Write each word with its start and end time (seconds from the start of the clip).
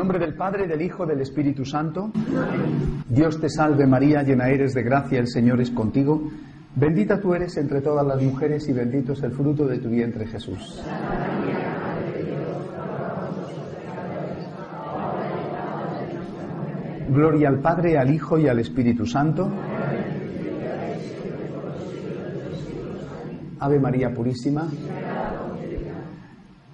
Nombre 0.00 0.18
del 0.18 0.32
Padre, 0.34 0.66
del 0.66 0.80
Hijo, 0.80 1.04
del 1.04 1.20
Espíritu 1.20 1.62
Santo, 1.66 2.10
Dios 3.06 3.38
te 3.38 3.50
salve 3.50 3.86
María, 3.86 4.22
llena 4.22 4.48
eres 4.48 4.72
de 4.72 4.82
gracia, 4.82 5.18
el 5.18 5.28
Señor 5.28 5.60
es 5.60 5.70
contigo. 5.70 6.22
Bendita 6.74 7.20
tú 7.20 7.34
eres 7.34 7.58
entre 7.58 7.82
todas 7.82 8.06
las 8.06 8.22
mujeres 8.22 8.66
y 8.70 8.72
bendito 8.72 9.12
es 9.12 9.22
el 9.22 9.32
fruto 9.32 9.66
de 9.66 9.76
tu 9.76 9.90
vientre 9.90 10.26
Jesús. 10.26 10.82
Gloria 17.10 17.50
al 17.50 17.60
Padre, 17.60 17.98
al 17.98 18.10
Hijo 18.10 18.38
y 18.38 18.48
al 18.48 18.58
Espíritu 18.58 19.04
Santo. 19.04 19.50
Ave 23.58 23.78
María 23.78 24.14
Purísima. 24.14 24.66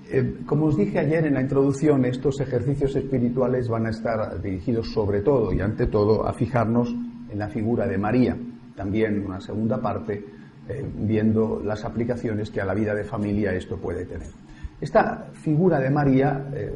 Eh, 0.09 0.39
como 0.47 0.67
os 0.67 0.77
dije 0.77 1.01
ayer 1.01 1.27
en 1.27 1.35
la 1.35 1.43
introducción, 1.43 2.05
estos 2.05 2.41
ejercicios 2.41 2.95
espirituales 2.95 3.69
van 3.69 3.87
a 3.87 3.91
estar 3.91 4.41
dirigidos 4.41 4.93
sobre 4.93 5.21
todo 5.21 5.53
y 5.53 5.61
ante 5.61 5.89
todo 5.89 6.27
a 6.27 6.33
fijarnos 6.33 6.95
en 7.29 7.39
la 7.39 7.49
figura 7.49 7.89
de 7.89 7.99
María. 7.99 8.37
También 8.77 9.25
una 9.25 9.41
segunda 9.41 9.81
parte 9.81 10.25
eh, 10.69 10.85
viendo 10.97 11.61
las 11.65 11.85
aplicaciones 11.85 12.51
que 12.51 12.61
a 12.61 12.65
la 12.65 12.75
vida 12.75 12.95
de 12.95 13.03
familia 13.03 13.53
esto 13.53 13.79
puede 13.79 14.05
tener. 14.05 14.29
Esta 14.81 15.31
figura 15.33 15.81
de 15.81 15.91
María 15.91 16.51
eh, 16.55 16.73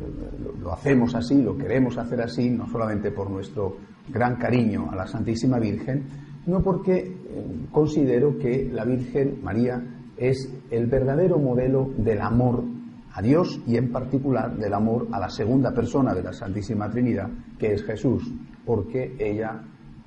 lo, 0.61 0.73
hacemos 0.73 1.15
así, 1.15 1.41
lo 1.41 1.57
queremos 1.57 1.99
hacer 1.99 2.23
así, 2.23 2.51
no 2.51 2.67
solamente 2.67 3.13
por 3.13 3.31
nuestro 3.31 3.77
gran 4.09 4.37
cariño 4.37 4.89
a 4.91 4.97
la 4.97 5.07
Santísima 5.07 5.61
Virgen, 5.61 6.03
sino 6.45 6.61
porque 6.63 7.15
considero 7.71 8.39
que 8.39 8.69
la 8.73 8.85
Virgen 8.85 9.39
María 9.43 9.81
es 10.17 10.53
el 10.71 10.87
verdadero 10.87 11.39
modelo 11.39 11.93
del 11.97 12.23
amor 12.23 12.65
a 13.13 13.23
Dios 13.23 13.61
y 13.67 13.77
en 13.77 13.91
particular 13.91 14.57
del 14.57 14.73
amor 14.73 15.09
a 15.13 15.19
la 15.19 15.31
segunda 15.31 15.73
persona 15.73 16.15
de 16.15 16.23
la 16.23 16.33
Santísima 16.33 16.91
Trinidad, 16.91 17.29
que 17.59 17.73
es 17.75 17.83
Jesús, 17.85 18.33
porque 18.65 19.17
ella 19.19 19.63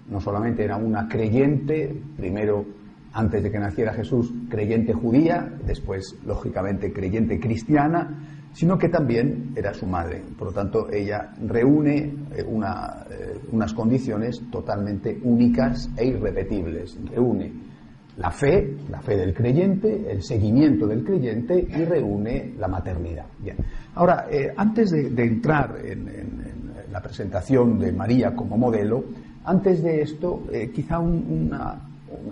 no 0.09 0.21
solamente 0.21 0.63
era 0.63 0.77
una 0.77 1.07
creyente, 1.07 1.95
primero 2.17 2.65
antes 3.13 3.43
de 3.43 3.51
que 3.51 3.59
naciera 3.59 3.93
Jesús, 3.93 4.33
creyente 4.49 4.93
judía, 4.93 5.53
después, 5.65 6.15
lógicamente, 6.25 6.91
creyente 6.91 7.39
cristiana, 7.39 8.49
sino 8.53 8.77
que 8.77 8.89
también 8.89 9.53
era 9.55 9.73
su 9.73 9.85
madre. 9.85 10.23
Por 10.37 10.47
lo 10.47 10.53
tanto, 10.53 10.89
ella 10.91 11.33
reúne 11.45 11.97
eh, 11.97 12.13
eh, 12.37 13.39
unas 13.51 13.73
condiciones 13.73 14.41
totalmente 14.51 15.19
únicas 15.23 15.89
e 15.97 16.07
irrepetibles. 16.07 16.97
Reúne 17.05 17.51
la 18.17 18.31
fe, 18.31 18.77
la 18.89 19.01
fe 19.01 19.17
del 19.17 19.33
creyente, 19.33 20.11
el 20.11 20.21
seguimiento 20.21 20.87
del 20.87 21.03
creyente 21.03 21.59
y 21.59 21.85
reúne 21.85 22.53
la 22.57 22.67
maternidad. 22.67 23.25
Bien. 23.39 23.57
Ahora, 23.95 24.27
eh, 24.29 24.53
antes 24.55 24.91
de, 24.91 25.23
entrar 25.23 25.77
en, 25.83 26.43
la 26.91 27.01
presentación 27.01 27.79
de 27.79 27.91
María 27.91 28.35
como 28.35 28.57
modelo, 28.57 29.03
antes 29.45 29.81
de 29.81 30.01
esto, 30.01 30.43
eh, 30.51 30.71
quizá 30.71 30.99
un, 30.99 31.49
una, 31.49 31.81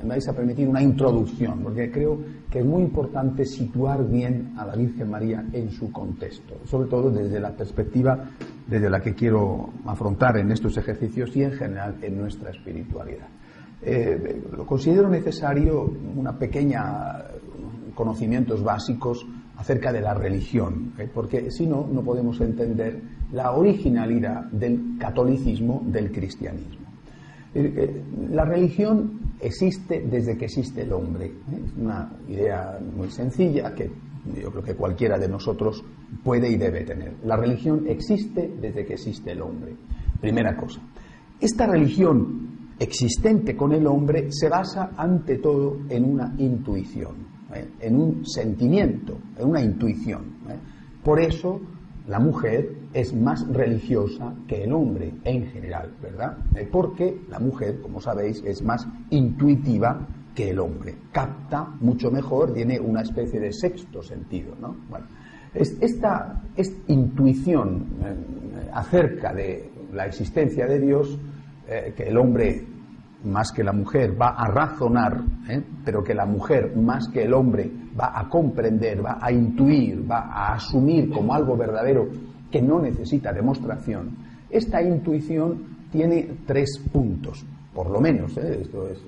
me 0.03 0.09
vais 0.09 0.27
a 0.27 0.33
permitir 0.33 0.67
una 0.67 0.81
introducción, 0.81 1.61
porque 1.63 1.91
creo 1.91 2.19
que 2.49 2.59
es 2.59 2.65
muy 2.65 2.83
importante 2.83 3.45
situar 3.45 4.07
bien 4.07 4.53
a 4.57 4.65
la 4.65 4.75
Virgen 4.75 5.09
María 5.09 5.43
en 5.51 5.71
su 5.71 5.91
contexto, 5.91 6.55
sobre 6.65 6.89
todo 6.89 7.09
desde 7.09 7.39
la 7.39 7.51
perspectiva 7.51 8.29
desde 8.67 8.89
la 8.89 8.99
que 9.01 9.13
quiero 9.13 9.69
afrontar 9.85 10.37
en 10.37 10.51
estos 10.51 10.77
ejercicios 10.77 11.35
y 11.35 11.43
en 11.43 11.51
general 11.53 11.95
en 12.01 12.17
nuestra 12.17 12.51
espiritualidad. 12.51 13.27
Eh, 13.83 14.41
lo 14.55 14.65
considero 14.65 15.09
necesario 15.09 15.91
una 16.15 16.37
pequeña 16.37 17.25
conocimientos 17.95 18.63
básicos 18.63 19.25
acerca 19.57 19.91
de 19.91 20.01
la 20.01 20.13
religión, 20.13 20.93
¿eh? 20.97 21.09
porque 21.13 21.51
si 21.51 21.67
no, 21.67 21.87
no 21.91 22.01
podemos 22.01 22.39
entender 22.41 23.01
la 23.31 23.51
originalidad 23.51 24.45
del 24.45 24.97
catolicismo, 24.99 25.83
del 25.85 26.11
cristianismo. 26.11 26.87
Eh, 27.53 28.01
la 28.31 28.45
religión 28.45 29.33
existe 29.39 30.05
desde 30.09 30.37
que 30.37 30.45
existe 30.45 30.83
el 30.83 30.93
hombre. 30.93 31.31
Es 31.51 31.73
una 31.77 32.11
idea 32.27 32.79
muy 32.95 33.09
sencilla 33.09 33.73
que 33.75 33.91
yo 34.41 34.51
creo 34.51 34.63
que 34.63 34.75
cualquiera 34.75 35.17
de 35.17 35.27
nosotros 35.27 35.83
puede 36.23 36.49
y 36.49 36.57
debe 36.57 36.83
tener. 36.83 37.15
La 37.23 37.35
religión 37.35 37.85
existe 37.87 38.51
desde 38.59 38.85
que 38.85 38.93
existe 38.93 39.31
el 39.31 39.41
hombre. 39.41 39.75
Primera 40.19 40.55
cosa. 40.55 40.79
Esta 41.39 41.65
religión 41.65 42.50
existente 42.81 43.55
con 43.55 43.73
el 43.73 43.85
hombre 43.85 44.31
se 44.31 44.49
basa 44.49 44.89
ante 44.97 45.37
todo 45.37 45.81
en 45.87 46.03
una 46.03 46.33
intuición, 46.39 47.15
¿eh? 47.53 47.69
en 47.79 47.95
un 47.95 48.25
sentimiento, 48.25 49.19
en 49.37 49.49
una 49.49 49.61
intuición. 49.61 50.21
¿eh? 50.49 50.57
Por 51.03 51.21
eso 51.21 51.61
la 52.07 52.19
mujer 52.19 52.75
es 52.91 53.13
más 53.13 53.47
religiosa 53.49 54.33
que 54.47 54.63
el 54.63 54.73
hombre 54.73 55.13
en 55.23 55.45
general, 55.51 55.93
¿verdad? 56.01 56.39
Eh, 56.55 56.67
porque 56.71 57.21
la 57.29 57.39
mujer, 57.39 57.81
como 57.81 58.01
sabéis, 58.01 58.41
es 58.43 58.63
más 58.63 58.87
intuitiva 59.11 60.07
que 60.33 60.49
el 60.49 60.57
hombre, 60.57 60.95
capta 61.11 61.75
mucho 61.81 62.09
mejor, 62.09 62.51
tiene 62.51 62.79
una 62.79 63.01
especie 63.01 63.39
de 63.39 63.53
sexto 63.53 64.01
sentido, 64.01 64.55
esta, 65.53 66.41
intuición 66.87 67.85
acerca 68.73 69.33
de 69.33 69.69
la 69.93 70.05
existencia 70.05 70.65
de 70.65 70.79
Dios 70.79 71.19
que 71.67 72.03
el 72.03 72.17
hombre 72.17 72.65
más 73.23 73.51
que 73.51 73.63
la 73.63 73.73
mujer 73.73 74.19
va 74.19 74.29
a 74.29 74.47
razonar, 74.47 75.21
¿eh? 75.49 75.61
pero 75.85 76.03
que 76.03 76.13
la 76.13 76.25
mujer 76.25 76.75
más 76.75 77.07
que 77.09 77.23
el 77.23 77.33
hombre 77.33 77.69
va 77.99 78.17
a 78.19 78.27
comprender, 78.27 79.05
va 79.05 79.19
a 79.21 79.31
intuir, 79.31 80.09
va 80.09 80.31
a 80.31 80.53
asumir 80.53 81.09
como 81.11 81.33
algo 81.33 81.55
verdadero 81.55 82.07
que 82.49 82.61
no 82.61 82.79
necesita 82.79 83.31
demostración, 83.31 84.17
esta 84.49 84.81
intuición 84.81 85.87
tiene 85.91 86.27
tres 86.45 86.81
puntos, 86.91 87.45
por 87.73 87.89
lo 87.89 88.01
menos. 88.01 88.35
¿eh? 88.37 88.59
Esto 88.61 88.87
es, 88.87 88.99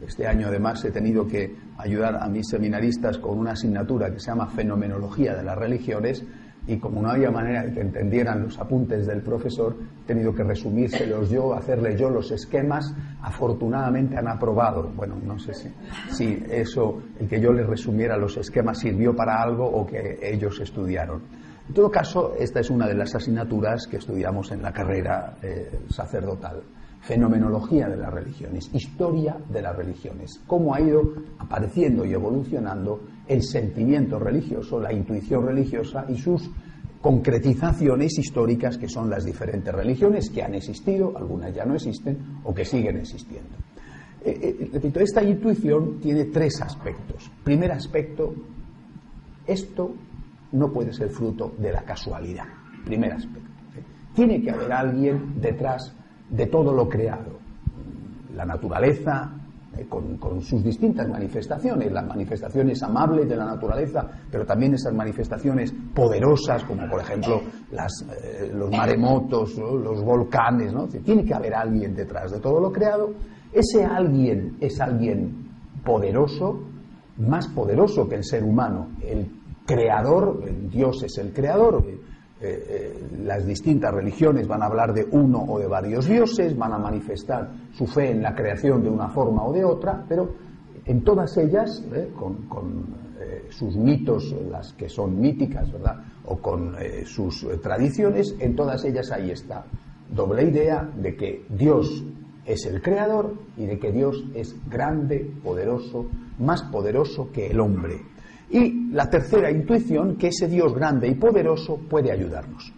este 0.00 0.26
año 0.26 0.46
además 0.48 0.84
he 0.84 0.90
tenido 0.90 1.26
que 1.26 1.54
ayudar 1.76 2.16
a 2.22 2.28
mis 2.28 2.48
seminaristas 2.48 3.18
con 3.18 3.38
una 3.38 3.52
asignatura 3.52 4.10
que 4.10 4.20
se 4.20 4.30
llama 4.30 4.46
Fenomenología 4.46 5.34
de 5.34 5.42
las 5.42 5.58
Religiones 5.58 6.24
y 6.68 6.76
como 6.78 7.00
no 7.00 7.10
había 7.10 7.30
manera 7.30 7.64
de 7.64 7.72
que 7.72 7.80
entendieran 7.80 8.42
los 8.42 8.58
apuntes 8.58 9.06
del 9.06 9.22
profesor, 9.22 9.74
he 10.04 10.06
tenido 10.06 10.34
que 10.34 10.44
resumírselos 10.44 11.30
yo, 11.30 11.54
hacerle 11.54 11.96
yo 11.96 12.10
los 12.10 12.30
esquemas. 12.30 12.94
Afortunadamente 13.22 14.18
han 14.18 14.28
aprobado. 14.28 14.92
Bueno, 14.94 15.16
no 15.24 15.38
sé 15.38 15.54
si, 16.10 16.44
eso, 16.50 17.00
el 17.18 17.26
que 17.26 17.40
yo 17.40 17.54
les 17.54 17.66
resumiera 17.66 18.18
los 18.18 18.36
esquemas 18.36 18.78
sirvió 18.78 19.16
para 19.16 19.42
algo 19.42 19.64
o 19.64 19.86
que 19.86 20.18
ellos 20.22 20.60
estudiaron. 20.60 21.22
En 21.68 21.74
todo 21.74 21.90
caso, 21.90 22.34
esta 22.38 22.60
es 22.60 22.68
una 22.68 22.86
de 22.86 22.94
las 22.94 23.14
asignaturas 23.14 23.86
que 23.86 23.96
estudiamos 23.96 24.52
en 24.52 24.62
la 24.62 24.72
carrera 24.72 25.36
eh, 25.42 25.80
sacerdotal. 25.88 26.62
Fenomenología 27.00 27.88
de 27.88 27.96
las 27.96 28.12
religiones, 28.12 28.68
historia 28.74 29.36
de 29.48 29.62
las 29.62 29.74
religiones, 29.74 30.42
cómo 30.46 30.74
ha 30.74 30.80
ido 30.80 31.14
apareciendo 31.38 32.04
y 32.04 32.12
evolucionando 32.12 33.00
el 33.28 33.42
sentimiento 33.42 34.18
religioso, 34.18 34.80
la 34.80 34.92
intuición 34.92 35.46
religiosa 35.46 36.06
y 36.08 36.16
sus 36.16 36.50
concretizaciones 37.00 38.18
históricas 38.18 38.76
que 38.76 38.88
son 38.88 39.08
las 39.08 39.24
diferentes 39.24 39.72
religiones 39.72 40.30
que 40.30 40.42
han 40.42 40.54
existido, 40.54 41.16
algunas 41.16 41.54
ya 41.54 41.64
no 41.64 41.74
existen 41.74 42.40
o 42.44 42.54
que 42.54 42.64
siguen 42.64 42.96
existiendo. 42.96 43.56
Eh, 44.24 44.56
eh, 44.60 44.70
repito, 44.72 45.00
esta 45.00 45.22
intuición 45.22 46.00
tiene 46.00 46.24
tres 46.26 46.60
aspectos. 46.60 47.30
Primer 47.44 47.70
aspecto, 47.70 48.34
esto 49.46 49.94
no 50.52 50.72
puede 50.72 50.92
ser 50.92 51.10
fruto 51.10 51.54
de 51.58 51.72
la 51.72 51.82
casualidad. 51.82 52.46
Primer 52.84 53.12
aspecto. 53.12 53.48
Tiene 54.14 54.42
que 54.42 54.50
haber 54.50 54.72
alguien 54.72 55.40
detrás 55.40 55.94
de 56.30 56.46
todo 56.46 56.72
lo 56.72 56.88
creado. 56.88 57.38
la 58.34 58.44
naturaleza, 58.44 59.37
eh, 59.76 59.86
con, 59.86 60.40
sus 60.40 60.64
distintas 60.64 61.08
manifestaciones, 61.08 61.92
las 61.92 62.06
manifestaciones 62.06 62.82
amables 62.82 63.28
de 63.28 63.36
la 63.36 63.44
naturaleza, 63.44 64.06
pero 64.30 64.46
también 64.46 64.74
esas 64.74 64.94
manifestaciones 64.94 65.72
poderosas, 65.94 66.64
como 66.64 66.88
por 66.88 67.00
ejemplo 67.00 67.42
las, 67.72 67.92
eh, 68.22 68.50
los 68.54 68.70
maremotos, 68.70 69.56
los 69.58 70.02
volcanes, 70.02 70.72
¿no? 70.72 70.86
Tiene 70.86 71.24
que 71.24 71.34
haber 71.34 71.54
alguien 71.54 71.94
detrás 71.94 72.32
de 72.32 72.40
todo 72.40 72.60
lo 72.60 72.72
creado. 72.72 73.10
Ese 73.52 73.84
alguien 73.84 74.56
es 74.60 74.80
alguien 74.80 75.48
poderoso, 75.84 76.60
más 77.18 77.48
poderoso 77.48 78.08
que 78.08 78.16
el 78.16 78.24
ser 78.24 78.44
humano. 78.44 78.88
El 79.02 79.30
creador, 79.66 80.44
Dios 80.70 81.02
es 81.02 81.18
el 81.18 81.32
creador, 81.32 81.84
eh, 82.40 82.66
eh, 82.68 83.08
las 83.24 83.44
distintas 83.44 83.92
religiones 83.92 84.46
van 84.46 84.62
a 84.62 84.66
hablar 84.66 84.92
de 84.94 85.04
uno 85.10 85.44
o 85.48 85.58
de 85.58 85.66
varios 85.66 86.06
dioses, 86.06 86.56
van 86.56 86.72
a 86.72 86.78
manifestar 86.78 87.50
su 87.72 87.84
fe 87.84 88.12
en 88.12 88.22
la 88.22 88.32
creación 88.32 88.80
de 88.84 88.88
una 88.88 89.08
forma 89.08 89.44
o 89.44 89.52
de 89.52 89.64
otra, 89.64 90.04
pero 90.08 90.34
en 90.84 91.02
todas 91.02 91.36
ellas, 91.36 91.84
eh, 91.92 92.12
con, 92.16 93.08
sus 93.50 93.76
mitos, 93.76 94.34
las 94.50 94.72
que 94.74 94.88
son 94.88 95.20
míticas, 95.20 95.70
¿verdad? 95.72 95.96
O 96.26 96.36
con 96.36 96.76
sus 97.04 97.46
tradiciones, 97.60 98.34
en 98.38 98.54
todas 98.54 98.84
ellas 98.84 99.10
ahí 99.10 99.30
está. 99.30 99.64
Doble 100.10 100.44
idea 100.44 100.88
de 100.96 101.16
que 101.16 101.44
Dios 101.48 102.04
es 102.46 102.64
el 102.66 102.80
creador 102.80 103.34
y 103.56 103.66
de 103.66 103.78
que 103.78 103.90
Dios 103.90 104.24
es 104.34 104.54
grande, 104.68 105.30
poderoso, 105.42 106.06
más 106.38 106.62
poderoso 106.64 107.30
que 107.32 107.48
el 107.48 107.60
hombre. 107.60 108.00
Y 108.50 108.90
la 108.92 109.10
tercera 109.10 109.50
intuición, 109.50 110.16
que 110.16 110.28
ese 110.28 110.48
Dios 110.48 110.74
grande 110.74 111.08
y 111.08 111.14
poderoso 111.14 111.78
puede 111.88 112.10
ayudarnos. 112.10 112.72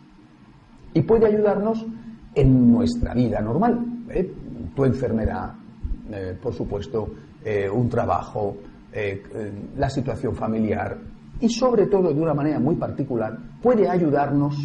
Y 0.93 1.03
puede 1.03 1.27
ayudarnos 1.27 1.87
en 2.35 2.73
nuestra 2.73 3.15
vida 3.15 3.41
normal. 3.41 4.05
¿eh? 4.09 4.31
Tu 4.75 4.85
enfermedad, 4.85 5.55
eh, 6.11 6.37
por 6.41 6.55
supuesto, 6.55 7.09
eh, 7.45 7.69
un 7.69 7.89
trabajo, 7.89 8.57
la 9.77 9.89
situación 9.89 10.35
familiar 10.35 10.99
y 11.41 11.49
sobre 11.49 11.87
todo 11.87 12.13
de 12.13 12.21
una 12.21 12.35
manera 12.35 12.59
muy 12.59 12.75
particular 12.75 13.39
puede 13.63 13.89
ayudarnos 13.89 14.57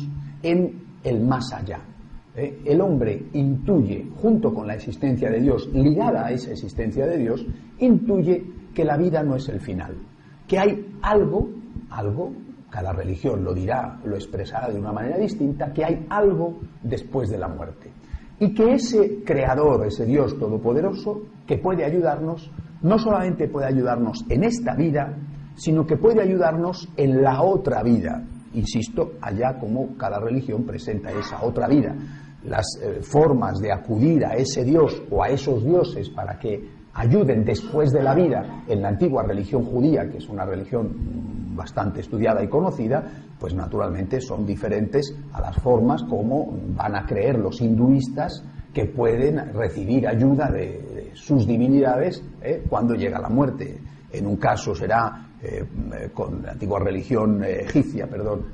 en 0.42 0.82
el 1.04 1.22
más 1.22 1.54
allá. 1.54 1.80
El 2.36 2.82
hombre 2.82 3.28
intuye, 3.34 4.10
junto 4.16 4.52
con 4.52 4.66
la 4.66 4.74
existencia 4.74 5.30
de 5.30 5.42
Dios, 5.42 5.70
ligada 5.72 6.26
a 6.26 6.32
esa 6.32 6.50
existencia 6.50 7.06
de 7.06 7.20
Dios, 7.20 7.46
intuye 7.78 8.44
que 8.74 8.84
la 8.84 8.98
vida 8.98 9.22
no 9.22 9.36
es 9.36 9.48
el 9.48 9.60
final, 9.60 9.96
que 10.48 10.58
hay 10.58 10.95
algo, 11.06 11.50
algo, 11.92 12.34
cada 12.70 12.92
religión 12.92 13.44
lo 13.44 13.54
dirá, 13.54 14.00
lo 14.04 14.16
expresará 14.16 14.70
de 14.70 14.80
una 14.80 14.92
manera 14.92 15.18
distinta, 15.18 15.72
que 15.72 15.86
hay 15.86 16.06
algo 16.10 16.60
después 16.82 17.30
de 17.30 17.38
la 17.38 17.48
muerte. 17.48 17.92
Y 18.40 18.54
que 18.54 18.74
ese 18.74 19.24
creador, 19.24 19.86
ese 19.86 20.06
Dios 20.06 20.38
todopoderoso, 20.38 21.22
que 21.46 21.58
puede 21.58 21.86
ayudarnos, 21.86 22.52
no 22.82 22.98
solamente 22.98 23.48
puede 23.48 23.68
ayudarnos 23.68 24.26
en 24.30 24.44
esta 24.44 24.76
vida, 24.76 25.16
sino 25.56 25.86
que 25.86 25.96
puede 25.96 26.22
ayudarnos 26.22 26.90
en 26.98 27.22
la 27.22 27.44
otra 27.44 27.84
vida. 27.84 28.24
Insisto, 28.54 29.14
allá 29.22 29.58
como 29.60 29.96
cada 29.96 30.20
religión 30.20 30.66
presenta 30.66 31.12
esa 31.12 31.44
otra 31.44 31.68
vida. 31.68 31.96
Las 32.44 32.66
eh, 32.82 33.02
formas 33.02 33.60
de 33.60 33.72
acudir 33.72 34.26
a 34.26 34.34
ese 34.34 34.64
Dios 34.64 35.02
o 35.10 35.24
a 35.24 35.30
esos 35.30 35.64
dioses 35.64 36.10
para 36.10 36.38
que 36.40 36.68
ayuden 36.96 37.44
después 37.44 37.92
de 37.92 38.02
la 38.02 38.16
vida 38.16 38.64
en 38.68 38.82
la 38.82 38.90
antigua 38.90 39.24
religión 39.24 39.64
judía, 39.64 40.10
que 40.10 40.18
es 40.18 40.30
una 40.30 40.46
religión 40.46 40.90
bastante 41.56 42.02
estudiada 42.02 42.44
y 42.44 42.48
conocida, 42.48 43.04
pues 43.40 43.54
naturalmente 43.54 44.20
son 44.22 44.46
diferentes 44.46 45.14
a 45.34 45.42
las 45.42 45.58
formas 45.58 46.04
como 46.04 46.58
van 46.76 46.96
a 46.96 47.06
creer 47.06 47.38
los 47.38 47.62
hinduistas 47.62 48.44
que 48.74 48.86
pueden 48.86 49.54
recibir 49.54 50.08
ayuda 50.08 50.50
de, 50.50 51.12
sus 51.14 51.48
divinidades 51.48 52.22
eh, 52.42 52.66
cuando 52.68 52.94
llega 52.94 53.20
la 53.20 53.30
muerte. 53.30 53.80
En 54.12 54.28
un 54.28 54.36
caso 54.36 54.76
será 54.76 55.25
eh, 55.44 56.10
con 56.14 56.42
la 56.44 56.52
antigua 56.52 56.80
religión 56.80 57.44
egipcia, 57.44 58.08
perdón, 58.08 58.46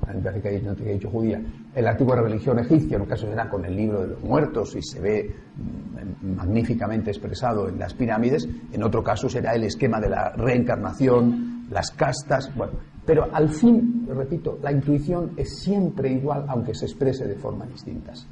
te 0.41 0.49
he 0.49 0.93
dicho 0.93 1.09
judía, 1.09 1.41
en 1.75 1.83
la 1.83 1.91
antigua 1.91 2.15
religión 2.15 2.59
egipcia, 2.59 2.95
en 2.95 3.03
un 3.03 3.07
caso 3.07 3.27
será 3.27 3.49
con 3.49 3.63
el 3.65 3.75
libro 3.75 4.01
de 4.01 4.07
los 4.07 4.23
muertos 4.23 4.75
y 4.75 4.81
se 4.81 4.99
ve 4.99 5.35
mm, 5.55 6.35
magníficamente 6.35 7.11
expresado 7.11 7.69
en 7.69 7.79
las 7.79 7.93
pirámides, 7.93 8.47
en 8.71 8.83
otro 8.83 9.03
caso 9.03 9.29
será 9.29 9.53
el 9.53 9.63
esquema 9.63 9.99
de 9.99 10.09
la 10.09 10.31
reencarnación, 10.31 11.67
las 11.69 11.91
castas, 11.91 12.53
bueno, 12.55 12.73
pero 13.05 13.27
al 13.33 13.49
fin, 13.49 14.07
repito, 14.07 14.59
la 14.61 14.71
intuición 14.71 15.31
es 15.37 15.59
siempre 15.59 16.11
igual 16.11 16.45
aunque 16.47 16.73
se 16.73 16.85
exprese 16.85 17.27
de 17.27 17.35
formas 17.35 17.69
distintas. 17.69 18.27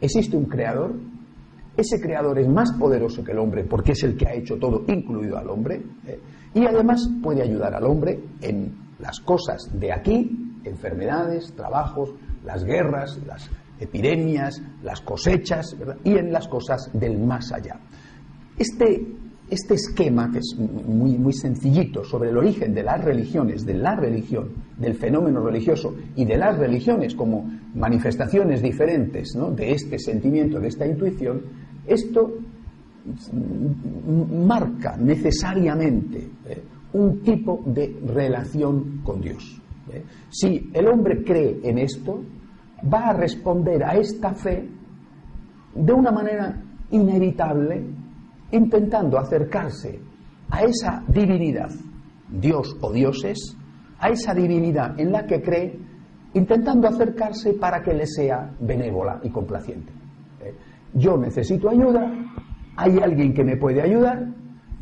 Existe 0.00 0.36
un 0.36 0.46
creador, 0.46 0.94
ese 1.80 2.00
creador 2.00 2.38
es 2.38 2.48
más 2.48 2.72
poderoso 2.72 3.22
que 3.24 3.32
el 3.32 3.38
hombre 3.38 3.64
porque 3.64 3.92
es 3.92 4.02
el 4.02 4.16
que 4.16 4.26
ha 4.26 4.34
hecho 4.34 4.56
todo, 4.56 4.84
incluido 4.88 5.36
al 5.36 5.50
hombre, 5.50 5.82
¿eh? 6.06 6.18
Y 6.54 6.66
además 6.66 7.08
puede 7.22 7.42
ayudar 7.42 7.74
al 7.74 7.84
hombre 7.84 8.18
en 8.40 8.74
las 8.98 9.20
cosas 9.20 9.70
de 9.72 9.92
aquí, 9.92 10.58
enfermedades, 10.64 11.52
trabajos, 11.54 12.12
las 12.44 12.64
guerras, 12.64 13.18
las 13.26 13.48
epidemias, 13.78 14.60
las 14.82 15.00
cosechas, 15.00 15.76
y 16.04 16.16
en 16.16 16.32
las 16.32 16.48
cosas 16.48 16.90
del 16.92 17.18
más 17.18 17.52
allá. 17.52 17.78
Este, 18.58 19.06
este 19.48 19.74
esquema, 19.74 20.30
que 20.30 20.38
es 20.38 20.56
muy, 20.58 21.16
muy 21.16 21.32
sencillito, 21.32 22.04
sobre 22.04 22.30
el 22.30 22.36
origen 22.36 22.74
de 22.74 22.82
las 22.82 23.02
religiones, 23.02 23.64
de 23.64 23.74
la 23.74 23.94
religión, 23.94 24.50
del 24.76 24.94
fenómeno 24.94 25.40
religioso 25.40 25.94
y 26.16 26.24
de 26.24 26.36
las 26.36 26.58
religiones 26.58 27.14
como 27.14 27.48
manifestaciones 27.74 28.60
diferentes 28.60 29.32
de 29.56 29.72
este 29.72 29.98
sentimiento, 29.98 30.60
de 30.60 30.68
esta 30.68 30.86
intuición, 30.86 31.42
esto 31.86 32.32
marca 34.46 34.96
necesariamente 34.96 36.30
eh, 36.46 36.62
un 36.92 37.22
tipo 37.22 37.62
de 37.66 37.98
relación 38.06 39.00
con 39.02 39.20
Dios. 39.20 39.60
¿eh? 39.92 40.04
Si 40.28 40.70
el 40.72 40.88
hombre 40.88 41.22
cree 41.24 41.60
en 41.62 41.78
esto, 41.78 42.22
va 42.92 43.08
a 43.08 43.12
responder 43.12 43.84
a 43.84 43.96
esta 43.96 44.34
fe 44.34 44.68
de 45.74 45.92
una 45.92 46.10
manera 46.10 46.62
inevitable, 46.90 47.84
intentando 48.50 49.18
acercarse 49.18 50.00
a 50.50 50.62
esa 50.62 51.04
divinidad, 51.06 51.70
Dios 52.28 52.76
o 52.80 52.92
dioses, 52.92 53.56
a 53.98 54.08
esa 54.08 54.34
divinidad 54.34 54.98
en 54.98 55.12
la 55.12 55.26
que 55.26 55.40
cree, 55.40 55.78
intentando 56.34 56.88
acercarse 56.88 57.54
para 57.54 57.82
que 57.82 57.94
le 57.94 58.06
sea 58.06 58.52
benévola 58.60 59.20
y 59.22 59.30
complaciente. 59.30 59.99
Yo 60.94 61.16
necesito 61.16 61.70
ayuda, 61.70 62.12
hay 62.76 62.98
alguien 62.98 63.32
que 63.32 63.44
me 63.44 63.56
puede 63.56 63.82
ayudar, 63.82 64.26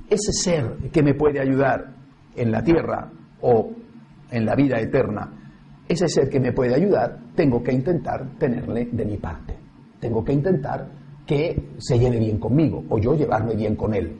ese 0.08 0.32
ser 0.32 0.76
que 0.92 1.02
me 1.02 1.14
puede 1.14 1.40
ayudar 1.40 1.94
en 2.34 2.50
la 2.50 2.62
tierra 2.62 3.10
o 3.40 3.70
en 4.30 4.46
la 4.46 4.54
vida 4.54 4.80
eterna, 4.80 5.30
ese 5.88 6.08
ser 6.08 6.28
que 6.28 6.40
me 6.40 6.52
puede 6.52 6.74
ayudar, 6.74 7.18
tengo 7.34 7.62
que 7.62 7.72
intentar 7.72 8.26
tenerle 8.38 8.88
de 8.92 9.04
mi 9.04 9.16
parte. 9.16 9.56
Tengo 10.00 10.24
que 10.24 10.32
intentar 10.32 10.86
que 11.26 11.70
se 11.78 11.98
lleve 11.98 12.18
bien 12.18 12.38
conmigo 12.38 12.84
o 12.88 12.98
yo 12.98 13.14
llevarme 13.14 13.54
bien 13.54 13.74
con 13.76 13.94
él. 13.94 14.18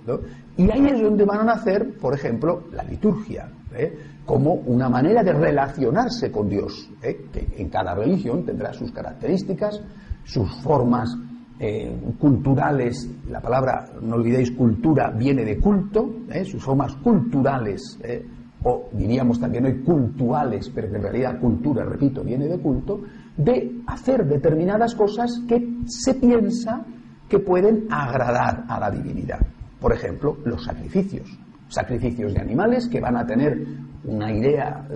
Y 0.57 0.71
ahí 0.71 0.87
es 0.87 1.01
donde 1.01 1.25
van 1.25 1.41
a 1.41 1.45
nacer, 1.45 1.97
por 1.99 2.15
ejemplo, 2.15 2.65
la 2.73 2.83
liturgia, 2.83 3.51
¿eh? 3.75 3.97
como 4.27 4.55
una 4.55 4.89
manera 4.89 5.23
de 5.23 5.33
relacionarse 5.33 6.31
con 6.31 6.49
Dios, 6.49 6.91
¿eh? 7.03 7.29
que 7.33 7.63
en 7.63 7.71
cada 7.71 7.95
religión 7.95 8.45
tendrá 8.45 8.73
sus 8.73 8.93
características, 8.93 9.81
sus 10.25 10.51
formas 10.63 11.17
eh, 11.61 11.93
culturales, 12.21 13.11
la 13.29 13.41
palabra, 13.41 13.87
no 14.01 14.15
olvidéis, 14.15 14.53
cultura 14.53 15.11
viene 15.11 15.45
de 15.45 15.59
culto, 15.59 16.09
eh, 16.31 16.45
sus 16.45 16.63
formas 16.63 16.95
culturales, 16.97 17.99
eh, 18.05 18.25
o 18.63 18.89
diríamos 18.93 19.41
también 19.41 19.67
hoy 19.67 19.83
cultuales, 19.83 20.71
pero 20.73 20.89
que 20.89 20.97
en 20.97 21.03
realidad 21.03 21.41
cultura, 21.41 21.85
repito, 21.85 22.23
viene 22.23 22.47
de 22.47 22.61
culto, 22.61 23.01
de 23.37 23.83
hacer 23.89 24.25
determinadas 24.25 24.95
cosas 24.95 25.43
que 25.49 25.81
se 25.87 26.15
piensa 26.15 26.85
que 27.29 27.41
pueden 27.41 27.89
agradar 27.91 28.65
a 28.69 28.79
la 28.79 28.91
divinidad. 28.91 29.41
Por 29.81 29.93
ejemplo, 29.93 30.37
los 30.45 30.65
sacrificios. 30.65 31.29
Sacrificios 31.69 32.35
de 32.35 32.41
animales 32.41 32.89
que 32.89 33.01
van 33.01 33.17
a 33.17 33.27
tener 33.27 33.67
una 34.05 34.33
idea, 34.33 34.87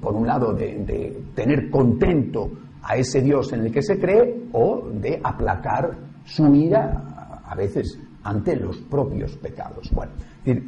por 0.00 0.14
un 0.14 0.26
lado, 0.26 0.52
de 0.52 1.22
tener 1.34 1.70
contento 1.70 2.50
a 2.82 2.96
ese 2.96 3.22
Dios 3.22 3.52
en 3.52 3.66
el 3.66 3.72
que 3.72 3.82
se 3.82 3.98
cree 3.98 4.48
o 4.52 4.88
de 4.92 5.20
aplacar 5.22 6.07
su 6.28 6.54
ira 6.54 7.42
a 7.44 7.54
veces 7.54 7.98
ante 8.22 8.56
los 8.56 8.76
propios 8.78 9.36
pecados. 9.36 9.90
Bueno, 9.92 10.12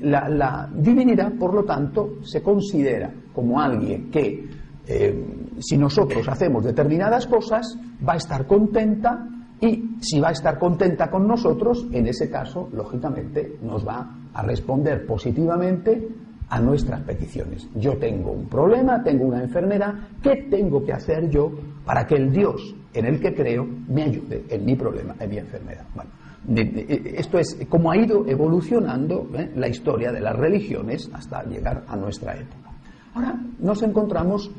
la, 0.02 0.68
divinidad, 0.74 1.32
por 1.38 1.54
lo 1.54 1.64
tanto, 1.64 2.18
se 2.22 2.42
considera 2.42 3.12
como 3.34 3.60
alguien 3.60 4.10
que, 4.10 4.48
eh, 4.86 5.24
si 5.58 5.76
nosotros 5.76 6.26
hacemos 6.28 6.64
determinadas 6.64 7.26
cosas, 7.26 7.78
va 8.06 8.14
a 8.14 8.16
estar 8.16 8.46
contenta 8.46 9.26
y 9.60 9.96
si 10.00 10.20
va 10.20 10.28
a 10.28 10.32
estar 10.32 10.58
contenta 10.58 11.10
con 11.10 11.26
nosotros, 11.26 11.86
en 11.92 12.06
ese 12.06 12.30
caso, 12.30 12.68
lógicamente, 12.72 13.58
nos 13.62 13.86
va 13.86 14.10
a 14.32 14.42
responder 14.42 15.04
positivamente 15.06 16.08
a 16.48 16.60
nuestras 16.60 17.02
peticiones. 17.02 17.68
Yo 17.74 17.98
tengo 17.98 18.32
un 18.32 18.46
problema, 18.48 19.02
tengo 19.02 19.26
una 19.26 19.42
enfermedad, 19.42 19.94
¿qué 20.22 20.48
tengo 20.50 20.82
que 20.82 20.92
hacer 20.92 21.28
yo 21.28 21.52
para 21.84 22.06
que 22.06 22.16
el 22.16 22.32
Dios 22.32 22.74
en 22.92 23.06
el 23.06 23.20
que 23.20 23.34
creo 23.34 23.66
me 23.88 24.02
ayude 24.02 24.44
en 24.48 24.64
mi 24.64 24.74
problema, 24.74 25.14
en 25.18 25.30
mi 25.30 25.38
enfermedad. 25.38 25.84
Bueno, 25.94 26.10
esto 26.48 27.38
es 27.38 27.58
cómo 27.68 27.90
ha 27.90 27.96
ido 27.96 28.26
evolucionando 28.26 29.28
¿eh? 29.34 29.52
la 29.56 29.68
historia 29.68 30.10
de 30.10 30.20
las 30.20 30.36
religiones 30.36 31.10
hasta 31.12 31.44
llegar 31.44 31.84
a 31.86 31.96
nuestra 31.96 32.34
época. 32.34 32.70
Ahora 33.14 33.38
nos 33.58 33.82
encontramos, 33.82 34.50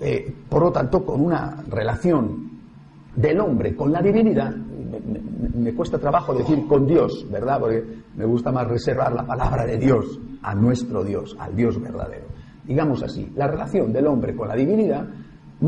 eh, 0.00 0.32
por 0.48 0.62
lo 0.62 0.72
tanto, 0.72 1.04
con 1.04 1.20
una 1.20 1.62
relación 1.68 2.50
del 3.16 3.40
hombre 3.40 3.74
con 3.74 3.92
la 3.92 4.00
divinidad. 4.00 4.54
Me, 4.54 5.72
cuesta 5.74 5.98
trabajo 5.98 6.34
decir 6.34 6.66
con 6.66 6.86
Dios, 6.86 7.26
¿verdad? 7.30 7.60
Porque 7.60 7.84
me 8.16 8.24
gusta 8.24 8.52
más 8.52 8.66
reservar 8.66 9.12
la 9.12 9.26
palabra 9.26 9.64
de 9.64 9.78
Dios 9.78 10.18
a 10.42 10.54
nuestro 10.54 11.04
Dios, 11.04 11.36
al 11.38 11.54
Dios 11.54 11.80
verdadero. 11.80 12.26
Digamos 12.64 13.02
así, 13.02 13.30
la 13.34 13.46
relación 13.46 13.92
del 13.92 14.06
hombre 14.06 14.34
con 14.34 14.48
la 14.48 14.54
divinidad 14.54 15.06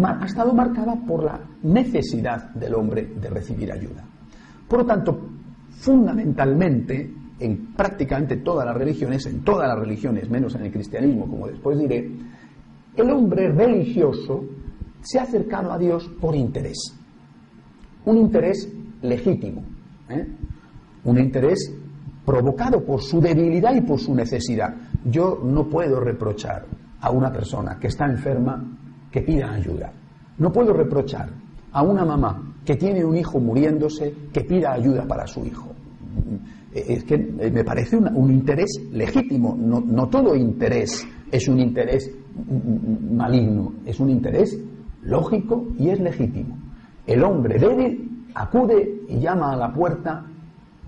ha 0.02 0.25
estado 0.25 0.54
marcada 0.54 0.96
por 1.06 1.25
la 1.25 1.40
necesidad 1.62 2.50
del 2.54 2.75
hombre 2.75 3.12
de 3.20 3.28
recibir 3.28 3.72
ayuda. 3.72 4.04
Por 4.68 4.80
lo 4.80 4.87
tanto, 4.87 5.28
fundamentalmente, 5.70 7.12
en 7.38 7.75
prácticamente 7.75 8.38
todas 8.38 8.64
las 8.64 8.76
religiones, 8.76 9.26
en 9.26 9.42
todas 9.44 9.68
las 9.68 9.78
religiones, 9.78 10.30
menos 10.30 10.54
en 10.54 10.62
el 10.62 10.72
cristianismo, 10.72 11.26
como 11.26 11.49
después 11.49 11.78
diré, 11.78 12.11
el 12.96 13.11
hombre 13.11 13.50
religioso 13.50 14.44
se 15.02 15.18
ha 15.18 15.22
acercado 15.22 15.72
a 15.72 15.78
Dios 15.78 16.11
por 16.20 16.34
interés. 16.34 16.94
Un 18.04 18.16
interés 18.16 18.72
legítimo, 19.02 19.62
¿eh? 20.08 20.26
un 21.04 21.18
interés 21.18 21.72
provocado 22.25 22.84
por 22.84 23.02
su 23.02 23.20
debilidad 23.20 23.75
y 23.75 23.80
por 23.80 23.99
su 23.99 24.14
necesidad. 24.14 24.75
Yo 25.04 25.40
no 25.44 25.68
puedo 25.68 26.00
reprochar 26.00 26.66
a 27.00 27.11
una 27.11 27.32
persona 27.32 27.78
que 27.80 27.88
está 27.88 28.06
enferma 28.06 28.64
que 29.12 29.21
pida 29.21 29.52
ayuda. 29.52 29.92
No 30.38 30.50
puedo 30.50 30.73
reprochar 30.73 31.28
a 31.71 31.83
una 31.83 32.04
mamá 32.04 32.54
que 32.64 32.76
tiene 32.76 33.04
un 33.04 33.16
hijo 33.16 33.38
muriéndose 33.38 34.14
que 34.33 34.40
pida 34.40 34.73
ayuda 34.73 35.07
para 35.07 35.26
su 35.26 35.45
hijo. 35.45 35.69
Es 36.73 37.04
que 37.04 37.19
me 37.19 37.64
parece 37.64 37.97
un, 37.97 38.33
interés 38.33 38.81
legítimo. 38.90 39.54
No, 39.57 40.09
todo 40.09 40.35
interés 40.35 41.07
es 41.31 41.49
un 41.49 41.61
interés 41.61 42.11
maligno, 43.11 43.75
es 43.85 44.00
un 44.00 44.11
interés 44.11 44.59
lógico 45.02 45.66
y 45.78 45.90
es 45.90 46.00
legítimo. 46.00 46.57
El 47.07 47.23
hombre 47.25 47.59
débil 47.59 48.26
acude 48.35 49.02
y 49.09 49.19
llama 49.19 49.52
a 49.52 49.57
la 49.57 49.73
puerta 49.73 50.25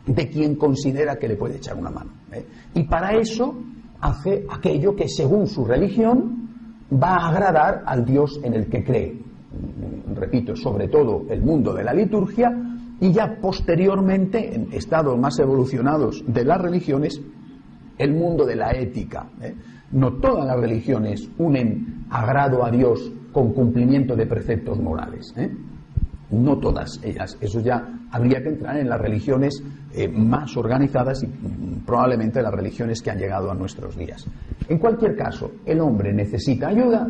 de 0.07 0.29
quien 0.29 0.57
considera 0.57 1.17
que 1.17 1.29
le 1.29 1.37
puede 1.37 1.57
echar 1.57 1.77
una 1.77 1.91
mano. 1.91 2.13
¿eh? 2.33 2.47
Y 2.75 2.85
para 2.85 3.13
eso 3.17 3.55
hace 4.01 4.47
aquello 4.51 4.95
que 4.95 5.09
según 5.09 5.47
su 5.47 5.65
religión 5.65 6.44
va 6.93 7.17
a 7.17 7.29
agradar 7.31 7.83
al 7.87 8.05
Dios 8.05 8.41
en 8.43 8.55
el 8.55 8.67
que 8.67 8.85
cree. 8.85 9.19
Repito, 10.15 10.57
sobre 10.57 10.89
todo 10.89 11.25
el 11.29 11.43
mundo 11.43 11.73
de 11.73 11.85
la 11.85 11.95
liturgia 11.95 12.53
y 13.01 13.13
ya 13.13 13.37
posteriormente, 13.41 14.55
en 14.55 14.73
estados 14.73 15.19
más 15.19 15.39
evolucionados 15.39 16.23
de 16.27 16.45
las 16.45 16.61
religiones, 16.61 17.21
el 17.99 18.13
mundo 18.13 18.45
de 18.45 18.57
la 18.57 18.71
ética. 18.73 19.27
¿eh? 19.41 19.55
No 19.93 20.15
todas 20.15 20.47
las 20.47 20.59
religiones 20.59 21.29
unen 21.39 22.07
agrado 22.11 22.65
a 22.65 22.71
Dios 22.71 23.13
con 23.33 23.53
cumplimiento 23.53 24.17
de 24.17 24.27
preceptos 24.27 24.79
morales. 24.81 25.35
¿eh? 25.37 25.51
No 26.35 26.59
todas 26.59 27.01
ellas. 27.03 27.39
Eso 27.41 27.61
ya 27.61 27.83
habría 28.11 28.43
que 28.43 28.49
entrar 28.49 28.77
en 28.77 28.89
las 28.89 29.01
religiones 29.01 29.63
eh, 29.95 30.09
más 30.09 30.57
organizadas 30.57 31.23
y 31.23 31.27
mm, 31.27 31.85
probablemente 31.87 32.43
las 32.43 32.53
religiones 32.53 33.01
que 33.01 33.11
han 33.11 33.19
llegado 33.19 33.51
a 33.51 33.55
nuestros 33.55 33.97
días. 33.97 34.27
En 34.69 34.79
cualquier 34.79 35.17
caso, 35.17 35.53
el 35.65 35.81
hombre 35.81 36.13
necesita 36.13 36.69
ayuda, 36.69 37.07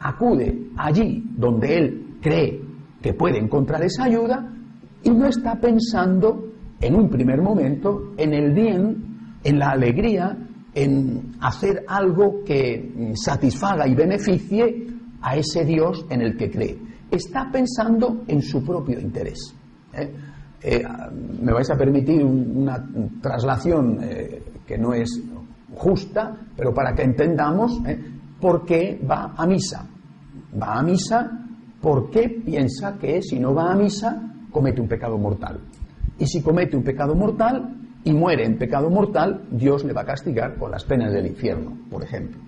acude 0.00 0.68
allí 0.76 1.24
donde 1.36 1.78
él 1.78 2.16
cree 2.20 2.60
que 3.00 3.14
puede 3.14 3.38
encontrar 3.38 3.82
esa 3.82 4.04
ayuda 4.04 4.52
y 5.02 5.10
no 5.10 5.26
está 5.26 5.58
pensando 5.58 6.52
en 6.80 6.94
un 6.94 7.08
primer 7.08 7.40
momento 7.40 8.12
en 8.16 8.34
el 8.34 8.52
bien, 8.52 9.38
en 9.42 9.58
la 9.58 9.70
alegría, 9.70 10.36
en 10.74 11.32
hacer 11.40 11.84
algo 11.88 12.42
que 12.44 12.92
mm, 12.94 13.14
satisfaga 13.14 13.86
y 13.86 13.94
beneficie 13.94 14.86
a 15.20 15.36
ese 15.36 15.64
Dios 15.64 16.04
en 16.10 16.22
el 16.22 16.36
que 16.36 16.50
cree. 16.50 16.91
Está 17.12 17.50
pensando 17.52 18.22
en 18.26 18.40
su 18.40 18.64
propio 18.64 18.98
interés. 18.98 19.54
¿eh? 19.92 20.10
Eh, 20.62 20.82
me 21.42 21.52
vais 21.52 21.68
a 21.70 21.76
permitir 21.76 22.24
una 22.24 22.82
traslación 23.20 23.98
eh, 24.00 24.42
que 24.66 24.78
no 24.78 24.94
es 24.94 25.20
justa, 25.74 26.34
pero 26.56 26.72
para 26.72 26.94
que 26.94 27.02
entendamos 27.02 27.82
por 28.40 28.64
qué 28.64 28.98
va 29.08 29.34
a 29.36 29.46
misa. 29.46 29.86
Va 30.58 30.78
a 30.78 30.82
misa 30.82 31.30
porque 31.82 32.30
piensa 32.42 32.96
que 32.98 33.20
si 33.20 33.38
no 33.38 33.54
va 33.54 33.72
a 33.72 33.76
misa 33.76 34.32
comete 34.50 34.80
un 34.80 34.88
pecado 34.88 35.18
mortal. 35.18 35.60
Y 36.18 36.26
si 36.26 36.40
comete 36.40 36.78
un 36.78 36.82
pecado 36.82 37.14
mortal 37.14 37.76
y 38.04 38.14
muere 38.14 38.46
en 38.46 38.56
pecado 38.56 38.88
mortal, 38.88 39.42
Dios 39.50 39.84
le 39.84 39.92
va 39.92 40.00
a 40.00 40.06
castigar 40.06 40.56
con 40.56 40.70
las 40.70 40.84
penas 40.84 41.12
del 41.12 41.26
infierno, 41.26 41.76
por 41.90 42.02
ejemplo. 42.02 42.40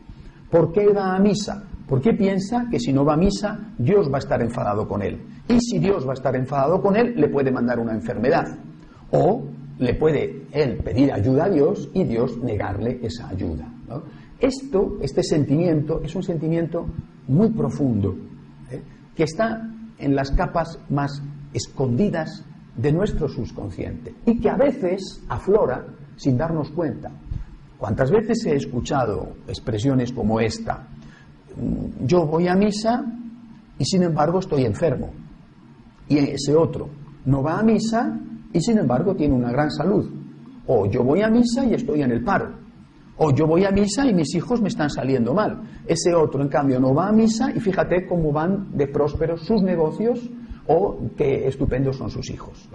¿Por 0.50 0.72
qué 0.72 0.90
va 0.90 1.16
a 1.16 1.18
misa? 1.18 1.64
Porque 1.88 2.14
piensa 2.14 2.66
que 2.70 2.78
si 2.78 2.92
no 2.92 3.04
va 3.04 3.14
a 3.14 3.18
misa, 3.18 3.72
Dios 3.78 4.10
va 4.10 4.16
a 4.16 4.18
estar 4.18 4.40
enfadado 4.40 4.88
con 4.88 5.02
él. 5.02 5.20
Y 5.48 5.60
si 5.60 5.78
Dios 5.78 6.06
va 6.06 6.12
a 6.12 6.14
estar 6.14 6.34
enfadado 6.34 6.80
con 6.80 6.96
él, 6.96 7.14
le 7.16 7.28
puede 7.28 7.50
mandar 7.50 7.78
una 7.78 7.92
enfermedad. 7.92 8.46
O 9.10 9.44
le 9.78 9.94
puede 9.94 10.46
él 10.52 10.78
pedir 10.78 11.12
ayuda 11.12 11.44
a 11.44 11.50
Dios 11.50 11.90
y 11.92 12.04
Dios 12.04 12.38
negarle 12.38 13.00
esa 13.02 13.28
ayuda. 13.28 13.68
Esto, 14.40 14.98
este 15.00 15.22
sentimiento, 15.22 16.00
es 16.02 16.14
un 16.14 16.22
sentimiento 16.22 16.86
muy 17.28 17.50
profundo, 17.50 18.14
¿eh? 18.70 18.82
que 19.14 19.24
está 19.24 19.70
en 19.98 20.14
las 20.14 20.30
capas 20.30 20.78
más 20.90 21.22
escondidas 21.52 22.44
de 22.76 22.92
nuestro 22.92 23.28
subconsciente 23.28 24.14
y 24.26 24.40
que 24.40 24.50
a 24.50 24.56
veces 24.56 25.22
aflora 25.28 25.86
sin 26.16 26.36
darnos 26.36 26.70
cuenta. 26.70 27.10
¿Cuántas 27.78 28.10
veces 28.10 28.44
he 28.46 28.54
escuchado 28.54 29.36
expresiones 29.46 30.12
como 30.12 30.40
esta? 30.40 30.88
Mm, 31.56 32.06
yo 32.06 32.26
voy 32.26 32.48
a 32.48 32.54
misa 32.54 33.04
y 33.78 33.84
sin 33.84 34.02
embargo 34.02 34.38
estoy 34.38 34.64
enfermo. 34.64 35.10
Y 36.08 36.18
ese 36.18 36.54
otro 36.54 36.88
no 37.24 37.42
va 37.42 37.58
a 37.58 37.62
misa 37.62 38.18
y 38.52 38.60
sin 38.60 38.78
embargo 38.78 39.14
tiene 39.14 39.34
una 39.34 39.50
gran 39.50 39.70
salud. 39.70 40.10
O 40.66 40.86
yo 40.86 41.02
voy 41.02 41.22
a 41.22 41.28
misa 41.28 41.64
y 41.64 41.74
estoy 41.74 42.02
en 42.02 42.10
el 42.10 42.22
paro. 42.22 42.64
O 43.16 43.32
yo 43.32 43.46
voy 43.46 43.64
a 43.64 43.70
misa 43.70 44.06
y 44.06 44.14
mis 44.14 44.34
hijos 44.34 44.60
me 44.60 44.68
están 44.68 44.90
saliendo 44.90 45.34
mal. 45.34 45.62
Ese 45.86 46.14
otro, 46.14 46.42
en 46.42 46.48
cambio, 46.48 46.80
no 46.80 46.94
va 46.94 47.08
a 47.08 47.12
misa 47.12 47.52
y 47.54 47.60
fíjate 47.60 48.06
cómo 48.06 48.32
van 48.32 48.76
de 48.76 48.88
prósperos 48.88 49.44
sus 49.46 49.62
negocios 49.62 50.30
o 50.66 50.98
qué 51.16 51.46
estupendos 51.46 51.96
son 51.96 52.10
sus 52.10 52.30
hijos. 52.30 52.68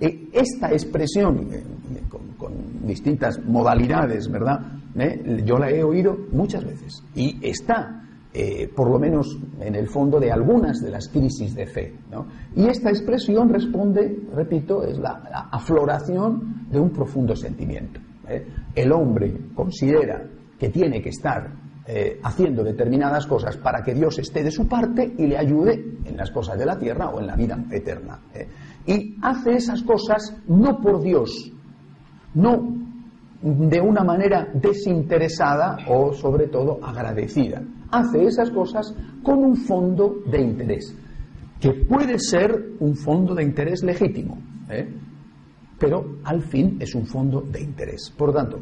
esta 0.00 0.72
expresión, 0.72 1.48
eh, 1.52 1.64
con, 2.08 2.86
distintas 2.86 3.38
modalidades, 3.44 4.30
¿verdad? 4.30 4.60
¿Eh? 4.96 5.42
Yo 5.44 5.58
la 5.58 5.70
he 5.70 5.82
oído 5.82 6.16
muchas 6.32 6.64
veces 6.64 7.02
y 7.14 7.38
está, 7.42 8.05
eh, 8.38 8.68
por 8.68 8.90
lo 8.90 8.98
menos, 8.98 9.34
en 9.60 9.74
el 9.74 9.88
fondo 9.88 10.20
de 10.20 10.30
algunas 10.30 10.82
de 10.82 10.90
las 10.90 11.08
crisis 11.08 11.54
de 11.54 11.66
fe. 11.66 11.94
Y 12.54 12.66
esta 12.66 12.90
expresión 12.90 13.48
responde, 13.48 14.24
repito, 14.34 14.82
es 14.82 14.98
la, 14.98 15.48
afloración 15.50 16.66
de 16.70 16.78
un 16.78 16.90
profundo 16.90 17.34
sentimiento. 17.34 17.98
El 18.74 18.92
hombre 18.92 19.32
considera 19.54 20.22
que 20.58 20.68
tiene 20.68 21.00
que 21.00 21.08
estar 21.08 21.50
eh, 21.86 22.20
haciendo 22.24 22.62
determinadas 22.62 23.26
cosas 23.26 23.56
para 23.56 23.82
que 23.82 23.94
Dios 23.94 24.18
esté 24.18 24.42
de 24.42 24.50
su 24.50 24.68
parte 24.68 25.14
y 25.16 25.26
le 25.26 25.38
ayude 25.38 25.98
en 26.04 26.16
las 26.18 26.30
cosas 26.30 26.58
de 26.58 26.66
la 26.66 26.76
tierra 26.76 27.08
o 27.08 27.20
en 27.20 27.28
la 27.28 27.36
vida 27.36 27.56
eterna. 27.70 28.20
¿eh? 28.34 28.48
Y 28.86 29.16
hace 29.22 29.54
esas 29.54 29.82
cosas 29.82 30.36
no 30.46 30.78
por 30.78 31.00
Dios, 31.00 31.50
no 32.34 32.76
de 33.40 33.80
una 33.80 34.04
manera 34.04 34.46
desinteresada 34.52 35.78
o 35.88 36.12
sobre 36.12 36.48
todo 36.48 36.80
agradecida. 36.84 37.62
Hace 37.90 38.24
esas 38.24 38.50
cosas 38.50 38.94
con 39.22 39.38
un 39.38 39.56
fondo 39.56 40.22
de 40.30 40.40
interés, 40.40 40.96
que 41.60 41.72
puede 41.72 42.18
ser 42.18 42.72
un 42.80 42.94
fondo 42.96 43.34
de 43.34 43.42
interés 43.42 43.82
legítimo, 43.82 44.38
¿eh? 44.68 44.88
pero 45.78 46.18
al 46.24 46.42
fin 46.42 46.76
es 46.80 46.94
un 46.94 47.06
fondo 47.06 47.40
de 47.40 47.60
interés. 47.60 48.12
Por 48.16 48.28
lo 48.28 48.34
tanto, 48.34 48.60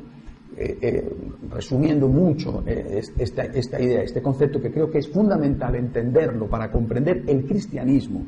eh, 0.57 0.79
eh, 0.81 1.17
resumiendo 1.51 2.09
mucho 2.09 2.63
esta, 2.67 3.45
esta, 3.45 3.81
idea, 3.81 4.03
este 4.03 4.23
concepto 4.23 4.61
que 4.61 4.71
creo 4.71 4.91
que 4.91 4.99
es 4.99 5.09
fundamental 5.09 5.75
entenderlo 5.75 6.47
para 6.49 6.71
comprender 6.71 7.25
el 7.27 7.45
cristianismo, 7.45 8.25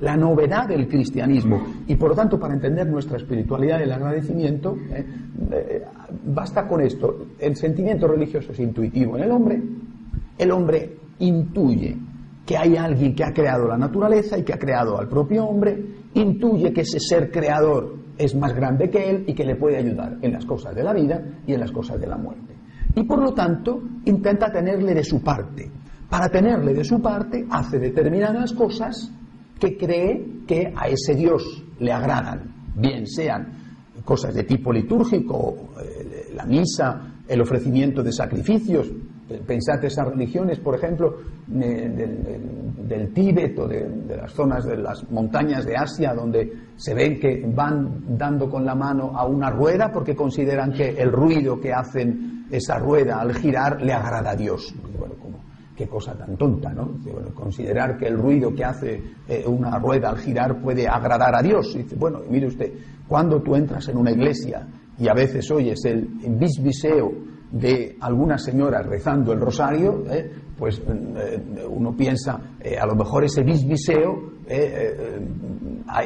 la 0.00 0.16
novedad 0.16 0.68
del 0.68 0.88
cristianismo 0.88 1.62
y 1.86 1.94
por 1.94 2.10
lo 2.10 2.16
tanto 2.16 2.38
para 2.38 2.54
entender 2.54 2.86
nuestra 2.86 3.16
espiritualidad 3.18 3.80
y 3.80 3.82
el 3.84 3.92
agradecimiento, 3.92 4.76
basta 6.26 6.66
con 6.66 6.80
esto. 6.80 7.26
El 7.38 7.56
sentimiento 7.56 8.08
religioso 8.08 8.52
es 8.52 8.58
intuitivo 8.60 9.16
en 9.16 9.24
el 9.24 9.30
hombre, 9.30 9.62
el 10.38 10.50
hombre 10.50 10.96
intuye 11.18 11.96
que 12.44 12.56
hay 12.56 12.76
alguien 12.76 13.14
que 13.14 13.24
ha 13.24 13.32
creado 13.32 13.68
la 13.68 13.76
naturaleza 13.76 14.36
y 14.36 14.42
que 14.42 14.52
ha 14.52 14.58
creado 14.58 14.98
al 14.98 15.08
propio 15.08 15.44
hombre, 15.44 15.84
intuye 16.14 16.72
que 16.72 16.80
ese 16.82 16.98
ser 16.98 17.30
creador 17.30 17.96
es 18.18 18.34
más 18.34 18.54
grande 18.54 18.90
que 18.90 19.10
él 19.10 19.24
y 19.26 19.34
que 19.34 19.44
le 19.44 19.56
puede 19.56 19.78
ayudar 19.78 20.18
en 20.20 20.32
las 20.32 20.44
cosas 20.44 20.74
de 20.74 20.82
la 20.82 20.92
vida 20.92 21.22
y 21.46 21.54
en 21.54 21.60
las 21.60 21.72
cosas 21.72 22.00
de 22.00 22.06
la 22.06 22.16
muerte. 22.16 22.54
Y 22.94 23.04
por 23.04 23.20
lo 23.20 23.32
tanto 23.32 23.80
intenta 24.04 24.50
tenerle 24.50 24.94
de 24.94 25.04
su 25.04 25.22
parte. 25.22 25.70
Para 26.08 26.28
tenerle 26.28 26.74
de 26.74 26.84
su 26.84 27.00
parte 27.00 27.46
hace 27.48 27.78
determinadas 27.78 28.52
cosas 28.52 29.10
que 29.58 29.76
cree 29.78 30.42
que 30.46 30.72
a 30.76 30.88
ese 30.88 31.14
Dios 31.14 31.64
le 31.78 31.92
agradan. 31.92 32.52
bien 32.74 33.06
sean 33.06 33.62
cosas 34.04 34.34
de 34.34 34.42
tipo 34.44 34.72
litúrgico, 34.72 35.70
eh, 35.80 36.32
la 36.34 36.44
misa, 36.44 37.12
el 37.28 37.40
ofrecimiento 37.40 38.02
de 38.02 38.12
sacrificios. 38.12 38.90
Pensad 39.46 39.82
esas 39.84 40.08
religiones, 40.08 40.58
por 40.58 40.74
ejemplo, 40.74 41.16
del, 41.46 43.12
Tíbet 43.14 43.58
o 43.58 43.68
de, 43.68 44.16
las 44.16 44.32
zonas 44.32 44.64
de 44.66 44.76
las 44.76 45.08
montañas 45.10 45.64
de 45.64 45.76
Asia, 45.76 46.12
donde 46.12 46.52
se 46.76 46.92
ven 46.92 47.18
que 47.18 47.42
van 47.46 48.18
dando 48.18 48.50
con 48.50 48.64
la 48.64 48.74
mano 48.74 49.12
a 49.14 49.24
una 49.26 49.48
rueda 49.48 49.90
porque 49.92 50.14
consideran 50.14 50.72
que 50.72 50.90
el 50.90 51.12
ruido 51.12 51.60
que 51.60 51.72
hacen 51.72 52.46
esa 52.50 52.78
rueda 52.78 53.20
al 53.20 53.34
girar 53.34 53.80
le 53.80 53.92
agrada 53.92 54.32
a 54.32 54.36
Dios. 54.36 54.74
Bueno, 54.98 55.14
qué 55.76 55.86
cosa 55.86 56.14
tan 56.14 56.36
tonta, 56.36 56.72
¿no? 56.72 56.98
considerar 57.32 57.96
que 57.96 58.08
el 58.08 58.18
ruido 58.18 58.52
que 58.54 58.64
hace 58.64 59.02
eh, 59.28 59.44
una 59.46 59.78
rueda 59.78 60.10
al 60.10 60.18
girar 60.18 60.60
puede 60.60 60.86
agradar 60.86 61.34
a 61.34 61.42
Dios. 61.42 61.76
bueno, 61.96 62.20
mire 62.28 62.48
usted, 62.48 62.72
cuando 63.08 63.40
tú 63.40 63.54
entras 63.54 63.88
en 63.88 63.96
una 63.96 64.10
iglesia 64.10 64.66
y 64.98 65.08
a 65.08 65.14
veces 65.14 65.50
oyes 65.50 65.82
el 65.84 66.08
bisbiseo 66.38 67.31
de 67.52 67.96
algunas 68.00 68.42
señoras 68.42 68.86
rezando 68.86 69.32
el 69.32 69.40
rosario, 69.40 70.04
¿eh? 70.10 70.30
pues 70.58 70.80
eh, 70.80 71.66
uno 71.68 71.94
piensa, 71.94 72.40
eh, 72.60 72.78
a 72.78 72.86
lo 72.86 72.94
mejor 72.94 73.24
ese 73.24 73.42
bisbiseo, 73.42 74.32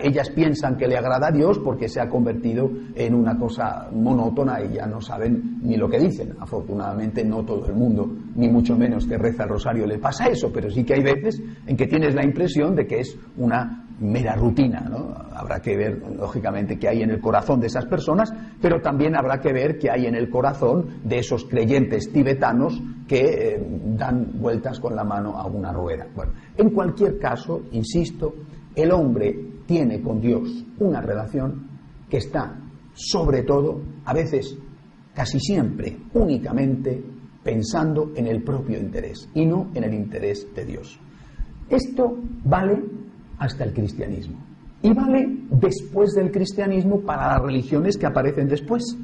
ellas 0.02 0.30
piensan 0.30 0.76
que 0.76 0.86
le 0.86 0.96
agrada 0.96 1.28
a 1.28 1.30
Dios 1.32 1.58
porque 1.58 1.88
se 1.88 2.00
ha 2.00 2.08
convertido 2.08 2.70
en 2.94 3.14
una 3.14 3.36
cosa 3.36 3.88
monótona 3.92 4.62
y 4.62 4.74
ya 4.74 4.86
no 4.86 5.00
saben 5.00 5.58
ni 5.62 5.76
lo 5.76 5.88
que 5.88 5.98
dicen. 5.98 6.34
Afortunadamente 6.38 7.24
no 7.24 7.44
todo 7.44 7.66
el 7.66 7.74
mundo, 7.74 8.08
ni 8.36 8.48
mucho 8.48 8.76
menos 8.76 9.06
que 9.06 9.16
reza 9.16 9.44
el 9.44 9.48
rosario, 9.48 9.86
le 9.86 9.98
pasa 9.98 10.26
eso, 10.26 10.52
pero 10.52 10.70
sí 10.70 10.84
que 10.84 10.94
hay 10.94 11.02
veces 11.02 11.42
en 11.66 11.76
que 11.76 11.86
tienes 11.86 12.14
la 12.14 12.24
impresión 12.24 12.76
de 12.76 12.86
que 12.86 13.00
es 13.00 13.18
una 13.36 13.86
mera 14.00 14.34
rutina. 14.34 14.80
¿no? 14.80 15.14
Habrá 15.34 15.60
que 15.60 15.76
ver, 15.76 16.02
lógicamente, 16.16 16.78
qué 16.78 16.88
hay 16.88 17.02
en 17.02 17.10
el 17.10 17.20
corazón 17.20 17.60
de 17.60 17.68
esas 17.68 17.86
personas, 17.86 18.32
pero 18.60 18.80
también 18.80 19.16
habrá 19.16 19.40
que 19.40 19.52
ver 19.52 19.78
qué 19.78 19.90
hay 19.90 20.06
en 20.06 20.14
el 20.14 20.28
corazón 20.30 21.00
de 21.04 21.18
esos 21.18 21.44
creyentes 21.44 22.12
tibetanos 22.12 22.80
que 23.06 23.20
eh, 23.20 23.66
dan 23.96 24.32
vueltas 24.40 24.80
con 24.80 24.94
la 24.94 25.04
mano 25.04 25.36
a 25.38 25.46
una 25.46 25.72
rueda. 25.72 26.06
Bueno, 26.14 26.32
en 26.56 26.70
cualquier 26.70 27.18
caso, 27.18 27.62
insisto, 27.72 28.34
el 28.74 28.92
hombre 28.92 29.34
tiene 29.66 30.00
con 30.00 30.20
Dios 30.20 30.64
una 30.78 31.00
relación 31.00 31.68
que 32.08 32.18
está, 32.18 32.56
sobre 32.94 33.42
todo, 33.42 33.80
a 34.04 34.12
veces, 34.12 34.56
casi 35.14 35.40
siempre, 35.40 35.96
únicamente, 36.14 37.02
pensando 37.42 38.12
en 38.16 38.26
el 38.26 38.42
propio 38.42 38.78
interés 38.78 39.28
y 39.34 39.46
no 39.46 39.70
en 39.74 39.84
el 39.84 39.94
interés 39.94 40.46
de 40.54 40.64
Dios. 40.64 40.98
Esto 41.68 42.16
vale 42.44 42.82
hasta 43.38 43.64
el 43.64 43.73
cristianismo. 43.73 44.37
Y 44.83 44.93
vale 44.93 45.26
después 45.50 46.14
del 46.14 46.31
cristianismo 46.31 47.00
para 47.00 47.35
las 47.35 47.43
religiones 47.43 47.97
que 47.97 48.07
aparecen 48.07 48.49
después. 48.49 48.97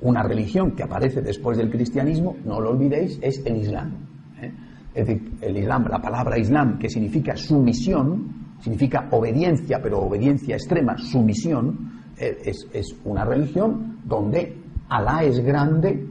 Una 0.00 0.22
religión 0.22 0.72
que 0.72 0.82
aparece 0.82 1.20
después 1.20 1.58
del 1.58 1.70
cristianismo, 1.70 2.36
no 2.44 2.60
lo 2.60 2.70
olvidéis, 2.70 3.18
es 3.22 3.44
el 3.44 3.58
Islam. 3.58 3.92
¿eh? 4.40 4.52
Es 4.94 5.06
decir, 5.06 5.32
el 5.42 5.58
Islam, 5.58 5.86
la 5.90 6.00
palabra 6.00 6.38
Islam, 6.38 6.78
que 6.78 6.88
significa 6.88 7.36
sumisión, 7.36 8.56
significa 8.60 9.08
obediencia, 9.10 9.78
pero 9.82 10.00
obediencia 10.00 10.56
extrema, 10.56 10.96
sumisión, 10.96 12.00
eh, 12.16 12.38
es, 12.44 12.66
es 12.72 12.96
una 13.04 13.24
religión 13.24 13.98
donde 14.04 14.56
Alá 14.88 15.22
es 15.22 15.38
grande 15.40 16.06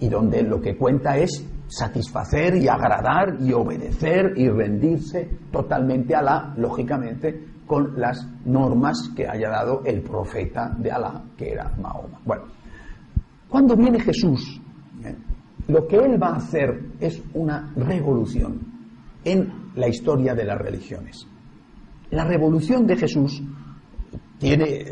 y 0.00 0.08
donde 0.08 0.42
lo 0.42 0.60
que 0.60 0.76
cuenta 0.76 1.16
es 1.16 1.47
satisfacer 1.68 2.56
y 2.56 2.66
agradar 2.68 3.36
y 3.40 3.52
obedecer 3.52 4.32
y 4.36 4.48
rendirse 4.48 5.28
totalmente 5.52 6.14
a 6.14 6.20
Alá, 6.20 6.54
lógicamente 6.56 7.46
con 7.66 8.00
las 8.00 8.26
normas 8.46 9.10
que 9.14 9.28
haya 9.28 9.50
dado 9.50 9.82
el 9.84 10.02
profeta 10.02 10.74
de 10.78 10.90
Alá, 10.90 11.22
que 11.36 11.52
era 11.52 11.70
Mahoma. 11.80 12.20
Bueno, 12.24 12.44
cuando 13.48 13.76
viene 13.76 14.00
Jesús, 14.00 14.60
¿eh? 15.04 15.14
lo 15.68 15.86
que 15.86 15.96
él 15.96 16.20
va 16.20 16.28
a 16.28 16.36
hacer 16.36 16.82
es 16.98 17.22
una 17.34 17.72
revolución 17.76 18.60
en 19.24 19.70
la 19.74 19.88
historia 19.88 20.34
de 20.34 20.44
las 20.44 20.58
religiones. 20.58 21.26
La 22.10 22.24
revolución 22.24 22.86
de 22.86 22.96
Jesús 22.96 23.42
tiene, 24.38 24.84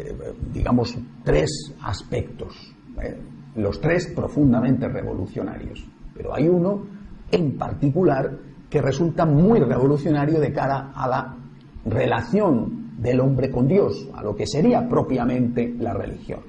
digamos, 0.52 0.98
tres 1.24 1.74
aspectos, 1.82 2.54
¿eh? 3.02 3.16
los 3.56 3.80
tres 3.80 4.12
profundamente 4.14 4.86
revolucionarios. 4.88 5.82
Pero 6.16 6.34
hay 6.34 6.48
uno 6.48 6.86
en 7.30 7.56
particular 7.56 8.38
que 8.70 8.82
resulta 8.82 9.24
muy 9.24 9.60
revolucionario 9.60 10.40
de 10.40 10.52
cara 10.52 10.92
a 10.94 11.08
la 11.08 11.36
relación 11.84 12.92
del 12.98 13.20
hombre 13.20 13.50
con 13.50 13.68
Dios, 13.68 14.08
a 14.14 14.22
lo 14.22 14.34
que 14.34 14.46
sería 14.46 14.88
propiamente 14.88 15.74
la 15.78 15.92
religión. 15.92 16.40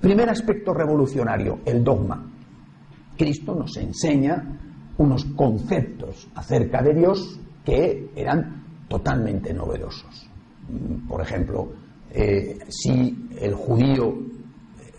Primer 0.00 0.28
aspecto 0.28 0.72
revolucionario, 0.72 1.60
el 1.64 1.82
dogma. 1.82 2.30
Cristo 3.16 3.54
nos 3.54 3.76
enseña 3.76 4.60
unos 4.98 5.24
conceptos 5.36 6.28
acerca 6.34 6.82
de 6.82 6.94
Dios 6.94 7.40
que 7.64 8.10
eran 8.14 8.64
totalmente 8.88 9.52
novedosos. 9.52 10.28
Por 11.08 11.20
ejemplo, 11.20 11.72
eh, 12.10 12.58
si 12.68 13.28
el 13.40 13.54
judío 13.54 14.14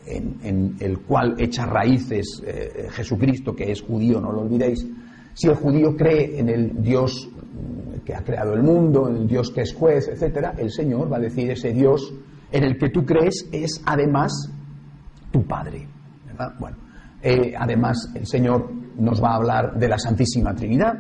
en, 0.05 0.75
el 0.79 0.99
cual 0.99 1.35
echa 1.37 1.65
raíces 1.65 2.41
eh, 2.45 2.87
Jesucristo, 2.91 3.55
que 3.55 3.71
es 3.71 3.81
judío, 3.81 4.21
no 4.21 4.31
lo 4.31 4.41
olvidéis, 4.41 4.85
si 5.33 5.47
el 5.47 5.55
judío 5.55 5.95
cree 5.95 6.39
en 6.39 6.49
el 6.49 6.81
Dios 6.81 7.29
que 8.05 8.15
ha 8.15 8.23
creado 8.23 8.53
el 8.53 8.63
mundo, 8.63 9.09
en 9.09 9.17
el 9.17 9.27
Dios 9.27 9.51
que 9.51 9.61
es 9.61 9.73
juez, 9.73 10.07
etcétera, 10.07 10.53
el 10.57 10.71
Señor 10.71 11.11
va 11.11 11.17
a 11.17 11.21
decir 11.21 11.49
ese 11.49 11.73
Dios 11.73 12.13
en 12.51 12.63
el 12.63 12.77
que 12.77 12.89
tú 12.89 13.05
crees 13.05 13.47
es 13.51 13.81
además 13.85 14.31
tu 15.31 15.43
Padre. 15.45 15.87
Bueno, 16.59 16.77
eh, 17.21 17.53
además 17.57 18.11
el 18.13 18.27
Señor 18.27 18.71
nos 18.97 19.21
va 19.21 19.31
a 19.31 19.35
hablar 19.35 19.77
de 19.77 19.87
la 19.87 19.97
Santísima 19.97 20.53
Trinidad, 20.53 20.93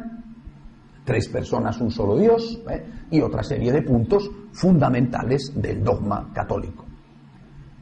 tres 1.03 1.29
personas, 1.29 1.79
un 1.79 1.91
solo 1.91 2.17
Dios, 2.17 2.59
¿eh? 2.69 2.83
y 3.11 3.21
otra 3.21 3.43
serie 3.43 3.71
de 3.71 3.83
puntos 3.83 4.29
fundamentales 4.51 5.51
del 5.55 5.83
dogma 5.83 6.31
católico. 6.33 6.84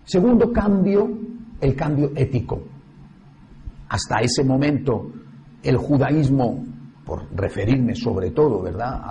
Segundo 0.05 0.51
cambio, 0.51 1.09
el 1.61 1.75
cambio 1.75 2.11
ético. 2.15 2.61
Hasta 3.89 4.19
ese 4.19 4.43
momento 4.43 5.11
el 5.63 5.77
judaísmo, 5.77 6.63
por 7.05 7.25
referirme 7.33 7.95
sobre 7.95 8.31
todo, 8.31 8.61
¿verdad?, 8.61 9.01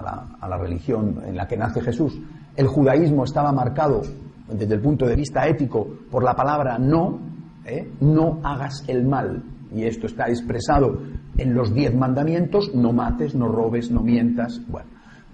a 0.40 0.48
la, 0.48 0.58
religión 0.58 1.22
en 1.26 1.36
la 1.36 1.48
que 1.48 1.56
nace 1.56 1.80
Jesús, 1.80 2.18
el 2.56 2.66
judaísmo 2.66 3.24
estaba 3.24 3.52
marcado 3.52 4.02
desde 4.50 4.74
el 4.74 4.80
punto 4.80 5.06
de 5.06 5.16
vista 5.16 5.46
ético 5.46 5.86
por 6.10 6.22
la 6.22 6.34
palabra 6.34 6.78
no, 6.78 7.18
¿eh? 7.64 7.90
no 8.00 8.40
hagas 8.42 8.84
el 8.86 9.06
mal. 9.06 9.42
Y 9.74 9.84
esto 9.84 10.06
está 10.06 10.28
expresado 10.28 11.00
en 11.38 11.54
los 11.54 11.72
diez 11.72 11.94
mandamientos, 11.94 12.74
no 12.74 12.92
mates, 12.92 13.34
no 13.34 13.48
robes, 13.48 13.90
no 13.90 14.02
mientas. 14.02 14.60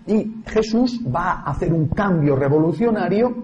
Y 0.06 0.42
Jesús 0.46 1.00
va 1.04 1.32
a 1.32 1.50
hacer 1.50 1.72
un 1.72 1.88
cambio 1.88 2.36
revolucionario 2.36 3.34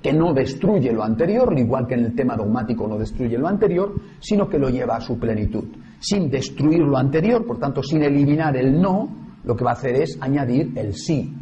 que 0.00 0.12
no 0.12 0.32
destruye 0.32 0.92
lo 0.92 1.02
anterior, 1.02 1.52
igual 1.58 1.86
que 1.86 1.94
en 1.94 2.04
el 2.04 2.14
tema 2.14 2.36
dogmático 2.36 2.86
no 2.86 2.98
destruye 2.98 3.36
lo 3.36 3.48
anterior, 3.48 3.94
sino 4.20 4.48
que 4.48 4.58
lo 4.58 4.70
lleva 4.70 4.96
a 4.96 5.00
su 5.00 5.18
plenitud. 5.18 5.64
Sin 5.98 6.30
destruir 6.30 6.80
lo 6.80 6.96
anterior, 6.96 7.46
por 7.46 7.58
tanto, 7.58 7.82
sin 7.82 8.02
eliminar 8.02 8.56
el 8.56 8.80
no, 8.80 9.08
lo 9.44 9.56
que 9.56 9.64
va 9.64 9.70
a 9.70 9.74
hacer 9.74 9.96
es 9.96 10.18
añadir 10.20 10.72
el 10.76 10.94
sí. 10.94 11.34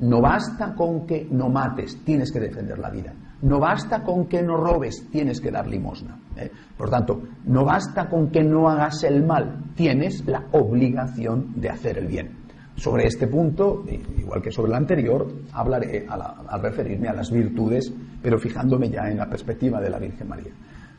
No 0.00 0.20
basta 0.20 0.74
con 0.74 1.06
que 1.06 1.26
no 1.30 1.48
mates, 1.48 2.04
tienes 2.04 2.30
que 2.30 2.40
defender 2.40 2.78
la 2.78 2.90
vida. 2.90 3.14
No 3.42 3.58
basta 3.58 4.02
con 4.02 4.26
que 4.26 4.42
no 4.42 4.56
robes, 4.56 5.08
tienes 5.10 5.40
que 5.40 5.50
dar 5.50 5.66
limosna. 5.66 6.18
¿eh? 6.36 6.50
Por 6.76 6.90
tanto, 6.90 7.22
no 7.44 7.64
basta 7.64 8.08
con 8.08 8.30
que 8.30 8.42
no 8.42 8.68
hagas 8.68 9.04
el 9.04 9.24
mal, 9.24 9.72
tienes 9.74 10.26
la 10.26 10.46
obligación 10.52 11.52
de 11.56 11.70
hacer 11.70 11.98
el 11.98 12.06
bien. 12.06 12.43
Sobre 12.76 13.06
este 13.06 13.28
punto, 13.28 13.84
igual 14.18 14.42
que 14.42 14.50
sobre 14.50 14.70
el 14.70 14.74
anterior, 14.74 15.26
hablaré 15.52 16.06
al, 16.08 16.60
referirme 16.60 17.08
a 17.08 17.14
las 17.14 17.30
virtudes, 17.30 17.92
pero 18.20 18.38
fijándome 18.38 18.90
ya 18.90 19.08
en 19.08 19.18
la 19.18 19.28
perspectiva 19.28 19.80
de 19.80 19.90
la 19.90 19.98
Virgen 19.98 20.28
María. 20.28 20.52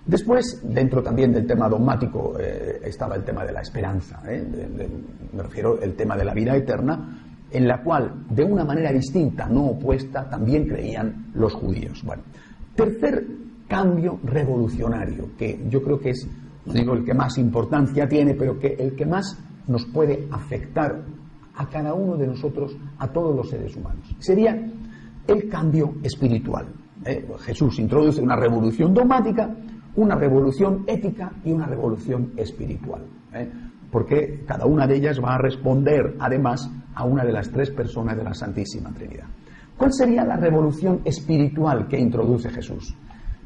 Después, 0.06 0.62
dentro 0.64 1.04
también 1.04 1.34
del 1.34 1.46
tema 1.46 1.68
dogmático, 1.68 2.38
eh, 2.40 2.80
estaba 2.84 3.16
el 3.16 3.24
tema 3.24 3.44
de 3.44 3.52
la 3.52 3.62
esperanza, 3.62 4.22
¿eh? 4.28 4.46
me 5.34 5.44
refiero 5.44 5.78
al 5.82 5.94
tema 5.94 6.16
de 6.16 6.24
la 6.24 6.34
vida 6.34 6.56
eterna, 6.56 7.20
en 7.52 7.68
la 7.68 7.82
cual, 7.82 8.26
de 8.30 8.44
una 8.44 8.64
manera 8.64 8.92
distinta, 8.92 9.48
no 9.48 9.68
opuesta, 9.72 10.30
también 10.30 10.68
creían 10.68 11.32
los 11.34 11.54
judíos. 11.54 12.04
Bueno, 12.04 12.24
tercer 12.76 13.26
cambio 13.68 14.20
revolucionario, 14.24 15.30
que 15.38 15.66
yo 15.70 15.82
creo 15.82 16.00
que 16.00 16.12
es, 16.12 16.28
digo 16.66 16.94
el 16.94 17.04
que 17.04 17.14
más 17.14 17.38
importancia 17.38 18.08
tiene, 18.08 18.36
pero 18.36 18.60
que 18.60 18.76
el 18.80 18.96
que 18.96 19.06
más 19.06 19.38
nos 19.68 19.86
puede 19.86 20.28
afectar 20.32 21.02
a 21.58 21.68
cada 21.68 21.94
uno 21.94 22.18
de 22.18 22.28
nosotros, 22.28 22.76
a 22.98 23.08
todos 23.08 23.36
los 23.36 23.50
seres 23.50 23.76
humanos. 23.76 24.16
Sería 24.20 24.56
el 25.28 25.50
cambio 25.50 25.96
espiritual. 26.04 26.68
Eh, 27.06 27.28
Jesús 27.40 27.80
introduce 27.80 28.22
una 28.22 28.36
revolución 28.36 28.94
dogmática, 28.94 29.56
una 29.96 30.16
revolución 30.16 30.84
ética 30.88 31.32
y 31.44 31.52
una 31.52 31.66
revolución 31.66 32.34
espiritual. 32.36 33.04
Eh, 33.34 33.50
porque 33.92 34.44
cada 34.46 34.66
una 34.66 34.88
de 34.88 34.98
ellas 34.98 35.22
va 35.24 35.36
a 35.36 35.38
responder 35.38 36.16
además 36.20 36.70
a 36.96 37.06
una 37.06 37.24
de 37.24 37.32
las 37.32 37.50
tres 37.50 37.72
personas 37.72 38.18
de 38.18 38.24
la 38.24 38.34
Santísima 38.34 38.92
Trinidad. 38.92 39.26
¿Cuál 39.78 39.94
sería 39.94 40.26
la 40.26 40.38
revolución 40.38 41.02
espiritual 41.06 41.88
que 41.88 42.00
introduce 42.00 42.50
Jesús? 42.50 42.96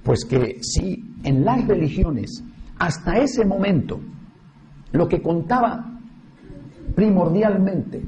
Pues 0.04 0.26
que 0.26 0.58
si 0.62 1.16
en 1.24 1.44
las 1.44 1.68
religiones 1.68 2.44
hasta 2.78 3.18
ese 3.18 3.46
momento 3.46 4.00
lo 4.92 5.08
que 5.08 5.22
contaba 5.22 5.89
primordialmente, 6.96 8.02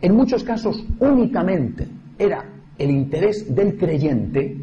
en 0.00 0.14
muchos 0.14 0.44
casos 0.44 0.84
únicamente, 1.00 1.88
era 2.18 2.44
el 2.78 2.90
interés 2.90 3.54
del 3.54 3.76
creyente, 3.76 4.56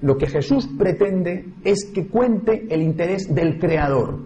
lo 0.00 0.16
que 0.16 0.26
Jesús 0.26 0.68
pretende 0.78 1.54
es 1.64 1.86
que 1.86 2.06
cuente 2.06 2.66
el 2.70 2.82
interés 2.82 3.34
del 3.34 3.58
creador, 3.58 4.20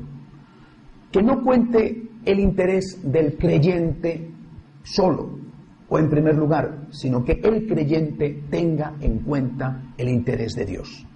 que 1.11 1.23
no 1.23 1.43
cuente 1.43 2.09
el 2.25 2.41
interés 2.41 3.01
del 3.03 3.37
creyente 3.37 4.31
solo 4.83 5.39
o 5.89 5.99
en 5.99 6.09
primer 6.09 6.37
lugar, 6.37 6.87
sino 6.91 7.25
que 7.25 7.41
el 7.43 7.67
creyente 7.67 8.45
tenga 8.51 8.95
en 9.01 9.19
cuenta 9.19 9.93
el 9.99 10.09
interés 10.09 10.55
de 10.55 10.65
Dios. 10.65 11.07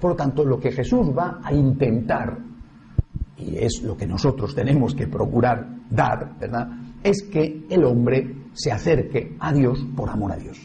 Por 0.00 0.12
lo 0.12 0.16
tanto, 0.16 0.44
lo 0.44 0.60
que 0.60 0.70
Jesús 0.70 1.08
va 1.16 1.40
a 1.42 1.52
intentar, 1.52 2.38
y 3.40 3.56
es 3.58 3.82
lo 3.82 3.96
que 3.96 4.06
nosotros 4.06 4.54
tenemos 4.54 4.94
que 4.94 5.06
procurar 5.06 5.66
dar, 5.90 6.38
¿verdad?, 6.38 6.68
es 7.02 7.22
que 7.22 7.64
el 7.70 7.84
hombre 7.84 8.34
se 8.52 8.70
acerque 8.70 9.36
a 9.40 9.52
Dios 9.52 9.84
por 9.96 10.10
amor 10.10 10.32
a 10.32 10.36
Dios. 10.36 10.58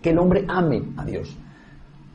Que 0.00 0.10
el 0.10 0.18
hombre 0.18 0.44
ame 0.48 0.82
a 0.96 1.04
Dios. 1.04 1.36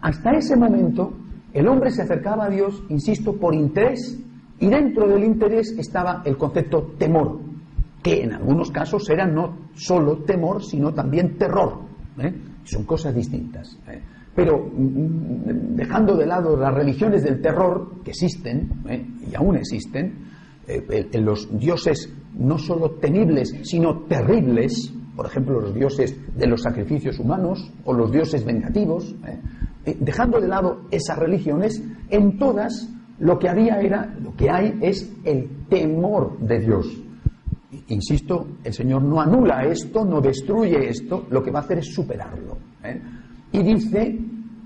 Hasta 0.02 0.32
ese 0.32 0.56
momento, 0.56 1.14
el 1.54 1.68
hombre 1.68 1.90
se 1.90 2.04
acercaba 2.04 2.46
a 2.46 2.50
Dios, 2.50 2.84
insisto, 2.90 3.36
por 3.36 3.56
interés, 3.56 4.20
y 4.60 4.68
dentro 4.68 5.08
del 5.08 5.24
interés 5.24 5.76
estaba 5.78 6.22
el 6.26 6.38
concepto 6.38 6.94
temor, 6.98 7.40
que 8.04 8.24
en 8.24 8.34
algunos 8.34 8.72
casos 8.72 9.10
era 9.10 9.26
no 9.26 9.70
solo 9.74 10.18
temor, 10.24 10.64
sino 10.64 10.94
también 10.94 11.38
terror. 11.38 11.80
¿eh? 12.20 12.34
Son 12.64 12.84
cosas 12.84 13.16
distintas. 13.16 13.78
¿eh? 13.88 14.02
Pero 14.38 14.60
mm, 14.60 15.76
dejando 15.76 16.16
de 16.16 16.28
lado 16.28 16.56
las 16.56 16.72
religiones 16.72 17.24
del 17.24 17.42
terror, 17.42 18.04
que 18.04 18.12
existen, 18.12 18.84
¿eh? 18.88 19.04
y 19.32 19.36
aún 19.36 19.56
existen, 19.56 20.28
en 20.68 21.26
los 21.26 21.48
dioses 21.58 22.14
no 22.38 22.58
solo 22.58 22.92
temibles, 22.92 23.56
sino 23.64 24.02
terribles, 24.02 24.94
por 25.16 25.26
ejemplo, 25.26 25.60
los 25.62 25.74
dioses 25.74 26.16
de 26.36 26.46
los 26.46 26.62
sacrificios 26.62 27.20
humanos 27.20 27.72
o 27.86 27.94
los 27.94 28.12
dioses 28.12 28.46
vengativos, 28.46 29.16
dejando 29.86 30.42
de 30.42 30.48
lado 30.50 30.82
esas 30.92 31.18
religiones, 31.18 31.82
en 32.10 32.38
todas 32.38 32.90
lo 33.20 33.40
que 33.40 33.50
había 33.50 33.80
era, 33.80 34.14
lo 34.22 34.36
que 34.36 34.50
hay 34.50 34.78
es 34.82 35.12
el 35.24 35.66
temor 35.70 36.38
de 36.40 36.60
Dios. 36.60 36.86
Insisto, 37.88 38.48
el 38.64 38.74
Señor 38.74 39.04
no 39.04 39.22
anula 39.22 39.64
esto, 39.64 40.06
no 40.06 40.22
destruye 40.22 40.90
esto, 40.90 41.26
lo 41.30 41.42
que 41.42 41.52
va 41.52 41.60
a 41.60 41.62
hacer 41.64 41.80
es 41.80 41.94
superarlo. 41.94 42.58
¿eh? 42.84 43.02
Y 43.58 43.64
dice, 43.64 44.20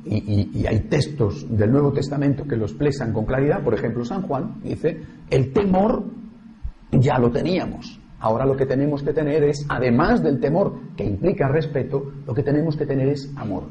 y, 0.06 0.66
hay 0.66 0.80
textos 0.90 1.46
del 1.50 1.72
Nuevo 1.72 1.94
Testamento 1.94 2.44
que 2.44 2.58
lo 2.58 2.66
expresan 2.66 3.14
con 3.14 3.26
claridad, 3.26 3.64
por 3.64 3.74
ejemplo 3.74 4.04
San 4.04 4.24
Juan, 4.24 4.60
dice, 4.62 5.02
el 5.30 5.54
temor 5.54 6.04
ya 6.92 7.18
lo 7.18 7.32
teníamos. 7.32 8.00
Ahora 8.20 8.46
lo 8.46 8.58
que 8.58 8.66
tenemos 8.66 9.02
que 9.02 9.14
tener 9.14 9.44
es, 9.46 9.66
además 9.70 10.22
del 10.22 10.42
temor 10.42 10.78
que 10.98 11.06
implica 11.06 11.48
respeto, 11.48 12.12
lo 12.28 12.34
que 12.34 12.44
tenemos 12.44 12.76
que 12.76 12.86
tener 12.86 13.08
es 13.08 13.32
amor. 13.38 13.64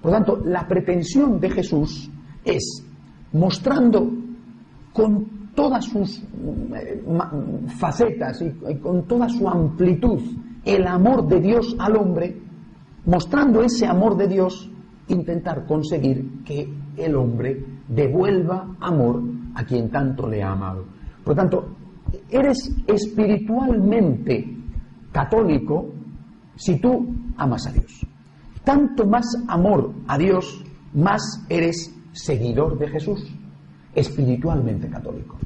Por 0.00 0.12
lo 0.12 0.16
tanto, 0.16 0.40
la 0.44 0.66
pretensión 0.68 1.40
de 1.40 1.50
Jesús 1.50 2.08
es, 2.44 2.84
mostrando 3.32 4.10
con 4.92 5.50
todas 5.56 5.86
sus 5.86 6.22
eh, 6.22 7.02
facetas 7.78 8.40
y, 8.42 8.76
con 8.76 9.08
toda 9.08 9.28
su 9.28 9.48
amplitud 9.48 10.20
el 10.64 10.86
amor 10.86 11.26
de 11.26 11.40
Dios 11.40 11.74
al 11.80 11.96
hombre, 11.96 12.36
mostrando 13.06 13.62
ese 13.62 13.86
amor 13.86 14.16
de 14.16 14.28
Dios, 14.28 14.70
intentar 15.08 15.66
conseguir 15.66 16.42
que 16.44 16.72
el 16.96 17.14
hombre 17.16 17.64
devuelva 17.88 18.76
amor 18.80 19.22
a 19.54 19.64
quien 19.64 19.90
tanto 19.90 20.28
le 20.28 20.42
ha 20.42 20.52
amado. 20.52 20.84
Por 21.24 21.34
lo 21.34 21.42
tanto, 21.42 21.76
eres 22.30 22.70
espiritualmente 22.86 24.56
católico 25.10 25.90
si 26.56 26.80
tú 26.80 27.14
amas 27.36 27.66
a 27.66 27.72
Dios. 27.72 28.06
Tanto 28.64 29.06
más 29.06 29.26
amor 29.48 29.92
a 30.06 30.16
Dios, 30.16 30.64
más 30.94 31.44
eres 31.48 31.94
seguidor 32.12 32.78
de 32.78 32.88
Jesús 32.88 33.32
espiritualmente 33.94 34.88
católico. 34.88 35.38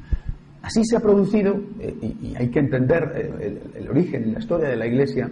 Así 0.61 0.83
se 0.83 0.97
ha 0.97 0.99
producido, 0.99 1.55
eh, 1.79 2.15
y, 2.21 2.35
hay 2.35 2.49
que 2.49 2.59
entender 2.59 3.11
eh, 3.15 3.61
el, 3.75 3.89
origen 3.89 4.29
y 4.29 4.31
la 4.33 4.39
historia 4.39 4.69
de 4.69 4.75
la 4.75 4.87
Iglesia. 4.87 5.29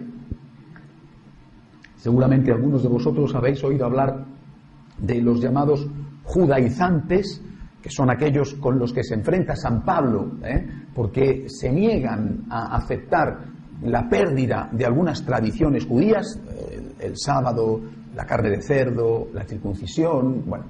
Seguramente 2.06 2.52
algunos 2.52 2.84
de 2.84 2.88
vosotros 2.88 3.34
habéis 3.34 3.64
oído 3.64 3.84
hablar 3.84 4.26
de 5.00 5.24
los 5.24 5.42
llamados 5.42 5.88
judaizantes, 6.24 7.42
que 7.82 7.90
son 7.90 8.12
aquellos 8.12 8.54
con 8.62 8.78
los 8.78 8.94
que 8.94 9.04
se 9.04 9.16
enfrenta 9.16 9.56
San 9.56 9.84
Pablo, 9.84 10.34
¿eh? 10.44 10.68
porque 10.94 11.50
se 11.50 11.72
niegan 11.72 12.46
a 12.48 12.76
aceptar 12.76 13.46
la 13.82 14.08
pérdida 14.08 14.70
de 14.72 14.86
algunas 14.86 15.26
tradiciones 15.26 15.88
judías, 15.88 16.40
el 17.00 17.18
sábado, 17.18 17.82
la 18.16 18.24
carne 18.24 18.52
de 18.52 18.62
cerdo, 18.62 19.30
la 19.34 19.44
circuncisión, 19.44 20.44
bueno, 20.46 20.66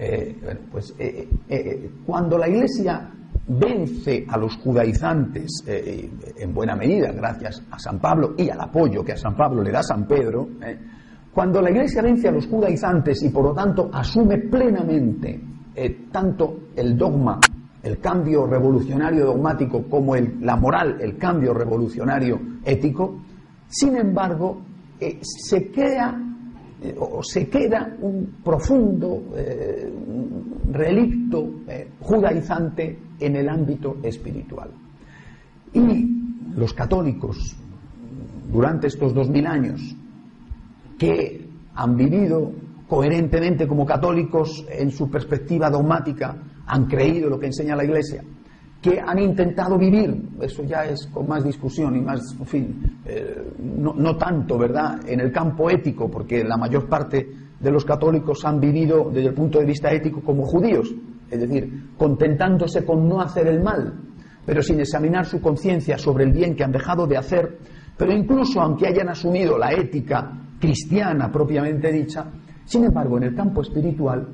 eh, 0.00 0.36
pues 0.70 0.94
eh, 0.96 1.28
eh, 1.48 1.90
cuando 2.06 2.38
la 2.38 2.48
Iglesia 2.48 3.10
vence 3.48 4.24
a 4.28 4.36
los 4.36 4.56
judaizantes 4.58 5.64
en 5.66 6.54
buena 6.54 6.76
medida, 6.76 7.10
gracias 7.12 7.62
a 7.70 7.78
San 7.78 7.98
Pablo 7.98 8.34
y 8.36 8.50
al 8.50 8.60
apoyo 8.60 9.02
que 9.02 9.12
a 9.12 9.16
San 9.16 9.34
Pablo 9.34 9.62
le 9.62 9.72
da 9.72 9.82
San 9.82 10.06
Pedro, 10.06 10.48
cuando 11.32 11.62
la 11.62 11.70
Iglesia 11.70 12.02
vence 12.02 12.28
a 12.28 12.30
los 12.30 12.46
judaizantes 12.46 13.22
y 13.22 13.30
por 13.30 13.44
lo 13.44 13.54
tanto 13.54 13.88
asume 13.90 14.36
plenamente 14.38 15.40
tanto 16.12 16.58
el 16.76 16.96
dogma, 16.96 17.40
el 17.82 17.98
cambio 18.00 18.46
revolucionario 18.46 19.24
dogmático, 19.24 19.84
como 19.88 20.14
el, 20.14 20.38
la 20.42 20.56
moral, 20.56 20.98
el 21.00 21.16
cambio 21.16 21.54
revolucionario 21.54 22.38
ético, 22.64 23.22
sin 23.66 23.96
embargo, 23.96 24.60
se 25.22 25.70
crea 25.70 26.20
o 26.98 27.22
se 27.22 27.48
queda 27.48 27.96
un 28.00 28.38
profundo 28.44 29.34
eh, 29.34 29.92
relicto 30.70 31.62
eh, 31.66 31.88
judaizante 32.00 32.98
en 33.18 33.36
el 33.36 33.48
ámbito 33.48 33.96
espiritual. 34.02 34.70
Y 35.72 36.52
los 36.54 36.72
católicos, 36.72 37.56
durante 38.50 38.86
estos 38.86 39.12
dos 39.12 39.28
mil 39.28 39.46
años, 39.46 39.80
que 40.98 41.48
han 41.74 41.96
vivido 41.96 42.52
coherentemente 42.88 43.66
como 43.66 43.84
católicos 43.84 44.64
en 44.70 44.90
su 44.90 45.10
perspectiva 45.10 45.70
dogmática, 45.70 46.36
han 46.66 46.86
creído 46.86 47.28
lo 47.28 47.38
que 47.38 47.46
enseña 47.46 47.76
la 47.76 47.84
Iglesia, 47.84 48.22
que 48.80 49.00
han 49.00 49.18
intentado 49.18 49.76
vivir, 49.76 50.22
eso 50.40 50.62
ya 50.62 50.84
es 50.84 51.08
con 51.08 51.26
más 51.26 51.42
discusión 51.42 51.96
y 51.96 52.00
más, 52.00 52.20
en 52.38 52.46
fin, 52.46 53.00
eh, 53.04 53.52
no, 53.58 54.16
tanto, 54.16 54.56
¿verdad?, 54.56 55.00
en 55.06 55.20
el 55.20 55.32
campo 55.32 55.68
ético, 55.68 56.08
porque 56.08 56.44
la 56.44 56.56
mayor 56.56 56.88
parte 56.88 57.28
de 57.58 57.70
los 57.72 57.84
católicos 57.84 58.44
han 58.44 58.60
vivido 58.60 59.10
desde 59.10 59.30
el 59.30 59.34
punto 59.34 59.58
de 59.58 59.64
vista 59.64 59.90
ético 59.90 60.20
como 60.20 60.44
judíos, 60.44 60.94
es 61.28 61.40
decir, 61.40 61.90
contentándose 61.96 62.84
con 62.84 63.08
no 63.08 63.20
hacer 63.20 63.48
el 63.48 63.62
mal, 63.62 63.94
pero 64.46 64.62
sin 64.62 64.78
examinar 64.78 65.26
su 65.26 65.40
conciencia 65.40 65.98
sobre 65.98 66.24
el 66.24 66.32
bien 66.32 66.54
que 66.54 66.62
han 66.62 66.72
dejado 66.72 67.06
de 67.06 67.16
hacer, 67.16 67.58
pero 67.96 68.12
incluso 68.12 68.60
aunque 68.60 68.86
hayan 68.86 69.08
asumido 69.08 69.58
la 69.58 69.72
ética 69.72 70.30
cristiana 70.60 71.32
propiamente 71.32 71.90
dicha, 71.90 72.30
sin 72.64 72.84
embargo, 72.84 73.16
en 73.16 73.24
el 73.24 73.34
campo 73.34 73.62
espiritual 73.62 74.28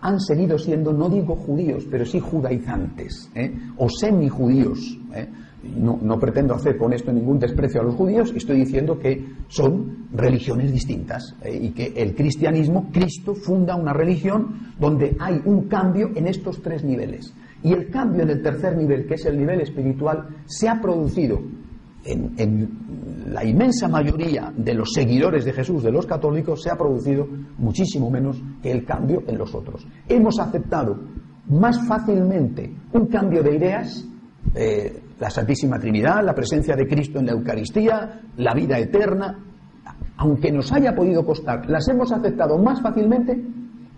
han 0.00 0.20
seguido 0.20 0.58
siendo, 0.58 0.92
no 0.92 1.08
digo 1.08 1.36
judíos, 1.36 1.86
pero 1.90 2.04
sí 2.04 2.20
judaizantes 2.20 3.30
¿eh? 3.34 3.52
o 3.76 3.88
semijudíos. 3.88 4.98
¿eh? 5.14 5.28
No, 5.74 6.20
pretendo 6.20 6.54
hacer 6.54 6.76
con 6.76 6.92
esto 6.92 7.12
ningún 7.12 7.40
desprecio 7.40 7.80
a 7.80 7.84
los 7.84 7.96
judíos, 7.96 8.32
estoy 8.36 8.60
diciendo 8.60 8.98
que 8.98 9.24
son 9.48 10.06
religiones 10.12 10.70
distintas 10.70 11.34
¿eh? 11.42 11.58
y 11.60 11.70
que 11.70 11.92
el 11.96 12.14
cristianismo, 12.14 12.88
Cristo 12.92 13.34
funda 13.34 13.74
una 13.74 13.92
religión 13.92 14.74
donde 14.78 15.16
hay 15.18 15.40
un 15.44 15.66
cambio 15.66 16.10
en 16.14 16.28
estos 16.28 16.62
tres 16.62 16.84
niveles. 16.84 17.34
Y 17.62 17.72
el 17.72 17.90
cambio 17.90 18.22
en 18.22 18.30
el 18.30 18.42
tercer 18.42 18.76
nivel, 18.76 19.06
que 19.06 19.14
es 19.14 19.24
el 19.24 19.38
nivel 19.38 19.60
espiritual, 19.60 20.28
se 20.44 20.68
ha 20.68 20.80
producido 20.80 21.40
en, 22.06 22.86
la 23.32 23.44
inmensa 23.44 23.88
mayoría 23.88 24.52
de 24.56 24.74
los 24.74 24.92
seguidores 24.92 25.44
de 25.44 25.52
Jesús, 25.52 25.82
de 25.82 25.90
los 25.90 26.06
católicos, 26.06 26.62
se 26.62 26.70
ha 26.70 26.76
producido 26.76 27.26
muchísimo 27.58 28.10
menos 28.10 28.40
que 28.62 28.70
el 28.70 28.84
cambio 28.84 29.22
en 29.26 29.36
los 29.36 29.54
otros. 29.54 29.86
Hemos 30.08 30.38
aceptado 30.38 30.96
más 31.48 31.86
fácilmente 31.86 32.72
un 32.92 33.06
cambio 33.06 33.42
de 33.42 33.56
ideas, 33.56 34.06
eh, 34.54 35.02
la 35.18 35.30
Santísima 35.30 35.78
Trinidad, 35.78 36.24
la 36.24 36.34
presencia 36.34 36.76
de 36.76 36.86
Cristo 36.86 37.18
en 37.18 37.26
la 37.26 37.32
Eucaristía, 37.32 38.20
la 38.36 38.54
vida 38.54 38.78
eterna, 38.78 39.38
aunque 40.16 40.50
nos 40.50 40.72
haya 40.72 40.94
podido 40.94 41.24
costar, 41.24 41.68
las 41.68 41.88
hemos 41.88 42.12
aceptado 42.12 42.58
más 42.58 42.80
fácilmente 42.80 43.42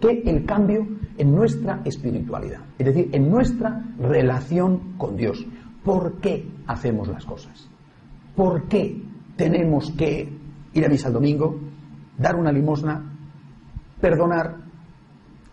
que 0.00 0.22
el 0.24 0.44
cambio 0.44 0.86
en 1.16 1.34
nuestra 1.34 1.80
espiritualidad, 1.84 2.60
es 2.78 2.86
decir, 2.86 3.08
en 3.12 3.30
nuestra 3.30 3.84
relación 3.98 4.96
con 4.96 5.16
Dios. 5.16 5.44
¿Por 5.84 6.20
qué 6.20 6.46
hacemos 6.66 7.08
las 7.08 7.24
cosas? 7.24 7.68
¿Por 8.38 8.68
qué 8.68 9.02
tenemos 9.36 9.90
que 9.98 10.32
ir 10.72 10.86
a 10.86 10.88
misa 10.88 11.08
el 11.08 11.14
domingo? 11.14 11.68
dar 12.18 12.36
una 12.36 12.52
limosna, 12.52 13.00
perdonar, 14.00 14.56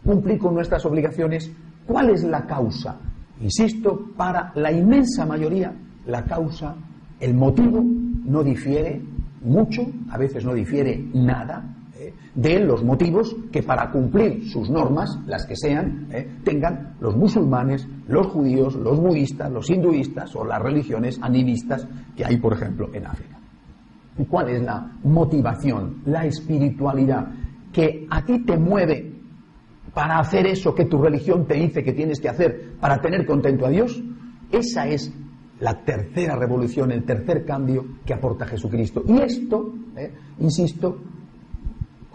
cumplir 0.03 0.39
con 0.39 0.55
nuestras 0.55 0.85
obligaciones. 0.85 1.51
¿Cuál 1.85 2.09
es 2.09 2.23
la 2.23 2.45
causa? 2.45 2.97
Insisto, 3.39 4.09
para 4.17 4.51
la 4.55 4.71
inmensa 4.71 5.25
mayoría, 5.25 5.73
la 6.07 6.23
causa, 6.23 6.75
el 7.19 7.33
motivo, 7.33 7.83
no 7.83 8.43
difiere 8.43 9.01
mucho, 9.43 9.85
a 10.09 10.17
veces 10.17 10.43
no 10.43 10.53
difiere 10.53 11.05
nada, 11.13 11.63
eh, 11.97 12.13
de 12.33 12.59
los 12.59 12.83
motivos 12.83 13.35
que 13.51 13.63
para 13.63 13.89
cumplir 13.89 14.49
sus 14.49 14.69
normas, 14.69 15.17
las 15.27 15.45
que 15.45 15.55
sean, 15.55 16.07
eh, 16.11 16.39
tengan 16.43 16.95
los 16.99 17.15
musulmanes, 17.15 17.87
los 18.07 18.27
judíos, 18.27 18.75
los 18.75 18.99
budistas, 18.99 19.49
los 19.49 19.69
hinduistas 19.69 20.35
o 20.35 20.43
las 20.43 20.61
religiones 20.61 21.17
animistas 21.21 21.87
que 22.15 22.25
hay, 22.25 22.37
por 22.37 22.53
ejemplo, 22.53 22.89
en 22.93 23.07
África. 23.07 23.39
¿Y 24.17 24.25
cuál 24.25 24.49
es 24.49 24.61
la 24.61 24.91
motivación, 25.03 26.01
la 26.05 26.25
espiritualidad 26.25 27.27
que 27.71 28.05
a 28.09 28.23
ti 28.25 28.39
te 28.39 28.57
mueve 28.57 29.13
para 29.93 30.19
hacer 30.19 30.47
eso 30.47 30.75
que 30.75 30.85
tu 30.85 31.01
religión 31.01 31.45
te 31.45 31.55
dice 31.55 31.81
que 31.81 31.93
tienes 31.93 32.19
que 32.19 32.27
hacer 32.27 32.73
para 32.79 32.99
tener 32.99 33.25
contento 33.25 33.65
a 33.65 33.69
Dios, 33.69 34.03
esa 34.51 34.87
es 34.87 35.13
la 35.59 35.83
tercera 35.83 36.35
revolución, 36.35 36.91
el 36.91 37.05
tercer 37.05 37.45
cambio 37.45 37.85
que 38.05 38.13
aporta 38.13 38.45
Jesucristo. 38.45 39.03
Y 39.07 39.19
esto, 39.21 39.73
eh, 39.95 40.11
insisto, 40.39 40.97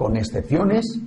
con 0.00 0.16
excepciones 0.16 0.98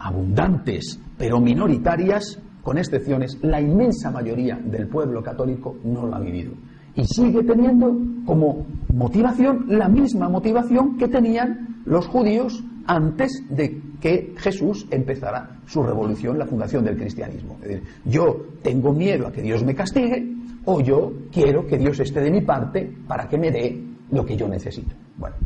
abundantes, 0.00 0.98
pero 1.16 1.38
minoritarias, 1.38 2.40
con 2.60 2.76
excepciones, 2.76 3.38
la 3.40 3.60
inmensa 3.60 4.10
mayoría 4.10 4.56
del 4.56 4.88
pueblo 4.88 5.22
católico 5.22 5.76
no 5.84 6.06
lo 6.06 6.16
ha 6.16 6.18
vivido. 6.18 6.52
Y 6.96 7.04
sigue 7.04 7.44
teniendo 7.44 7.96
como 8.26 8.66
motivación 8.92 9.66
la 9.68 9.88
misma 9.88 10.28
motivación 10.28 10.98
que 10.98 11.06
tenían 11.06 11.82
los 11.84 12.08
judíos 12.08 12.64
antes 12.88 13.44
de 13.48 13.80
que 14.00 14.34
Jesús 14.36 14.88
empezara 14.90 15.60
su 15.66 15.84
revolución, 15.84 16.36
la 16.36 16.46
fundación 16.46 16.84
del 16.84 16.96
cristianismo. 16.96 17.58
Es 17.62 17.68
decir, 17.68 17.82
yo 18.06 18.44
tengo 18.60 18.92
miedo 18.92 19.28
a 19.28 19.32
que 19.32 19.42
Dios 19.42 19.62
me 19.62 19.76
castigue 19.76 20.34
o 20.64 20.80
yo 20.80 21.12
quiero 21.30 21.64
que 21.64 21.78
Dios 21.78 22.00
esté 22.00 22.20
de 22.20 22.32
mi 22.32 22.40
parte 22.40 22.92
para 23.06 23.28
que 23.28 23.38
me 23.38 23.52
dé 23.52 23.80
lo 24.10 24.26
que 24.26 24.36
yo 24.36 24.48
necesito. 24.48 24.96
Bueno, 25.16 25.36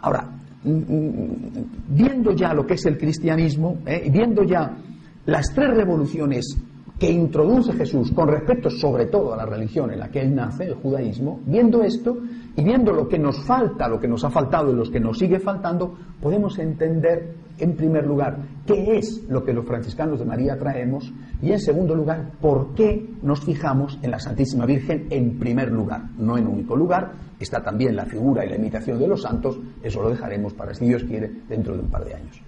ahora, 0.00 0.30
viendo 0.66 2.32
ya 2.32 2.52
lo 2.52 2.66
que 2.66 2.74
es 2.74 2.84
el 2.86 2.98
cristianismo, 2.98 3.78
eh, 3.86 4.08
viendo 4.12 4.42
ya 4.42 4.76
las 5.24 5.54
tres 5.54 5.70
revoluciones 5.76 6.56
que 6.98 7.10
introduce 7.10 7.72
Jesús 7.74 8.10
con 8.12 8.28
respecto 8.28 8.70
sobre 8.70 9.06
todo 9.06 9.34
a 9.34 9.36
la 9.36 9.44
religión 9.44 9.92
en 9.92 9.98
la 9.98 10.08
que 10.08 10.22
él 10.22 10.34
nace, 10.34 10.64
el 10.64 10.74
judaísmo, 10.74 11.40
viendo 11.44 11.82
esto 11.82 12.16
y 12.56 12.64
viendo 12.64 12.92
lo 12.92 13.06
que 13.06 13.18
nos 13.18 13.44
falta, 13.44 13.86
lo 13.86 14.00
que 14.00 14.08
nos 14.08 14.24
ha 14.24 14.30
faltado 14.30 14.72
y 14.72 14.76
lo 14.76 14.90
que 14.90 14.98
nos 14.98 15.18
sigue 15.18 15.38
faltando, 15.38 15.94
podemos 16.22 16.58
entender 16.58 17.34
en 17.58 17.76
primer 17.76 18.06
lugar 18.06 18.38
qué 18.66 18.96
es 18.96 19.24
lo 19.28 19.44
que 19.44 19.52
los 19.52 19.66
franciscanos 19.66 20.18
de 20.18 20.24
María 20.24 20.58
traemos 20.58 21.12
y 21.42 21.52
en 21.52 21.60
segundo 21.60 21.94
lugar 21.94 22.32
por 22.40 22.74
qué 22.74 23.10
nos 23.22 23.44
fijamos 23.44 23.98
en 24.02 24.10
la 24.10 24.18
Santísima 24.18 24.64
Virgen 24.64 25.06
en 25.10 25.38
primer 25.38 25.70
lugar, 25.70 26.02
no 26.18 26.38
en 26.38 26.46
único 26.46 26.76
lugar, 26.76 27.12
está 27.38 27.62
también 27.62 27.94
la 27.94 28.06
figura 28.06 28.44
y 28.44 28.48
la 28.48 28.56
imitación 28.56 28.98
de 28.98 29.08
los 29.08 29.22
santos, 29.22 29.58
eso 29.82 30.02
lo 30.02 30.10
dejaremos 30.10 30.54
para 30.54 30.72
si 30.72 30.86
Dios 30.86 31.04
quiere 31.04 31.30
dentro 31.48 31.74
de 31.74 31.80
un 31.80 31.90
par 31.90 32.04
de 32.04 32.14
años. 32.14 32.40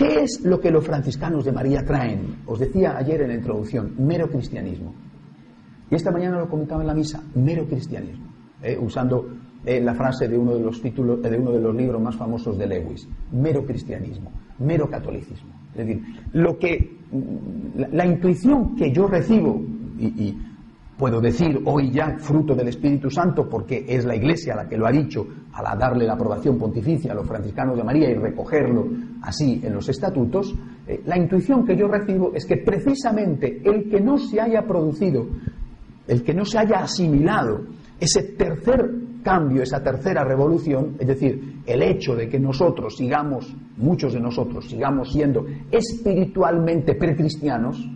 ¿Qué 0.00 0.22
es 0.22 0.40
lo 0.44 0.58
que 0.58 0.70
los 0.70 0.86
franciscanos 0.86 1.44
de 1.44 1.52
María 1.52 1.84
traen? 1.84 2.36
Os 2.46 2.58
decía 2.58 2.96
ayer 2.96 3.20
en 3.20 3.28
la 3.28 3.34
introducción, 3.34 3.96
mero 3.98 4.30
cristianismo. 4.30 4.94
Y 5.90 5.94
esta 5.94 6.10
mañana 6.10 6.38
lo 6.38 6.48
comentaba 6.48 6.80
en 6.80 6.86
la 6.86 6.94
misa, 6.94 7.22
mero 7.34 7.66
cristianismo, 7.66 8.24
eh, 8.62 8.78
usando 8.80 9.28
eh, 9.62 9.78
la 9.78 9.92
frase 9.92 10.26
de 10.26 10.38
uno 10.38 10.54
de 10.54 10.62
los 10.62 10.80
títulos, 10.80 11.20
de 11.20 11.38
uno 11.38 11.52
de 11.52 11.60
los 11.60 11.76
libros 11.76 12.00
más 12.00 12.16
famosos 12.16 12.56
de 12.56 12.66
Lewis, 12.66 13.06
mero 13.30 13.66
cristianismo, 13.66 14.32
mero 14.60 14.88
catolicismo. 14.88 15.50
Es 15.72 15.86
decir, 15.86 16.02
lo 16.32 16.56
que 16.58 16.96
la, 17.92 18.06
intuición 18.06 18.74
que 18.76 18.90
yo 18.90 19.06
recibo 19.06 19.60
y 19.98 20.34
puedo 20.96 21.20
decir 21.20 21.60
hoy 21.66 21.90
ya 21.90 22.16
fruto 22.18 22.54
del 22.54 22.68
Espíritu 22.68 23.10
Santo 23.10 23.48
porque 23.50 23.84
es 23.86 24.06
la 24.06 24.16
Iglesia 24.16 24.54
la 24.54 24.66
que 24.66 24.78
lo 24.78 24.86
ha 24.86 24.92
dicho 24.92 25.26
al 25.52 25.78
darle 25.78 26.06
la 26.06 26.14
aprobación 26.14 26.58
pontificia 26.58 27.12
a 27.12 27.14
los 27.14 27.26
franciscanos 27.26 27.76
de 27.76 27.84
María 27.84 28.10
y 28.10 28.14
recogerlo 28.14 28.88
así 29.22 29.60
en 29.62 29.74
los 29.74 29.88
estatutos, 29.88 30.54
eh, 30.86 31.02
la 31.06 31.18
intuición 31.18 31.64
que 31.64 31.76
yo 31.76 31.88
recibo 31.88 32.32
es 32.34 32.46
que 32.46 32.58
precisamente 32.58 33.60
el 33.64 33.90
que 33.90 34.00
no 34.00 34.18
se 34.18 34.40
haya 34.40 34.62
producido, 34.62 35.26
el 36.06 36.22
que 36.22 36.34
no 36.34 36.44
se 36.44 36.58
haya 36.58 36.80
asimilado 36.80 37.62
ese 37.98 38.22
tercer 38.34 38.90
cambio, 39.22 39.62
esa 39.62 39.82
tercera 39.82 40.24
revolución, 40.24 40.96
es 40.98 41.06
decir, 41.06 41.62
el 41.66 41.82
hecho 41.82 42.14
de 42.14 42.28
que 42.28 42.40
nosotros 42.40 42.96
sigamos, 42.96 43.54
muchos 43.76 44.14
de 44.14 44.20
nosotros 44.20 44.68
sigamos 44.68 45.12
siendo 45.12 45.44
espiritualmente 45.70 46.94
precristianos, 46.94 47.86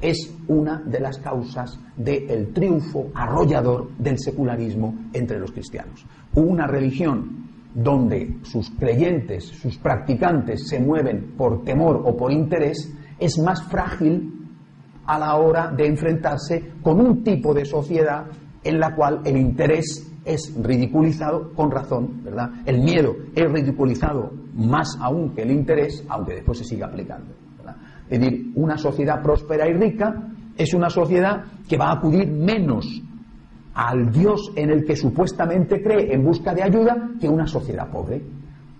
es 0.00 0.34
una 0.48 0.82
de 0.82 1.00
las 1.00 1.18
causas 1.18 1.80
del 1.96 2.52
triunfo 2.52 3.10
arrollador 3.14 3.88
del 3.98 4.18
secularismo 4.18 4.94
entre 5.12 5.38
los 5.38 5.52
cristianos. 5.52 6.04
Una 6.36 6.66
religión 6.66 7.48
donde 7.74 8.38
sus 8.42 8.70
creyentes, 8.70 9.44
sus 9.44 9.76
practicantes 9.78 10.68
se 10.68 10.80
mueven 10.80 11.34
por 11.36 11.64
temor 11.64 12.02
o 12.04 12.16
por 12.16 12.32
interés, 12.32 12.92
es 13.18 13.38
más 13.38 13.62
frágil 13.64 14.32
a 15.06 15.18
la 15.18 15.36
hora 15.36 15.70
de 15.70 15.86
enfrentarse 15.86 16.72
con 16.82 17.00
un 17.00 17.22
tipo 17.22 17.52
de 17.54 17.64
sociedad 17.64 18.26
en 18.62 18.80
la 18.80 18.94
cual 18.94 19.20
el 19.24 19.36
interés 19.36 20.10
es 20.24 20.54
ridiculizado 20.60 21.52
con 21.54 21.70
razón, 21.70 22.22
¿verdad? 22.24 22.50
El 22.64 22.80
miedo 22.80 23.14
es 23.34 23.50
ridiculizado 23.50 24.32
más 24.54 24.96
aún 25.00 25.34
que 25.34 25.42
el 25.42 25.52
interés, 25.52 26.04
aunque 26.08 26.34
después 26.34 26.58
se 26.58 26.64
siga 26.64 26.86
aplicando. 26.86 27.32
Es 28.08 28.20
decir, 28.20 28.52
una 28.54 28.76
sociedad 28.76 29.22
próspera 29.22 29.68
y 29.68 29.74
rica 29.74 30.32
es 30.56 30.74
una 30.74 30.90
sociedad 30.90 31.44
que 31.68 31.76
va 31.76 31.88
a 31.88 31.94
acudir 31.94 32.28
menos 32.30 32.86
al 33.76 34.10
Dios 34.10 34.52
en 34.56 34.70
el 34.70 34.86
que 34.86 34.96
supuestamente 34.96 35.82
cree 35.82 36.14
en 36.14 36.24
busca 36.24 36.54
de 36.54 36.62
ayuda 36.62 37.10
que 37.20 37.28
una 37.28 37.46
sociedad 37.46 37.90
pobre. 37.90 38.22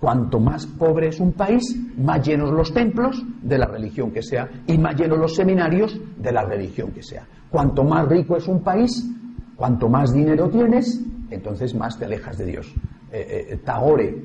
Cuanto 0.00 0.40
más 0.40 0.66
pobre 0.66 1.08
es 1.08 1.20
un 1.20 1.32
país, 1.32 1.62
más 1.98 2.26
llenos 2.26 2.50
los 2.50 2.72
templos 2.72 3.22
de 3.42 3.58
la 3.58 3.66
religión 3.66 4.10
que 4.10 4.22
sea 4.22 4.48
y 4.66 4.78
más 4.78 4.96
llenos 4.96 5.18
los 5.18 5.34
seminarios 5.34 6.00
de 6.16 6.32
la 6.32 6.44
religión 6.44 6.92
que 6.92 7.02
sea. 7.02 7.26
Cuanto 7.50 7.84
más 7.84 8.08
rico 8.08 8.38
es 8.38 8.48
un 8.48 8.62
país, 8.62 9.06
cuanto 9.54 9.88
más 9.90 10.14
dinero 10.14 10.48
tienes, 10.48 11.04
entonces 11.30 11.74
más 11.74 11.98
te 11.98 12.06
alejas 12.06 12.38
de 12.38 12.46
Dios. 12.46 12.74
Eh, 13.12 13.48
eh, 13.50 13.60
Tagore, 13.62 14.16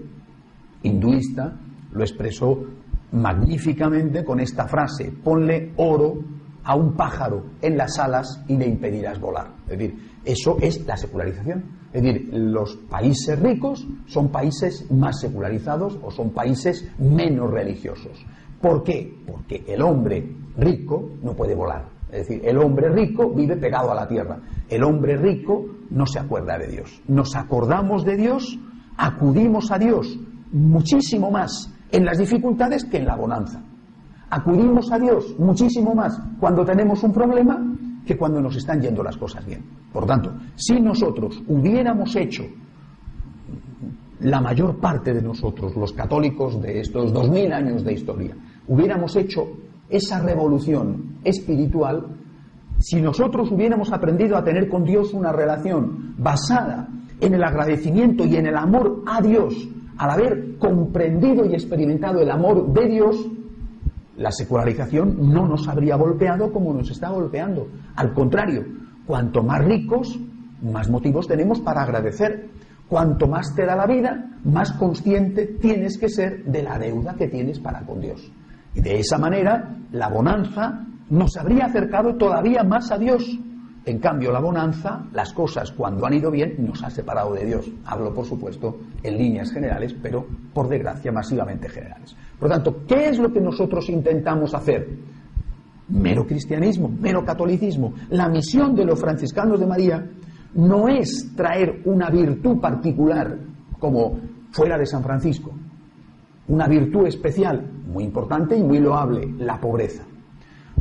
hinduista, 0.84 1.54
lo 1.92 2.02
expresó 2.02 2.64
magníficamente 3.12 4.24
con 4.24 4.40
esta 4.40 4.70
frase, 4.70 5.12
ponle 5.22 5.74
oro 5.76 6.18
a 6.64 6.76
un 6.76 6.94
pájaro 6.94 7.44
en 7.62 7.78
las 7.78 7.98
alas 8.00 8.44
y 8.48 8.58
le 8.58 8.68
impedirás 8.68 9.20
volar. 9.20 9.48
Es 9.68 9.78
decir, 9.78 9.96
eso 10.26 10.58
es 10.62 10.86
la 10.86 10.98
secularización. 10.98 11.64
Es 11.94 12.02
decir, 12.02 12.30
los 12.34 12.76
países 12.90 13.40
ricos 13.40 13.86
son 14.06 14.30
países 14.30 14.90
más 14.92 15.20
secularizados 15.20 16.00
o 16.02 16.12
son 16.12 16.32
países 16.32 16.90
menos 17.00 17.52
religiosos. 17.52 18.26
¿Por 18.62 18.84
qué? 18.84 19.14
Porque 19.26 19.64
el 19.68 19.82
hombre 19.82 20.24
rico 20.58 21.10
no 21.24 21.34
puede 21.34 21.56
volar. 21.56 21.86
Es 22.12 22.28
decir, 22.28 22.42
el 22.46 22.58
hombre 22.58 22.90
rico 22.90 23.30
vive 23.32 23.56
pegado 23.56 23.92
a 23.92 23.96
la 23.96 24.08
tierra. 24.08 24.40
El 24.70 24.84
hombre 24.84 25.18
rico 25.18 25.66
no 25.90 26.06
se 26.06 26.20
acuerda 26.20 26.58
de 26.58 26.68
Dios. 26.68 27.02
Nos 27.08 27.36
acordamos 27.36 28.06
de 28.06 28.18
Dios, 28.18 28.60
acudimos 28.98 29.72
a 29.72 29.80
Dios 29.80 30.20
muchísimo 30.52 31.32
más 31.32 31.74
en 31.92 32.06
las 32.06 32.18
dificultades 32.18 32.86
que 32.86 32.98
en 32.98 33.06
la 33.06 33.16
bonanza. 33.16 33.64
Acudimos 34.32 34.90
a 34.94 34.98
Dios 34.98 35.36
muchísimo 35.38 35.94
más 35.94 36.18
cuando 36.40 36.64
tenemos 36.64 37.04
un 37.04 37.12
problema 37.12 37.62
que 38.06 38.18
cuando 38.18 38.42
nos 38.42 38.56
están 38.56 38.82
yendo 38.82 39.04
las 39.04 39.18
cosas 39.18 39.46
bien. 39.46 39.62
Por 39.92 40.06
tanto, 40.06 40.32
si 40.56 40.80
nosotros 40.80 41.44
hubiéramos 41.48 42.16
hecho, 42.16 42.44
la 44.22 44.40
mayor 44.40 44.78
parte 44.78 45.14
de 45.14 45.22
nosotros, 45.22 45.76
los 45.76 45.92
católicos 45.92 46.62
de 46.62 46.80
estos 46.80 47.12
dos 47.12 47.30
mil 47.30 47.52
años 47.52 47.84
de 47.84 47.92
historia, 47.92 48.34
hubiéramos 48.70 49.18
hecho 49.18 49.50
esa 49.90 50.22
revolución 50.22 51.18
espiritual, 51.26 52.08
si 52.80 53.02
nosotros 53.02 53.52
hubiéramos 53.52 53.92
aprendido 53.92 54.38
a 54.38 54.46
tener 54.46 54.70
con 54.70 54.86
Dios 54.86 55.14
una 55.14 55.34
relación 55.34 56.16
basada 56.18 56.88
en 57.20 57.34
el 57.34 57.44
agradecimiento 57.44 58.26
y 58.26 58.38
en 58.38 58.46
el 58.46 58.56
amor 58.56 59.04
a 59.06 59.22
Dios, 59.22 59.68
al 59.98 60.10
haber 60.10 60.58
comprendido 60.58 61.46
y 61.46 61.54
experimentado 61.54 62.22
el 62.22 62.32
amor 62.32 62.72
de 62.72 62.88
Dios, 62.88 63.30
la 64.22 64.32
secularización 64.32 65.32
no 65.34 65.48
nos 65.48 65.68
habría 65.68 65.96
golpeado 65.96 66.52
como 66.52 66.74
nos 66.74 66.90
está 66.90 67.10
golpeando. 67.10 67.68
Al 67.96 68.14
contrario, 68.14 68.66
cuanto 69.06 69.44
más 69.44 69.64
ricos, 69.66 70.20
más 70.62 70.90
motivos 70.90 71.28
tenemos 71.28 71.60
para 71.60 71.82
agradecer. 71.82 72.50
Cuanto 72.88 73.26
más 73.26 73.56
te 73.56 73.66
da 73.66 73.76
la 73.76 73.88
vida, 73.88 74.32
más 74.44 74.74
consciente 74.74 75.46
tienes 75.46 75.98
que 75.98 76.10
ser 76.10 76.44
de 76.44 76.62
la 76.62 76.78
deuda 76.78 77.16
que 77.16 77.28
tienes 77.28 77.60
para 77.60 77.82
con 77.82 78.02
Dios. 78.02 78.32
Y 78.76 78.82
de 78.82 79.00
esa 79.00 79.18
manera, 79.18 79.78
la 79.92 80.10
bonanza 80.10 80.86
nos 81.10 81.38
habría 81.38 81.66
acercado 81.66 82.16
todavía 82.16 82.64
más 82.64 82.92
a 82.92 82.98
Dios. 82.98 83.24
En 83.84 83.98
cambio, 83.98 84.32
la 84.32 84.40
bonanza, 84.40 85.06
las 85.12 85.34
cosas 85.34 85.72
cuando 85.72 86.06
han 86.06 86.14
ido 86.14 86.30
bien, 86.30 86.56
nos 86.60 86.84
ha 86.84 86.92
separado 86.92 87.34
de 87.34 87.46
Dios. 87.46 87.68
Hablo, 87.86 88.14
por 88.14 88.26
supuesto, 88.26 88.78
en 89.02 89.18
líneas 89.18 89.52
generales, 89.52 89.96
pero 90.02 90.26
por 90.54 90.70
desgracia 90.70 91.12
masivamente 91.12 91.68
generales. 91.68 92.16
Por 92.38 92.50
lo 92.50 92.56
tanto, 92.56 92.86
¿qué 92.88 93.10
es 93.10 93.18
lo 93.18 93.34
que 93.34 93.42
nosotros 93.42 93.90
intentamos 93.90 94.54
hacer? 94.54 94.88
Mero 95.90 96.28
cristianismo, 96.28 96.90
mero 96.90 97.26
catolicismo. 97.26 97.94
La 98.12 98.30
misión 98.30 98.76
de 98.76 98.86
los 98.86 99.00
franciscanos 99.00 99.60
de 99.60 99.66
María 99.66 100.08
no 100.54 100.88
es 100.88 101.32
traer 101.36 101.82
una 101.86 102.10
virtud 102.12 102.60
particular 102.60 103.36
como 103.80 104.20
fuera 104.52 104.78
de 104.78 104.86
San 104.86 105.02
Francisco, 105.02 105.52
una 106.48 106.68
virtud 106.68 107.08
especial, 107.08 107.66
muy 107.88 108.04
importante 108.04 108.56
y 108.56 108.62
muy 108.62 108.80
loable, 108.80 109.34
la 109.40 109.60
pobreza. 109.60 110.04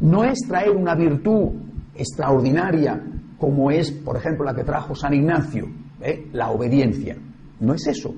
No 0.03 0.25
es 0.25 0.39
traer 0.47 0.71
una 0.71 0.95
virtud 0.95 1.51
extraordinaria 1.95 3.03
como 3.39 3.71
es, 3.71 3.91
por 3.91 4.17
ejemplo, 4.17 4.45
la 4.45 4.55
que 4.55 4.65
trajo 4.65 4.95
San 4.95 5.15
Ignacio, 5.15 5.67
¿eh? 6.01 6.29
la 6.33 6.51
obediencia. 6.51 7.17
No 7.61 7.75
es 7.75 7.87
eso. 7.87 8.15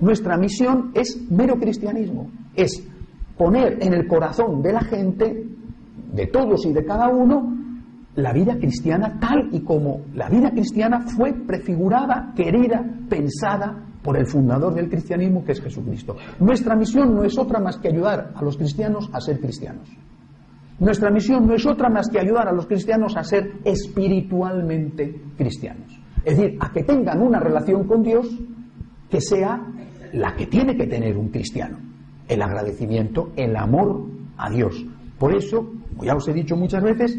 Nuestra 0.00 0.36
misión 0.36 0.90
es 0.94 1.20
mero 1.30 1.56
cristianismo, 1.58 2.30
es 2.54 2.82
poner 3.36 3.78
en 3.80 3.94
el 3.94 4.06
corazón 4.06 4.62
de 4.62 4.72
la 4.72 4.80
gente, 4.80 5.46
de 6.12 6.26
todos 6.26 6.66
y 6.66 6.72
de 6.72 6.84
cada 6.84 7.08
uno, 7.08 7.56
la 8.14 8.32
vida 8.32 8.56
cristiana 8.58 9.18
tal 9.20 9.48
y 9.52 9.60
como 9.60 10.02
la 10.14 10.28
vida 10.28 10.50
cristiana 10.50 11.00
fue 11.00 11.32
prefigurada, 11.32 12.32
querida, 12.36 12.84
pensada 13.08 13.86
por 14.02 14.16
el 14.16 14.26
fundador 14.26 14.74
del 14.74 14.90
cristianismo, 14.90 15.44
que 15.44 15.52
es 15.52 15.60
Jesucristo. 15.60 16.16
Nuestra 16.40 16.74
misión 16.74 17.14
no 17.14 17.24
es 17.24 17.38
otra 17.38 17.60
más 17.60 17.78
que 17.78 17.88
ayudar 17.88 18.32
a 18.34 18.42
los 18.42 18.56
cristianos 18.56 19.08
a 19.12 19.20
ser 19.20 19.40
cristianos. 19.40 19.88
Nuestra 20.82 21.12
misión 21.12 21.46
no 21.46 21.54
es 21.54 21.64
otra 21.64 21.88
más 21.88 22.08
que 22.08 22.18
ayudar 22.18 22.48
a 22.48 22.52
los 22.52 22.66
cristianos 22.66 23.16
a 23.16 23.22
ser 23.22 23.52
espiritualmente 23.64 25.14
cristianos. 25.36 25.96
Es 26.24 26.36
decir, 26.36 26.58
a 26.58 26.72
que 26.72 26.82
tengan 26.82 27.22
una 27.22 27.38
relación 27.38 27.84
con 27.84 28.02
Dios 28.02 28.28
que 29.08 29.20
sea 29.20 29.64
la 30.12 30.34
que 30.34 30.46
tiene 30.48 30.76
que 30.76 30.88
tener 30.88 31.16
un 31.16 31.28
cristiano. 31.28 31.78
El 32.26 32.42
agradecimiento, 32.42 33.30
el 33.36 33.54
amor 33.54 34.06
a 34.36 34.50
Dios. 34.50 34.84
Por 35.20 35.32
eso, 35.36 35.70
como 35.90 36.02
ya 36.02 36.16
os 36.16 36.26
he 36.26 36.32
dicho 36.32 36.56
muchas 36.56 36.82
veces, 36.82 37.16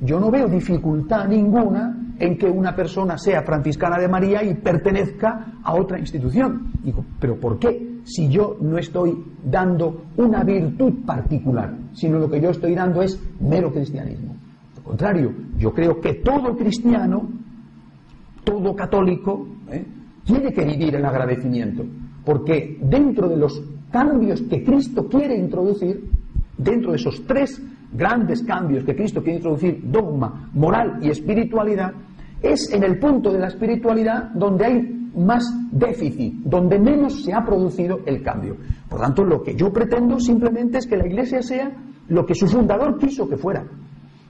yo 0.00 0.18
no 0.18 0.28
veo 0.32 0.48
dificultad 0.48 1.28
ninguna 1.28 1.96
en 2.18 2.36
que 2.36 2.46
una 2.46 2.74
persona 2.74 3.16
sea 3.16 3.44
franciscana 3.44 3.96
de 3.96 4.08
María 4.08 4.42
y 4.42 4.54
pertenezca 4.54 5.52
a 5.62 5.74
otra 5.74 6.00
institución. 6.00 6.72
Digo, 6.82 7.04
¿pero 7.20 7.38
por 7.38 7.60
qué? 7.60 7.93
Si 8.04 8.28
yo 8.28 8.56
no 8.60 8.78
estoy 8.78 9.16
dando 9.44 10.04
una 10.16 10.44
virtud 10.44 11.04
particular, 11.06 11.74
sino 11.94 12.18
lo 12.18 12.30
que 12.30 12.40
yo 12.40 12.50
estoy 12.50 12.74
dando 12.74 13.00
es 13.02 13.18
mero 13.40 13.72
cristianismo. 13.72 14.36
Al 14.76 14.82
contrario, 14.82 15.32
yo 15.56 15.72
creo 15.72 16.00
que 16.00 16.14
todo 16.14 16.56
cristiano, 16.56 17.28
todo 18.44 18.76
católico, 18.76 19.46
¿eh? 19.70 19.84
tiene 20.24 20.52
que 20.52 20.64
vivir 20.64 20.94
el 20.94 21.04
agradecimiento, 21.04 21.84
porque 22.24 22.78
dentro 22.82 23.28
de 23.28 23.36
los 23.36 23.62
cambios 23.90 24.42
que 24.42 24.62
Cristo 24.62 25.08
quiere 25.08 25.36
introducir, 25.36 26.04
dentro 26.58 26.90
de 26.90 26.96
esos 26.96 27.24
tres 27.26 27.62
grandes 27.92 28.42
cambios 28.42 28.84
que 28.84 28.94
Cristo 28.94 29.22
quiere 29.22 29.38
introducir, 29.38 29.80
dogma, 29.84 30.50
moral 30.52 30.98
y 31.00 31.08
espiritualidad, 31.08 31.92
es 32.42 32.70
en 32.72 32.82
el 32.82 32.98
punto 32.98 33.32
de 33.32 33.38
la 33.38 33.46
espiritualidad 33.46 34.30
donde 34.34 34.64
hay 34.64 34.93
más 35.16 35.44
déficit, 35.70 36.34
donde 36.44 36.78
menos 36.78 37.24
se 37.24 37.32
ha 37.32 37.44
producido 37.44 38.00
el 38.06 38.22
cambio. 38.22 38.56
Por 38.88 39.00
tanto, 39.00 39.24
lo 39.24 39.42
que 39.42 39.54
yo 39.54 39.72
pretendo 39.72 40.18
simplemente 40.18 40.78
es 40.78 40.86
que 40.86 40.96
la 40.96 41.06
Iglesia 41.06 41.42
sea 41.42 41.72
lo 42.08 42.26
que 42.26 42.34
su 42.34 42.46
fundador 42.46 42.98
quiso 42.98 43.28
que 43.28 43.36
fuera 43.36 43.64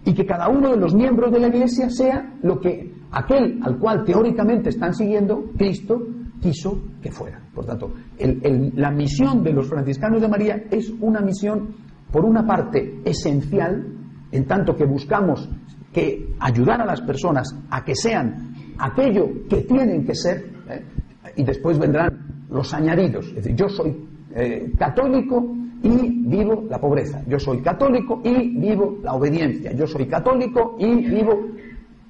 y 0.05 0.13
que 0.13 0.27
cada 0.27 0.49
uno 0.49 0.71
de 0.71 0.77
los 0.77 0.95
miembros 0.95 1.33
de 1.33 1.41
la 1.41 1.49
Iglesia 1.49 1.89
sea 1.89 2.35
lo 2.43 2.61
que 2.61 2.93
aquel 3.11 3.61
al 3.63 3.79
cual 3.79 4.05
teóricamente 4.05 4.69
están 4.69 4.95
siguiendo, 4.95 5.45
Cristo, 5.57 6.03
quiso 6.41 6.83
que 7.01 7.11
fuera. 7.11 7.41
Por 7.55 7.65
tanto, 7.65 7.93
la 8.19 8.91
misión 8.91 9.43
de 9.43 9.53
los 9.53 9.69
franciscanos 9.69 10.21
de 10.21 10.29
María 10.29 10.65
es 10.71 10.93
una 11.01 11.21
misión 11.21 11.75
por 12.13 12.25
una 12.25 12.47
parte, 12.47 13.01
esencial, 13.05 13.87
en 14.31 14.47
tanto 14.47 14.77
que 14.77 14.85
buscamos 14.85 15.49
que 15.93 16.35
ayudar 16.39 16.81
a 16.81 16.87
las 16.87 17.01
personas 17.01 17.57
a 17.71 17.85
que 17.85 17.95
sean 17.95 18.55
aquello 18.79 19.47
que 19.49 19.63
tienen 19.63 20.05
que 20.05 20.15
ser, 20.15 20.54
¿eh? 20.69 20.83
y 21.37 21.45
después 21.45 21.79
vendrán 21.79 22.45
los 22.51 22.73
añadidos. 22.75 23.27
Es 23.29 23.37
decir, 23.37 23.57
yo 23.57 23.69
soy 23.69 23.97
eh, 24.35 24.73
católico 24.79 25.55
y 25.83 26.27
vivo 26.27 26.65
la 26.69 26.81
pobreza. 26.81 27.23
Yo 27.27 27.39
soy 27.39 27.61
católico 27.61 28.21
y 28.25 28.59
vivo 28.59 28.99
la 29.03 29.15
obediencia. 29.15 29.73
Yo 29.73 29.87
soy 29.87 30.07
católico 30.07 30.77
y 30.79 30.95
vivo 30.95 31.49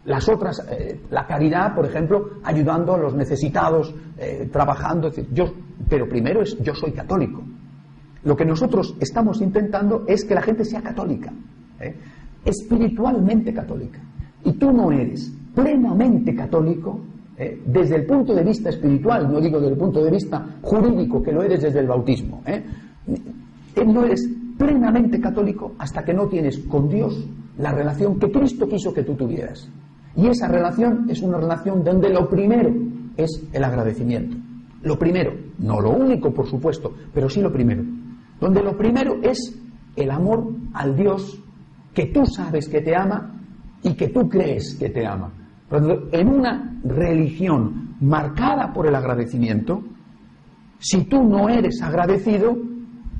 las 0.04 0.28
otras, 0.28 0.64
eh, 0.70 1.00
la 1.10 1.26
caridad, 1.26 1.74
por 1.74 1.86
ejemplo, 1.86 2.30
ayudando 2.44 2.94
a 2.94 2.98
los 2.98 3.14
necesitados, 3.14 3.94
trabajando. 4.52 5.10
yo, 5.32 5.52
pero 5.88 6.08
primero 6.08 6.42
es 6.42 6.56
yo 6.62 6.74
soy 6.74 6.92
católico. 6.92 7.42
Lo 8.22 8.36
que 8.36 8.44
nosotros 8.44 8.96
estamos 9.00 9.40
intentando 9.40 10.04
es 10.06 10.24
que 10.24 10.34
la 10.34 10.42
gente 10.42 10.64
sea 10.64 10.80
católica, 10.82 11.32
espiritualmente 12.44 13.52
católica. 13.52 14.00
Y 14.44 14.52
tú 14.52 14.72
no 14.72 14.92
eres 14.92 15.32
plenamente 15.54 16.34
católico 16.34 17.00
¿eh? 17.36 17.60
desde 17.66 17.96
el 17.96 18.06
punto 18.06 18.34
de 18.34 18.42
vista 18.42 18.70
espiritual, 18.70 19.30
no 19.30 19.40
digo 19.40 19.58
desde 19.58 19.72
el 19.72 19.78
punto 19.78 20.02
de 20.02 20.10
vista 20.10 20.44
jurídico, 20.62 21.22
que 21.22 21.32
lo 21.32 21.42
eres 21.42 21.62
desde 21.62 21.80
el 21.80 21.86
bautismo. 21.86 22.42
¿eh? 22.46 22.62
No 23.86 24.04
eres 24.04 24.28
plenamente 24.58 25.20
católico 25.20 25.72
hasta 25.78 26.04
que 26.04 26.14
no 26.14 26.28
tienes 26.28 26.58
con 26.60 26.88
Dios 26.88 27.26
la 27.58 27.72
relación 27.72 28.18
que 28.18 28.30
Cristo 28.30 28.68
quiso 28.68 28.92
que 28.92 29.02
tú 29.02 29.14
tuvieras. 29.14 29.68
Y 30.16 30.28
esa 30.28 30.48
relación 30.48 31.06
es 31.08 31.22
una 31.22 31.38
relación 31.38 31.82
donde 31.82 32.08
lo 32.08 32.28
primero 32.28 32.72
es 33.16 33.42
el 33.52 33.64
agradecimiento. 33.64 34.36
Lo 34.82 34.98
primero, 34.98 35.32
no 35.58 35.80
lo 35.80 35.90
único, 35.90 36.32
por 36.32 36.46
supuesto, 36.46 36.92
pero 37.12 37.28
sí 37.28 37.40
lo 37.40 37.52
primero 37.52 37.82
donde 38.40 38.62
lo 38.62 38.76
primero 38.76 39.20
es 39.22 39.38
el 39.96 40.10
amor 40.10 40.52
al 40.72 40.96
Dios 40.96 41.40
que 41.94 42.06
tú 42.06 42.26
sabes 42.26 42.68
que 42.68 42.80
te 42.80 42.94
ama 42.94 43.40
y 43.82 43.94
que 43.94 44.08
tú 44.08 44.28
crees 44.28 44.76
que 44.78 44.90
te 44.90 45.06
ama. 45.06 45.32
En 45.70 46.28
una 46.28 46.80
religión 46.84 47.96
marcada 48.00 48.72
por 48.72 48.86
el 48.86 48.94
agradecimiento, 48.94 49.82
si 50.78 51.04
tú 51.04 51.22
no 51.24 51.48
eres 51.48 51.80
agradecido, 51.82 52.56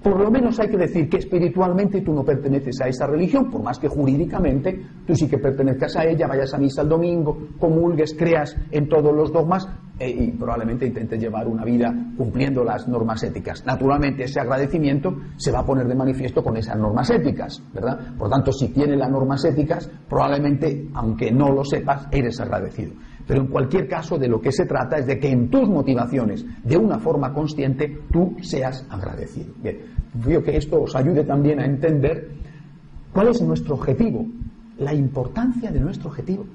por 0.05 0.21
lo 0.21 0.31
menos 0.31 0.61
hay 0.61 0.69
que 0.69 0.77
decir 0.77 1.09
que 1.09 1.17
espiritualmente 1.17 2.03
tú 2.03 2.12
no 2.12 2.23
perteneces 2.23 2.79
a 2.83 2.88
esa 2.88 3.07
religión, 3.07 3.51
por 3.51 3.62
más 3.62 3.79
que 3.79 3.88
jurídicamente 3.88 4.79
tú 5.07 5.17
sí 5.17 5.27
que 5.27 5.38
pertenezcas 5.38 5.97
a 5.97 6.05
ella, 6.05 6.27
vayas 6.27 6.53
a 6.53 6.59
misa 6.59 6.83
el 6.83 6.90
domingo, 6.90 7.49
comulgues, 7.59 8.14
creas 8.14 8.55
en 8.71 8.87
todos 8.87 9.17
los 9.17 9.33
dogmas 9.33 9.67
eh, 9.99 10.11
y 10.11 10.31
probablemente 10.33 10.87
intentes 10.87 11.19
llevar 11.19 11.49
una 11.49 11.64
vida 11.64 11.95
cumpliendo 12.19 12.62
las 12.62 12.87
normas 12.87 13.23
éticas. 13.23 13.64
Naturalmente 13.64 14.25
ese 14.25 14.40
agradecimiento 14.40 15.17
se 15.37 15.51
va 15.51 15.61
a 15.61 15.67
poner 15.67 15.88
de 15.88 15.95
manifiesto 15.95 16.45
con 16.45 16.59
esas 16.59 16.77
normas 16.77 17.09
éticas, 17.09 17.62
¿verdad? 17.73 18.14
Por 18.19 18.29
tanto, 18.29 18.53
si 18.53 18.69
tienes 18.69 18.99
las 18.99 19.11
normas 19.11 19.43
éticas, 19.47 19.90
probablemente, 20.07 20.87
aunque 20.93 21.33
no 21.33 21.51
lo 21.51 21.64
sepas, 21.64 22.09
eres 22.12 22.38
agradecido. 22.40 22.93
Pero 23.27 23.40
en 23.40 23.47
cualquier 23.47 23.88
caso, 23.88 24.19
de 24.19 24.29
lo 24.29 24.40
que 24.40 24.53
se 24.53 24.67
trata 24.67 24.99
es 24.99 25.07
de 25.07 25.19
que 25.19 25.31
en 25.31 25.49
tus 25.49 25.69
motivaciones, 25.69 26.45
de 26.62 26.77
una 26.77 26.99
forma 26.99 27.33
consciente, 27.33 28.01
tú 28.12 28.37
seas 28.43 28.87
agradecido. 28.90 29.55
Bien, 29.62 29.79
creo 30.22 30.42
que 30.42 30.57
esto 30.57 30.83
os 30.83 30.94
ayude 30.94 31.24
también 31.24 31.61
a 31.61 31.66
entender 31.66 32.31
cuál 33.12 33.29
es 33.29 33.40
nuestro 33.42 33.74
objetivo, 33.74 34.27
la 34.79 34.94
importancia 34.94 35.70
de 35.70 35.81
nuestro 35.81 36.11
objetivo. 36.11 36.46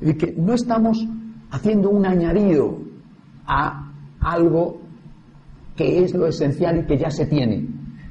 Y 0.00 0.14
que 0.14 0.32
no 0.36 0.54
estamos 0.54 1.06
haciendo 1.50 1.90
un 1.90 2.06
añadido 2.06 2.78
a 3.46 3.92
algo 4.20 4.80
que 5.74 6.04
es 6.04 6.14
lo 6.14 6.26
esencial 6.26 6.78
y 6.78 6.86
que 6.86 6.98
ya 6.98 7.10
se 7.10 7.26
tiene. 7.26 7.66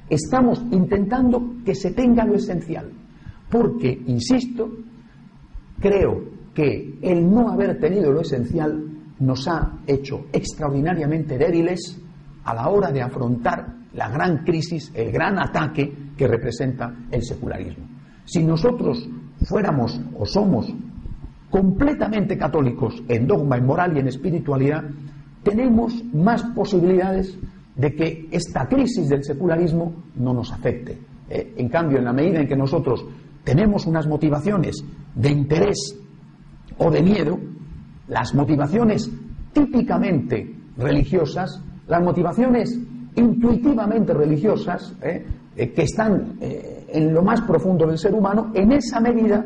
Estamos 0.10 0.62
intentando 0.71 1.55
que 1.65 1.75
se 1.75 1.91
tenga 1.91 2.25
lo 2.25 2.36
esencial. 2.36 2.91
Porque, 3.49 4.01
insisto, 4.08 4.69
creo 5.79 6.23
que 6.53 6.99
el 7.01 7.29
no 7.29 7.49
haber 7.49 7.79
tenido 7.79 8.12
lo 8.12 8.21
esencial 8.21 8.86
nos 9.19 9.47
ha 9.47 9.79
hecho 9.88 10.25
extraordinariamente 10.31 11.38
débiles 11.38 11.99
a 12.43 12.53
la 12.53 12.69
hora 12.69 12.91
de 12.91 13.01
afrontar 13.01 13.85
la 13.96 14.10
gran 14.10 14.43
crisis, 14.43 14.91
el 14.93 15.12
gran 15.12 15.39
ataque 15.39 15.91
que 16.17 16.27
representa 16.27 16.93
el 17.12 17.23
secularismo. 17.23 17.85
Si 18.25 18.43
nosotros 18.43 19.08
fuéramos 19.41 20.00
o 20.17 20.25
somos 20.25 20.73
completamente 21.50 22.37
católicos 22.37 23.02
en 23.08 23.27
dogma, 23.27 23.58
en 23.58 23.65
moral 23.65 23.96
y 23.96 24.00
en 24.00 24.08
espiritualidad, 24.08 24.83
tenemos 25.43 26.04
más 26.13 26.43
posibilidades 26.56 27.37
de 27.75 27.93
que 27.93 28.27
esta 28.31 28.67
crisis 28.67 29.10
del 29.10 29.23
secularismo 29.23 29.93
no 30.15 30.33
nos 30.33 30.52
afecte. 30.52 30.98
Eh, 31.29 31.54
en 31.58 31.69
cambio, 31.69 32.00
en 32.00 32.06
la 32.06 32.13
medida 32.13 32.39
en 32.39 32.48
que 32.48 32.56
nosotros 32.56 33.06
tenemos 33.43 33.85
unas 33.85 34.08
motivaciones 34.08 34.83
de 35.13 35.31
interés 35.31 35.98
o 36.77 36.89
de 36.89 37.02
miedo, 37.02 37.39
las 38.08 38.33
motivaciones 38.33 39.10
típicamente 39.54 40.54
religiosas, 40.77 41.62
las 41.87 42.04
motivaciones 42.04 42.77
intuitivamente 43.16 44.13
religiosas, 44.13 44.94
¿eh? 45.02 45.26
Eh, 45.56 45.72
que 45.72 45.84
están 45.84 46.38
eh, 46.42 46.86
en 46.90 47.13
lo 47.13 47.24
más 47.24 47.42
profundo 47.42 47.88
del 47.88 47.98
ser 47.98 48.13
humano, 48.13 48.52
en 48.54 48.74
esa 48.74 49.00
medida 49.00 49.46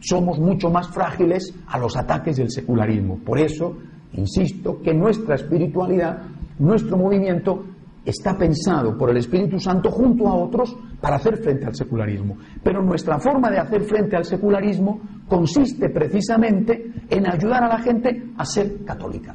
somos 0.00 0.38
mucho 0.38 0.70
más 0.70 0.88
frágiles 0.88 1.54
a 1.68 1.78
los 1.78 1.96
ataques 1.96 2.36
del 2.36 2.50
secularismo. 2.50 3.18
Por 3.24 3.38
eso, 3.38 3.76
insisto, 4.12 4.80
que 4.82 4.92
nuestra 4.92 5.36
espiritualidad, 5.36 6.24
nuestro 6.58 6.98
movimiento, 6.98 7.64
está 8.04 8.36
pensado 8.36 8.96
por 8.96 9.10
el 9.10 9.16
Espíritu 9.16 9.58
Santo 9.58 9.90
junto 9.90 10.28
a 10.28 10.34
otros 10.34 10.76
para 11.00 11.16
hacer 11.16 11.38
frente 11.38 11.66
al 11.66 11.74
secularismo. 11.74 12.36
Pero 12.62 12.82
nuestra 12.82 13.18
forma 13.18 13.50
de 13.50 13.58
hacer 13.58 13.82
frente 13.82 14.14
al 14.14 14.24
secularismo 14.24 15.00
consiste 15.26 15.88
precisamente 15.88 16.92
en 17.08 17.26
ayudar 17.26 17.64
a 17.64 17.68
la 17.68 17.78
gente 17.78 18.30
a 18.36 18.44
ser 18.44 18.84
católica. 18.84 19.34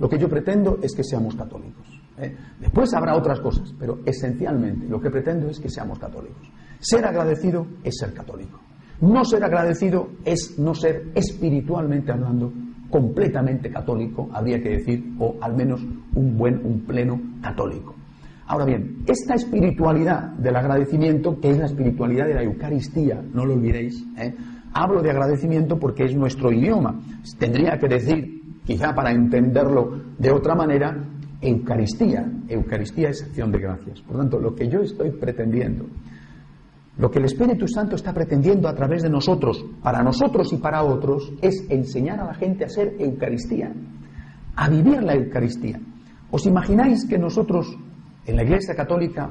Lo 0.00 0.08
que 0.08 0.18
yo 0.18 0.28
pretendo 0.28 0.78
es 0.82 0.94
que 0.94 1.04
seamos 1.04 1.36
católicos. 1.36 1.97
¿Eh? 2.20 2.36
Después 2.60 2.92
habrá 2.94 3.16
otras 3.16 3.40
cosas, 3.40 3.74
pero 3.78 4.00
esencialmente 4.04 4.88
lo 4.88 5.00
que 5.00 5.10
pretendo 5.10 5.48
es 5.48 5.58
que 5.58 5.68
seamos 5.68 5.98
católicos. 5.98 6.48
Ser 6.80 7.04
agradecido 7.04 7.66
es 7.82 7.96
ser 7.98 8.12
católico. 8.12 8.60
No 9.00 9.24
ser 9.24 9.44
agradecido 9.44 10.08
es 10.24 10.58
no 10.58 10.74
ser 10.74 11.10
espiritualmente 11.14 12.12
hablando 12.12 12.52
completamente 12.90 13.70
católico, 13.70 14.28
habría 14.32 14.62
que 14.62 14.70
decir, 14.70 15.14
o 15.18 15.36
al 15.40 15.54
menos 15.54 15.84
un 16.14 16.36
buen, 16.36 16.64
un 16.64 16.80
pleno 16.80 17.20
católico. 17.42 17.94
Ahora 18.46 18.64
bien, 18.64 19.04
esta 19.06 19.34
espiritualidad 19.34 20.30
del 20.38 20.56
agradecimiento, 20.56 21.38
que 21.38 21.50
es 21.50 21.58
la 21.58 21.66
espiritualidad 21.66 22.26
de 22.26 22.34
la 22.34 22.42
Eucaristía, 22.42 23.22
no 23.34 23.44
lo 23.44 23.52
olvidéis, 23.52 24.04
¿eh? 24.16 24.34
hablo 24.72 25.02
de 25.02 25.10
agradecimiento 25.10 25.78
porque 25.78 26.04
es 26.04 26.16
nuestro 26.16 26.50
idioma. 26.50 26.98
Tendría 27.38 27.78
que 27.78 27.88
decir, 27.88 28.42
quizá 28.64 28.94
para 28.94 29.12
entenderlo 29.12 30.00
de 30.18 30.30
otra 30.30 30.54
manera, 30.54 30.96
Eucaristía. 31.40 32.30
Eucaristía 32.48 33.10
es 33.10 33.22
acción 33.22 33.52
de 33.52 33.58
gracias. 33.58 34.00
Por 34.02 34.16
tanto, 34.16 34.38
lo 34.38 34.54
que 34.54 34.68
yo 34.68 34.80
estoy 34.80 35.10
pretendiendo 35.10 35.86
lo 36.98 37.12
que 37.12 37.20
el 37.20 37.26
Espíritu 37.26 37.68
Santo 37.68 37.94
está 37.94 38.12
pretendiendo 38.12 38.68
a 38.68 38.74
través 38.74 39.04
de 39.04 39.08
nosotros, 39.08 39.64
para 39.82 40.02
nosotros 40.02 40.52
y 40.52 40.56
para 40.56 40.82
otros, 40.82 41.32
es 41.40 41.64
enseñar 41.70 42.18
a 42.18 42.24
la 42.24 42.34
gente 42.34 42.64
a 42.64 42.66
hacer 42.66 42.96
Eucaristía, 42.98 43.72
a 44.56 44.68
vivir 44.68 45.00
la 45.04 45.14
Eucaristía. 45.14 45.80
¿Os 46.32 46.44
imagináis 46.44 47.06
que 47.06 47.16
nosotros, 47.16 47.68
en 48.26 48.34
la 48.34 48.42
Iglesia 48.42 48.74
Católica, 48.74 49.30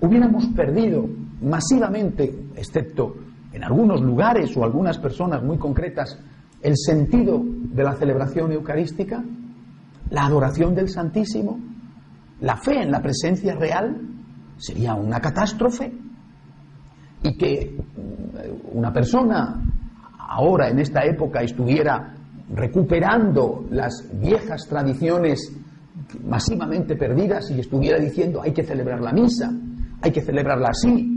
hubiéramos 0.00 0.46
perdido 0.48 1.08
masivamente, 1.40 2.34
excepto 2.56 3.14
en 3.52 3.62
algunos 3.62 4.02
lugares 4.02 4.54
o 4.56 4.64
algunas 4.64 4.98
personas 4.98 5.44
muy 5.44 5.58
concretas, 5.58 6.18
el 6.60 6.76
sentido 6.76 7.40
de 7.40 7.84
la 7.84 7.94
celebración 7.94 8.50
eucarística, 8.50 9.22
la 10.10 10.26
adoración 10.26 10.74
del 10.74 10.88
Santísimo, 10.88 11.58
la 12.40 12.56
fe 12.56 12.82
en 12.82 12.90
la 12.90 13.00
presencia 13.00 13.54
real 13.54 13.96
sería 14.58 14.94
una 14.94 15.20
catástrofe 15.20 15.92
y 17.22 17.36
que 17.36 17.76
mm, 17.76 18.76
una 18.76 18.92
persona 18.92 19.62
ahora 20.18 20.68
en 20.68 20.78
esta 20.78 21.04
época 21.04 21.42
estuviera 21.42 22.14
recuperando 22.52 23.64
las 23.70 24.08
viejas 24.20 24.66
tradiciones 24.68 25.52
masivamente 26.24 26.96
perdidas 26.96 27.50
y 27.50 27.60
estuviera 27.60 27.98
diciendo 27.98 28.42
hay 28.42 28.52
que 28.52 28.62
celebrar 28.62 29.00
la 29.00 29.12
misa, 29.12 29.52
hay 30.02 30.12
que 30.12 30.20
celebrarla 30.20 30.68
así, 30.68 31.16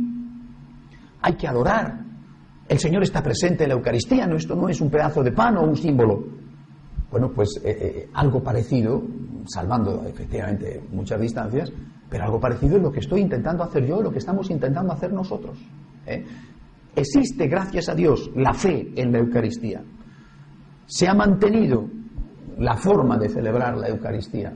hay 1.21 1.33
que 1.33 1.47
adorar. 1.47 1.99
El 2.67 2.79
Señor 2.79 3.03
está 3.03 3.21
presente 3.21 3.63
en 3.63 3.69
la 3.69 3.75
Eucaristía, 3.75 4.27
no, 4.27 4.35
esto 4.35 4.55
no 4.55 4.69
es 4.69 4.79
un 4.79 4.89
pedazo 4.89 5.23
de 5.23 5.31
pan 5.31 5.57
o 5.57 5.63
un 5.63 5.75
símbolo. 5.75 6.38
Bueno, 7.11 7.31
pues 7.33 7.59
eh, 7.63 7.77
eh, 7.79 8.09
algo 8.13 8.43
parecido, 8.43 9.01
salvando 9.47 10.03
efectivamente 10.05 10.83
muchas 10.91 11.19
distancias, 11.19 11.71
pero 12.09 12.23
algo 12.23 12.39
parecido 12.39 12.77
es 12.77 12.83
lo 12.83 12.91
que 12.91 12.99
estoy 12.99 13.21
intentando 13.21 13.63
hacer 13.63 13.85
yo, 13.85 14.01
lo 14.01 14.11
que 14.11 14.19
estamos 14.19 14.49
intentando 14.49 14.93
hacer 14.93 15.11
nosotros. 15.11 15.57
¿eh? 16.05 16.23
Existe, 16.95 17.47
gracias 17.47 17.89
a 17.89 17.95
Dios, 17.95 18.29
la 18.35 18.53
fe 18.53 18.91
en 18.95 19.11
la 19.11 19.19
Eucaristía. 19.19 19.83
Se 20.85 21.07
ha 21.07 21.13
mantenido 21.13 21.87
la 22.57 22.75
forma 22.75 23.17
de 23.17 23.29
celebrar 23.29 23.77
la 23.77 23.89
Eucaristía. 23.89 24.53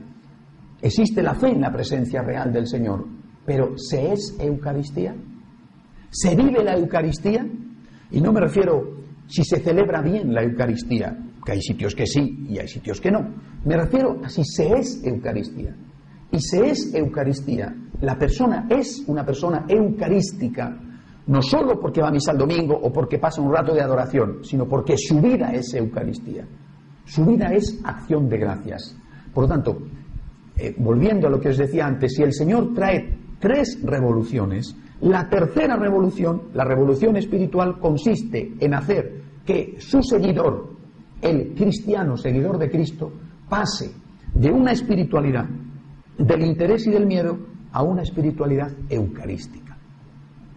Existe 0.82 1.22
la 1.22 1.34
fe 1.34 1.48
en 1.48 1.60
la 1.60 1.72
presencia 1.72 2.22
real 2.22 2.52
del 2.52 2.66
Señor. 2.66 3.06
Pero 3.46 3.76
¿se 3.76 4.12
es 4.12 4.36
Eucaristía? 4.38 5.14
¿Se 6.10 6.34
vive 6.34 6.62
la 6.62 6.76
Eucaristía? 6.76 7.46
Y 8.10 8.20
no 8.20 8.32
me 8.32 8.40
refiero 8.40 9.04
si 9.26 9.44
se 9.44 9.60
celebra 9.60 10.02
bien 10.02 10.34
la 10.34 10.42
Eucaristía, 10.42 11.16
que 11.44 11.52
hay 11.52 11.60
sitios 11.60 11.94
que 11.94 12.06
sí 12.06 12.46
y 12.48 12.58
hay 12.58 12.68
sitios 12.68 13.00
que 13.00 13.10
no. 13.10 13.20
Me 13.64 13.76
refiero 13.76 14.18
a 14.24 14.28
si 14.28 14.44
se 14.44 14.72
es 14.72 15.02
Eucaristía. 15.04 15.74
Y 16.30 16.40
se 16.40 16.70
es 16.70 16.94
Eucaristía. 16.94 17.74
La 18.00 18.18
persona 18.18 18.66
es 18.70 19.04
una 19.06 19.24
persona 19.24 19.66
eucarística, 19.68 20.76
no 21.26 21.42
solo 21.42 21.78
porque 21.80 22.02
va 22.02 22.08
a 22.08 22.12
misa 22.12 22.32
el 22.32 22.38
domingo 22.38 22.74
o 22.74 22.92
porque 22.92 23.18
pasa 23.18 23.40
un 23.40 23.52
rato 23.52 23.74
de 23.74 23.80
adoración, 23.80 24.42
sino 24.42 24.66
porque 24.66 24.96
su 24.96 25.20
vida 25.20 25.52
es 25.52 25.72
Eucaristía. 25.74 26.46
Su 27.04 27.24
vida 27.24 27.52
es 27.52 27.80
acción 27.84 28.28
de 28.28 28.38
gracias. 28.38 28.96
Por 29.32 29.44
lo 29.44 29.48
tanto, 29.48 29.78
eh, 30.56 30.74
volviendo 30.78 31.26
a 31.26 31.30
lo 31.30 31.40
que 31.40 31.50
os 31.50 31.58
decía 31.58 31.86
antes, 31.86 32.14
si 32.14 32.22
el 32.22 32.32
Señor 32.32 32.72
trae 32.74 33.18
tres 33.38 33.80
revoluciones, 33.82 34.76
la 35.00 35.28
tercera 35.28 35.76
revolución, 35.76 36.44
la 36.54 36.64
revolución 36.64 37.16
espiritual, 37.16 37.78
consiste 37.78 38.54
en 38.58 38.74
hacer 38.74 39.22
que 39.44 39.76
su 39.78 40.02
seguidor, 40.02 40.73
el 41.22 41.54
cristiano 41.54 42.16
seguidor 42.16 42.58
de 42.58 42.70
Cristo, 42.70 43.12
pase 43.48 43.92
de 44.34 44.50
una 44.50 44.72
espiritualidad 44.72 45.46
del 46.18 46.42
interés 46.42 46.86
y 46.86 46.90
del 46.90 47.06
miedo 47.06 47.38
a 47.72 47.82
una 47.82 48.02
espiritualidad 48.02 48.70
eucarística, 48.88 49.76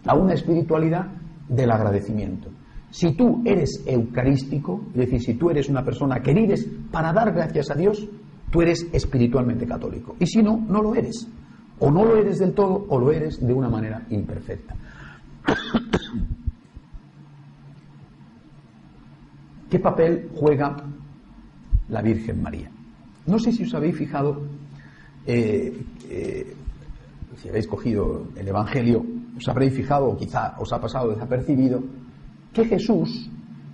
a 0.06 0.14
una 0.14 0.34
espiritualidad 0.34 1.06
del 1.48 1.70
agradecimiento. 1.70 2.50
Si 2.90 3.14
tú 3.14 3.42
eres 3.44 3.82
eucarístico, 3.86 4.80
es 4.90 4.96
decir, 4.96 5.20
si 5.20 5.34
tú 5.34 5.50
eres 5.50 5.68
una 5.68 5.84
persona 5.84 6.20
que 6.20 6.32
vives 6.32 6.66
para 6.90 7.12
dar 7.12 7.32
gracias 7.32 7.70
a 7.70 7.74
Dios, 7.74 8.08
tú 8.50 8.62
eres 8.62 8.86
espiritualmente 8.92 9.66
católico. 9.66 10.16
Y 10.18 10.26
si 10.26 10.42
no, 10.42 10.56
no 10.56 10.82
lo 10.82 10.94
eres. 10.94 11.28
O 11.80 11.90
no 11.90 12.04
lo 12.04 12.16
eres 12.16 12.38
del 12.38 12.54
todo 12.54 12.86
o 12.88 12.98
lo 12.98 13.12
eres 13.12 13.44
de 13.46 13.52
una 13.52 13.68
manera 13.68 14.06
imperfecta. 14.10 14.74
¿Qué 19.70 19.78
papel 19.78 20.30
juega 20.34 20.76
la 21.88 22.02
Virgen 22.02 22.42
María? 22.42 22.70
No 23.26 23.38
sé 23.38 23.52
si 23.52 23.64
os 23.64 23.74
habéis 23.74 23.96
fijado 23.96 24.42
eh, 25.26 25.84
eh, 26.08 26.54
si 27.36 27.48
habéis 27.48 27.66
cogido 27.66 28.28
el 28.34 28.48
Evangelio, 28.48 29.04
os 29.36 29.48
habréis 29.48 29.74
fijado, 29.74 30.06
o 30.06 30.16
quizá 30.16 30.56
os 30.58 30.72
ha 30.72 30.80
pasado 30.80 31.10
desapercibido, 31.10 31.82
que 32.52 32.64
Jesús 32.64 33.30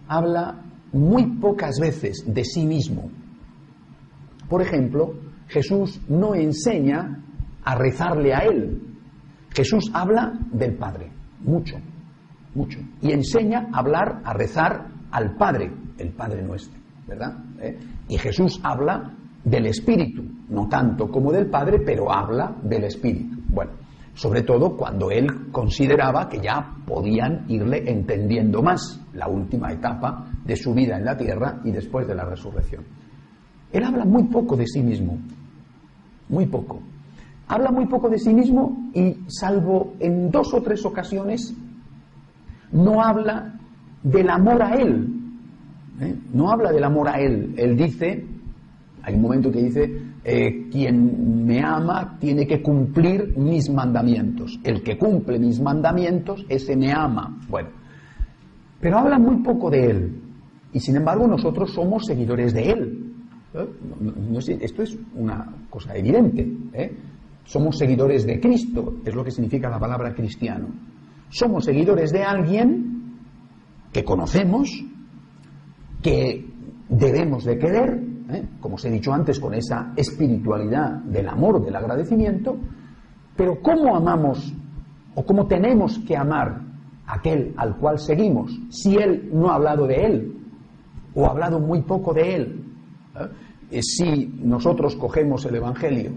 habla 0.08 0.60
muy 0.92 1.24
pocas 1.38 1.78
veces 1.80 2.24
de 2.26 2.44
sí 2.44 2.66
mismo. 2.66 3.10
Por 4.48 4.60
ejemplo, 4.62 5.14
Jesús 5.48 6.00
no 6.08 6.34
enseña 6.34 7.22
a 7.64 7.74
rezarle 7.76 8.34
a 8.34 8.40
Él. 8.40 8.82
Jesús 9.50 9.90
habla 9.94 10.38
del 10.52 10.74
Padre, 10.74 11.10
mucho, 11.40 11.76
mucho. 12.54 12.80
Y 13.00 13.12
enseña 13.12 13.68
a 13.72 13.78
hablar, 13.78 14.20
a 14.24 14.34
rezar 14.34 14.88
al 15.14 15.36
Padre, 15.36 15.70
el 15.96 16.10
Padre 16.10 16.42
nuestro, 16.42 16.76
¿verdad? 17.06 17.36
¿Eh? 17.60 17.78
Y 18.08 18.18
Jesús 18.18 18.60
habla 18.64 19.14
del 19.44 19.66
Espíritu, 19.66 20.24
no 20.48 20.68
tanto 20.68 21.08
como 21.08 21.30
del 21.30 21.46
Padre, 21.46 21.78
pero 21.86 22.12
habla 22.12 22.52
del 22.64 22.82
Espíritu. 22.82 23.36
Bueno, 23.48 23.70
sobre 24.14 24.42
todo 24.42 24.76
cuando 24.76 25.12
él 25.12 25.52
consideraba 25.52 26.28
que 26.28 26.40
ya 26.40 26.78
podían 26.84 27.44
irle 27.46 27.88
entendiendo 27.88 28.60
más 28.60 29.00
la 29.12 29.28
última 29.28 29.72
etapa 29.72 30.26
de 30.44 30.56
su 30.56 30.74
vida 30.74 30.96
en 30.96 31.04
la 31.04 31.16
tierra 31.16 31.60
y 31.62 31.70
después 31.70 32.08
de 32.08 32.16
la 32.16 32.24
resurrección. 32.24 32.82
Él 33.70 33.84
habla 33.84 34.04
muy 34.04 34.24
poco 34.24 34.56
de 34.56 34.66
sí 34.66 34.82
mismo, 34.82 35.16
muy 36.28 36.46
poco. 36.46 36.80
Habla 37.46 37.70
muy 37.70 37.86
poco 37.86 38.08
de 38.08 38.18
sí 38.18 38.34
mismo 38.34 38.90
y 38.92 39.16
salvo 39.28 39.94
en 40.00 40.32
dos 40.32 40.52
o 40.54 40.60
tres 40.60 40.84
ocasiones, 40.84 41.54
no 42.72 43.00
habla 43.00 43.60
del 44.04 44.30
amor 44.30 44.62
a 44.62 44.74
él. 44.76 45.08
¿eh? 46.00 46.14
No 46.32 46.50
habla 46.50 46.70
del 46.70 46.84
amor 46.84 47.08
a 47.08 47.18
él. 47.18 47.54
Él 47.56 47.76
dice, 47.76 48.24
hay 49.02 49.14
un 49.14 49.22
momento 49.22 49.50
que 49.50 49.62
dice, 49.62 50.02
eh, 50.22 50.68
quien 50.70 51.44
me 51.44 51.60
ama 51.60 52.16
tiene 52.20 52.46
que 52.46 52.62
cumplir 52.62 53.36
mis 53.36 53.68
mandamientos. 53.70 54.60
El 54.62 54.82
que 54.82 54.96
cumple 54.96 55.38
mis 55.38 55.60
mandamientos, 55.60 56.44
ese 56.48 56.76
me 56.76 56.92
ama. 56.92 57.40
Bueno, 57.48 57.70
pero 58.80 58.98
habla 58.98 59.18
muy 59.18 59.42
poco 59.42 59.70
de 59.70 59.90
él. 59.90 60.20
Y 60.72 60.80
sin 60.80 60.96
embargo 60.96 61.26
nosotros 61.26 61.72
somos 61.72 62.04
seguidores 62.04 62.52
de 62.52 62.70
él. 62.70 63.00
¿Eh? 63.54 64.58
esto 64.60 64.82
es 64.82 64.98
una 65.14 65.46
cosa 65.70 65.96
evidente. 65.96 66.46
Somos 67.44 67.78
seguidores 67.78 68.26
de 68.26 68.40
Cristo, 68.40 68.96
es 69.04 69.14
lo 69.14 69.22
que 69.22 69.30
significa 69.30 69.70
la 69.70 69.78
palabra 69.78 70.12
cristiano. 70.12 70.66
Somos 71.28 71.64
seguidores 71.64 72.10
de 72.10 72.24
alguien 72.24 72.93
que 73.94 74.04
conocemos, 74.04 74.68
que 76.02 76.44
debemos 76.88 77.44
de 77.44 77.56
querer, 77.56 78.02
¿eh? 78.28 78.44
como 78.60 78.74
os 78.74 78.84
he 78.84 78.90
dicho 78.90 79.12
antes, 79.12 79.38
con 79.38 79.54
esa 79.54 79.92
espiritualidad 79.94 80.94
del 81.04 81.28
amor, 81.28 81.64
del 81.64 81.76
agradecimiento, 81.76 82.56
pero 83.36 83.62
¿cómo 83.62 83.94
amamos 83.94 84.52
o 85.14 85.24
cómo 85.24 85.46
tenemos 85.46 86.00
que 86.00 86.16
amar 86.16 86.60
aquel 87.06 87.54
al 87.56 87.76
cual 87.76 88.00
seguimos, 88.00 88.50
si 88.68 88.96
Él 88.96 89.30
no 89.32 89.50
ha 89.50 89.54
hablado 89.54 89.86
de 89.86 89.94
Él 89.94 90.38
o 91.14 91.26
ha 91.26 91.30
hablado 91.30 91.60
muy 91.60 91.82
poco 91.82 92.12
de 92.12 92.34
Él? 92.34 92.64
¿Eh? 93.70 93.80
Si 93.80 94.26
nosotros 94.42 94.96
cogemos 94.96 95.46
el 95.46 95.54
Evangelio 95.54 96.10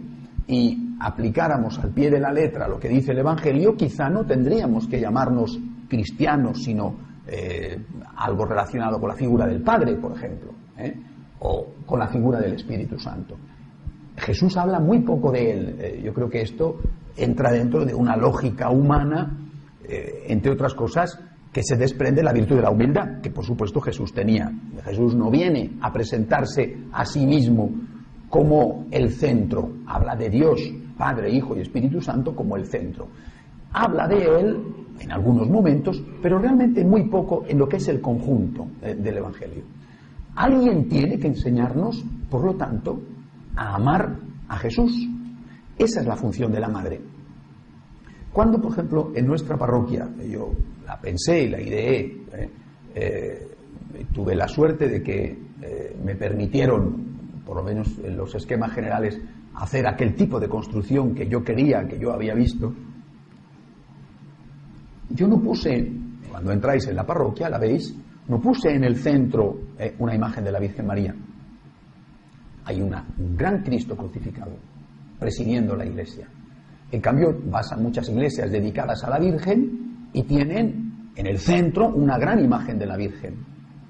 y 0.48 0.96
aplicáramos 1.00 1.78
al 1.78 1.92
pie 1.92 2.10
de 2.10 2.20
la 2.20 2.34
letra 2.34 2.68
lo 2.68 2.80
que 2.80 2.90
dice 2.90 3.12
el 3.12 3.20
Evangelio, 3.20 3.76
quizá 3.76 4.10
no 4.10 4.26
tendríamos 4.26 4.88
que 4.88 5.00
llamarnos 5.00 5.60
cristianos, 5.88 6.64
sino 6.64 7.07
eh, 7.28 7.78
algo 8.18 8.46
relacionado 8.46 9.00
con 9.00 9.10
la 9.10 9.16
figura 9.16 9.46
del 9.46 9.62
Padre, 9.62 9.96
por 9.96 10.16
ejemplo, 10.16 10.52
¿eh? 10.78 10.96
o 11.40 11.68
con 11.86 12.00
la 12.00 12.08
figura 12.08 12.40
del 12.40 12.54
Espíritu 12.54 12.98
Santo. 12.98 13.38
Jesús 14.16 14.58
habla 14.58 14.80
muy 14.80 15.00
poco 15.00 15.32
de 15.32 15.52
él. 15.52 16.02
yo 16.04 16.12
creo 16.12 16.28
que 16.30 16.42
esto 16.42 16.80
entra 17.16 17.52
dentro 17.52 17.86
de 17.86 17.94
una 17.94 18.16
lógica 18.16 18.70
humana 18.72 19.48
eh, 19.90 20.26
entre 20.28 20.52
otras 20.52 20.74
cosas, 20.74 21.18
que 21.52 21.64
se 21.64 21.78
desprende 21.78 22.22
la 22.22 22.34
virtud 22.34 22.58
de 22.58 22.62
la 22.62 22.70
humildad, 22.70 23.22
que 23.22 23.30
por 23.30 23.46
supuesto 23.46 23.80
Jesús 23.80 24.14
tenía. 24.14 24.52
Jesús 24.84 25.16
no 25.16 25.32
viene 25.32 25.78
a 25.82 25.94
presentarse 25.94 26.78
a 26.92 27.06
sí 27.06 27.26
mismo 27.26 27.72
como 28.30 28.86
el 28.92 29.12
centro, 29.12 29.78
habla 29.88 30.18
de 30.18 30.30
Dios, 30.30 30.60
Padre, 30.98 31.32
Hijo 31.32 31.56
y 31.56 31.62
Espíritu 31.62 32.02
Santo 32.02 32.36
como 32.36 32.58
el 32.58 32.66
centro. 32.66 33.08
Habla 33.72 34.10
de 34.10 34.26
Él 34.40 34.58
en 35.00 35.12
algunos 35.12 35.50
momentos, 35.50 36.04
pero 36.22 36.39
realmente 36.39 36.84
muy 36.84 37.08
poco 37.10 37.45
en 37.48 37.58
lo 37.58 37.68
que 37.68 37.78
es 37.78 37.88
el 37.88 38.02
conjunto 38.02 38.68
eh, 38.82 38.95
del 38.95 39.18
Evangelio. 39.18 39.64
Alguien 40.36 40.88
tiene 40.88 41.18
que 41.18 41.28
enseñarnos, 41.28 42.04
por 42.30 42.45
lo 42.45 42.56
tanto, 42.56 43.00
a 43.56 43.76
amar 43.76 44.16
a 44.48 44.58
Jesús. 44.58 45.08
Esa 45.78 46.02
es 46.02 46.08
la 46.08 46.16
función 46.16 46.52
de 46.52 46.60
la 46.60 46.68
madre. 46.68 47.00
Cuando, 48.32 48.62
por 48.62 48.72
ejemplo, 48.72 49.12
en 49.16 49.26
nuestra 49.26 49.58
parroquia, 49.58 50.08
yo 50.30 50.52
la 50.86 51.00
pensé 51.00 51.43
y 51.43 51.50
la 51.50 51.62
ideé, 51.62 52.00
¿eh? 52.34 52.50
Eh, 52.93 53.48
tuve 54.14 54.36
la 54.36 54.48
suerte 54.48 54.88
de 54.88 55.02
que 55.02 55.48
me 56.04 56.16
permitieron, 56.16 57.41
por 57.45 57.58
lo 57.58 57.64
menos 57.64 57.98
en 58.04 58.16
los 58.16 58.36
esquemas 58.36 58.72
generales, 58.74 59.20
hacer 59.56 59.88
aquel 59.88 60.14
tipo 60.14 60.39
de 60.39 60.48
construcción 60.48 61.16
que 61.16 61.28
yo 61.28 61.43
quería, 61.43 61.88
que 61.88 61.98
yo 61.98 62.12
había 62.14 62.36
visto, 62.36 62.74
yo 65.10 65.28
no 65.28 65.39
puse, 65.39 65.91
cuando 66.30 66.51
entráis 66.51 66.88
en 66.88 66.95
la 66.95 67.05
parroquia, 67.05 67.49
la 67.49 67.58
veis, 67.58 67.95
no 68.28 68.39
puse 68.41 68.74
en 68.74 68.84
el 68.84 68.97
centro 68.97 69.58
una 69.99 70.16
imagen 70.16 70.43
de 70.43 70.51
la 70.51 70.60
Virgen 70.60 70.86
María. 70.86 71.16
Hay 72.66 72.82
un 72.82 72.93
gran 73.36 73.64
Cristo 73.64 73.95
crucificado 73.95 74.51
presidiendo 75.20 75.76
la 75.76 75.86
iglesia. 75.86 76.28
En 76.91 77.01
cambio, 77.01 77.38
vas 77.45 77.72
a 77.72 77.78
muchas 77.78 78.08
iglesias 78.10 78.51
dedicadas 78.51 79.03
a 79.03 79.10
la 79.10 79.20
Virgen 79.20 80.10
y 80.14 80.24
tienen 80.24 81.12
en 81.16 81.28
el 81.28 81.39
centro 81.39 81.89
una 81.89 82.18
gran 82.18 82.39
imagen 82.39 82.80
de 82.80 82.86
la 82.86 82.95
Virgen. 82.95 83.36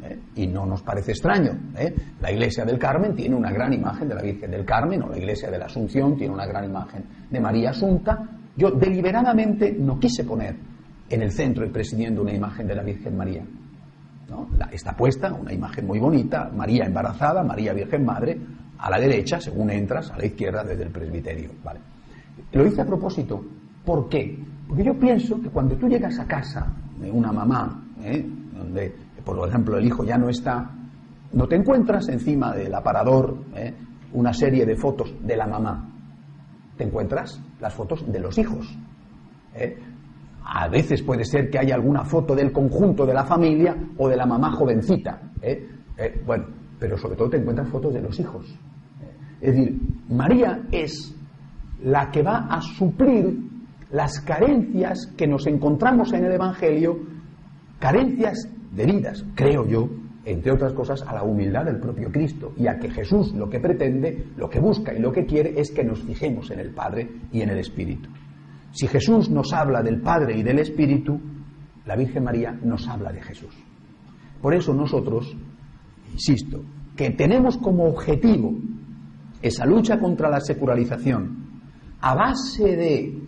¿eh? 0.03 0.19
Y 0.35 0.47
no 0.47 0.65
nos 0.65 0.81
parece 0.81 1.11
extraño. 1.11 1.51
¿eh? 1.77 1.93
La 2.21 2.31
iglesia 2.31 2.65
del 2.65 2.79
Carmen 2.79 3.15
tiene 3.15 3.35
una 3.35 3.51
gran 3.51 3.73
imagen 3.73 4.07
de 4.07 4.15
la 4.15 4.21
Virgen 4.21 4.49
del 4.49 4.65
Carmen, 4.65 5.03
o 5.03 5.09
la 5.09 5.17
iglesia 5.17 5.51
de 5.51 5.59
la 5.59 5.65
Asunción 5.65 6.15
tiene 6.17 6.33
una 6.33 6.45
gran 6.45 6.65
imagen 6.65 7.03
de 7.29 7.39
María 7.39 7.71
Asunta. 7.71 8.29
Yo 8.55 8.71
deliberadamente 8.71 9.73
no 9.73 9.99
quise 9.99 10.23
poner 10.23 10.55
en 11.09 11.21
el 11.21 11.31
centro 11.31 11.65
y 11.65 11.69
presidiendo 11.69 12.21
una 12.21 12.33
imagen 12.33 12.67
de 12.67 12.75
la 12.75 12.83
Virgen 12.83 13.15
María. 13.15 13.43
está 14.71 14.95
puesta 14.95 15.33
una 15.33 15.53
imagen 15.53 15.87
muy 15.87 15.99
bonita, 15.99 16.49
María 16.53 16.85
embarazada, 16.85 17.43
María 17.43 17.73
Virgen 17.73 18.05
Madre, 18.05 18.37
a 18.77 18.89
la 18.89 18.99
derecha, 18.99 19.39
según 19.39 19.71
entras, 19.71 20.11
a 20.11 20.17
la 20.17 20.25
izquierda 20.25 20.63
desde 20.63 20.83
el 20.83 20.91
presbiterio. 20.91 21.51
¿vale? 21.63 21.79
Lo 22.51 22.65
hice 22.65 22.81
a 22.81 22.85
propósito. 22.85 23.43
¿Por 23.85 24.09
qué? 24.09 24.37
Porque 24.67 24.83
yo 24.83 24.93
pienso 24.99 25.41
que 25.41 25.49
cuando 25.49 25.75
tú 25.75 25.87
llegas 25.87 26.19
a 26.19 26.25
casa 26.25 26.73
de 26.99 27.09
una 27.09 27.31
mamá, 27.31 27.83
¿eh? 28.03 28.25
donde, 28.57 28.93
por 29.23 29.47
ejemplo, 29.47 29.77
el 29.77 29.85
hijo 29.85 30.03
ya 30.03 30.17
no 30.17 30.29
está, 30.29 30.69
no 31.33 31.47
te 31.47 31.55
encuentras 31.55 32.07
encima 32.09 32.53
del 32.53 32.73
aparador 32.73 33.37
¿eh? 33.55 33.73
una 34.13 34.33
serie 34.33 34.65
de 34.65 34.75
fotos 34.75 35.13
de 35.21 35.35
la 35.37 35.47
mamá. 35.47 35.89
Te 36.77 36.83
encuentras 36.83 37.41
las 37.59 37.73
fotos 37.73 38.09
de 38.11 38.19
los 38.19 38.37
hijos. 38.37 38.77
¿eh? 39.55 39.77
A 40.49 40.69
veces 40.69 41.03
puede 41.03 41.25
ser 41.25 41.49
que 41.49 41.59
haya 41.59 41.75
alguna 41.75 42.05
foto 42.05 42.33
del 42.33 42.53
conjunto 42.53 43.05
de 43.05 43.13
la 43.13 43.25
familia 43.25 43.75
o 43.97 44.07
de 44.07 44.15
la 44.15 44.25
mamá 44.25 44.51
jovencita. 44.53 45.21
bueno, 46.25 46.45
pero 46.79 46.97
sobre 46.97 47.17
todo 47.17 47.29
te 47.29 47.37
encuentras 47.37 47.67
fotos 47.67 47.93
de 47.93 48.01
los 48.01 48.17
hijos. 48.19 48.45
Es 49.41 49.55
decir, 49.55 49.77
María 50.09 50.63
es 50.71 51.13
la 51.83 52.09
que 52.11 52.23
va 52.23 52.47
a 52.49 52.61
suplir 52.61 53.37
las 53.91 54.19
carencias 54.21 55.13
que 55.17 55.27
nos 55.27 55.45
encontramos 55.47 56.13
en 56.13 56.25
el 56.25 56.31
Evangelio, 56.31 56.97
carencias 57.79 58.49
debidas, 58.71 59.25
creo 59.35 59.65
yo, 59.65 59.89
entre 60.25 60.51
otras 60.51 60.73
cosas, 60.73 61.01
a 61.03 61.13
la 61.13 61.23
humildad 61.23 61.65
del 61.65 61.79
propio 61.79 62.11
Cristo 62.11 62.53
y 62.57 62.67
a 62.67 62.77
que 62.79 62.89
Jesús 62.89 63.33
lo 63.33 63.49
que 63.49 63.59
pretende, 63.59 64.27
lo 64.37 64.49
que 64.49 64.59
busca 64.59 64.93
y 64.93 64.99
lo 64.99 65.11
que 65.11 65.25
quiere 65.25 65.59
es 65.59 65.71
que 65.71 65.83
nos 65.83 66.03
fijemos 66.03 66.51
en 66.51 66.59
el 66.59 66.71
Padre 66.71 67.09
y 67.31 67.41
en 67.41 67.49
el 67.49 67.59
Espíritu. 67.59 68.09
Si 68.77 68.85
Jesús 68.85 69.31
nos 69.31 69.53
habla 69.53 69.81
del 69.81 70.01
Padre 70.01 70.37
y 70.37 70.43
del 70.43 70.59
Espíritu, 70.59 71.19
la 71.87 71.95
Virgen 71.95 72.23
María 72.23 72.51
nos 72.51 72.87
habla 72.87 73.11
de 73.11 73.23
Jesús. 73.23 73.57
Por 74.39 74.53
eso 74.53 74.71
nosotros, 74.71 75.35
insisto, 76.13 76.61
que 76.95 77.09
tenemos 77.09 77.57
como 77.57 77.85
objetivo 77.85 78.53
esa 79.41 79.65
lucha 79.65 79.97
contra 79.97 80.29
la 80.29 80.39
secularización, 80.39 81.61
a 82.01 82.13
base 82.13 82.75
de 82.75 83.19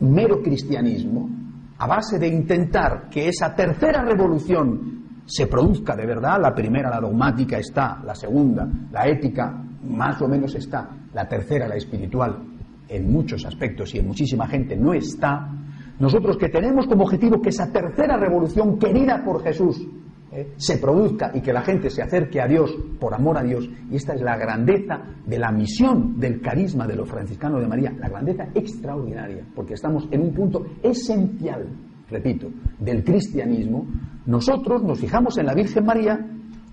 mero 0.00 0.42
cristianismo, 0.42 1.30
a 1.78 1.86
base 1.86 2.18
de 2.18 2.28
intentar 2.28 3.08
que 3.08 3.28
esa 3.28 3.54
tercera 3.54 4.04
revolución 4.04 5.22
se 5.24 5.46
produzca 5.46 5.96
de 5.96 6.04
verdad, 6.04 6.36
la 6.42 6.54
primera, 6.54 6.90
la 6.90 7.00
dogmática 7.00 7.56
está, 7.56 8.02
la 8.04 8.14
segunda, 8.14 8.68
la 8.92 9.08
ética, 9.08 9.64
más 9.84 10.20
o 10.20 10.28
menos 10.28 10.54
está, 10.54 10.90
la 11.14 11.26
tercera, 11.26 11.66
la 11.66 11.76
espiritual, 11.76 12.57
en 12.88 13.12
muchos 13.12 13.44
aspectos 13.44 13.94
y 13.94 13.98
en 13.98 14.06
muchísima 14.06 14.46
gente 14.46 14.76
no 14.76 14.94
está, 14.94 15.50
nosotros 15.98 16.36
que 16.36 16.48
tenemos 16.48 16.86
como 16.86 17.04
objetivo 17.04 17.40
que 17.40 17.48
esa 17.48 17.72
tercera 17.72 18.16
revolución 18.16 18.78
querida 18.78 19.22
por 19.24 19.42
Jesús 19.42 19.84
¿eh? 20.30 20.52
se 20.56 20.78
produzca 20.78 21.32
y 21.34 21.40
que 21.40 21.52
la 21.52 21.62
gente 21.62 21.90
se 21.90 22.02
acerque 22.02 22.40
a 22.40 22.46
Dios 22.46 22.72
por 23.00 23.14
amor 23.14 23.36
a 23.38 23.42
Dios. 23.42 23.68
Y 23.90 23.96
esta 23.96 24.14
es 24.14 24.20
la 24.20 24.36
grandeza 24.36 25.02
de 25.26 25.38
la 25.38 25.50
misión 25.50 26.18
del 26.18 26.40
carisma 26.40 26.86
de 26.86 26.96
los 26.96 27.08
franciscanos 27.08 27.60
de 27.60 27.66
María, 27.66 27.92
la 27.98 28.08
grandeza 28.08 28.44
extraordinaria, 28.54 29.44
porque 29.54 29.74
estamos 29.74 30.06
en 30.10 30.20
un 30.20 30.32
punto 30.32 30.66
esencial, 30.82 31.66
repito, 32.08 32.48
del 32.78 33.02
cristianismo. 33.02 33.86
Nosotros 34.26 34.82
nos 34.84 35.00
fijamos 35.00 35.36
en 35.38 35.46
la 35.46 35.54
Virgen 35.54 35.84
María 35.84 36.18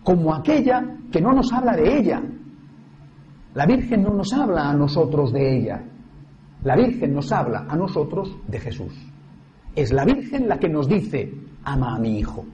como 0.03 0.35
aquella 0.35 0.97
que 1.11 1.19
no 1.19 1.33
nos 1.33 1.51
habla 1.51 1.75
de 1.75 1.97
ella. 1.97 2.21
La 3.55 3.65
Virgen 3.65 4.03
no 4.03 4.13
nos 4.13 4.31
habla 4.33 4.69
a 4.69 4.73
nosotros 4.75 5.33
de 5.33 5.57
ella. 5.57 5.83
La 6.65 6.75
Virgen 6.75 7.13
nos 7.13 7.31
habla 7.31 7.65
a 7.69 7.77
nosotros 7.77 8.35
de 8.47 8.59
Jesús. 8.59 8.93
Es 9.73 9.93
la 9.93 10.03
Virgen 10.03 10.49
la 10.49 10.59
que 10.59 10.67
nos 10.67 10.89
dice, 10.89 11.31
ama 11.63 11.95
a 11.95 11.99
mi 11.99 12.19
hijo 12.19 12.45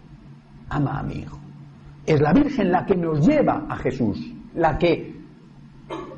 ama 0.72 1.00
a 1.00 1.04
mi 1.04 1.16
hijo. 1.16 1.38
Es 2.06 2.20
la 2.20 2.34
Virgen 2.34 2.72
la 2.72 2.86
que 2.86 2.96
nos 2.96 3.26
lleva 3.26 3.66
a 3.70 3.76
Jesús, 3.78 4.34
la 4.56 4.78
que 4.78 5.14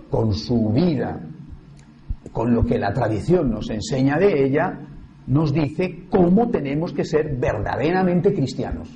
con 0.10 0.34
su 0.34 0.70
vida, 0.70 1.20
con 2.32 2.54
lo 2.54 2.64
que 2.64 2.78
la 2.78 2.94
tradición 2.94 3.52
nos 3.52 3.70
enseña 3.70 4.18
de 4.18 4.46
ella, 4.46 4.80
nos 5.28 5.54
dice 5.54 6.06
cómo 6.10 6.50
tenemos 6.50 6.94
que 6.94 7.04
ser 7.04 7.36
verdaderamente 7.38 8.34
cristianos, 8.34 8.90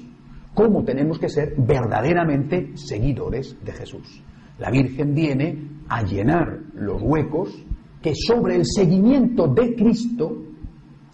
cómo 0.53 0.83
tenemos 0.83 1.19
que 1.19 1.29
ser 1.29 1.55
verdaderamente 1.57 2.77
seguidores 2.77 3.57
de 3.63 3.71
Jesús. 3.71 4.23
La 4.59 4.69
Virgen 4.69 5.13
viene 5.13 5.57
a 5.89 6.03
llenar 6.03 6.59
los 6.73 7.01
huecos 7.01 7.63
que 8.07 8.15
sobre 8.15 8.55
el 8.55 8.65
seguimiento 8.65 9.47
de 9.47 9.75
Cristo 9.75 10.37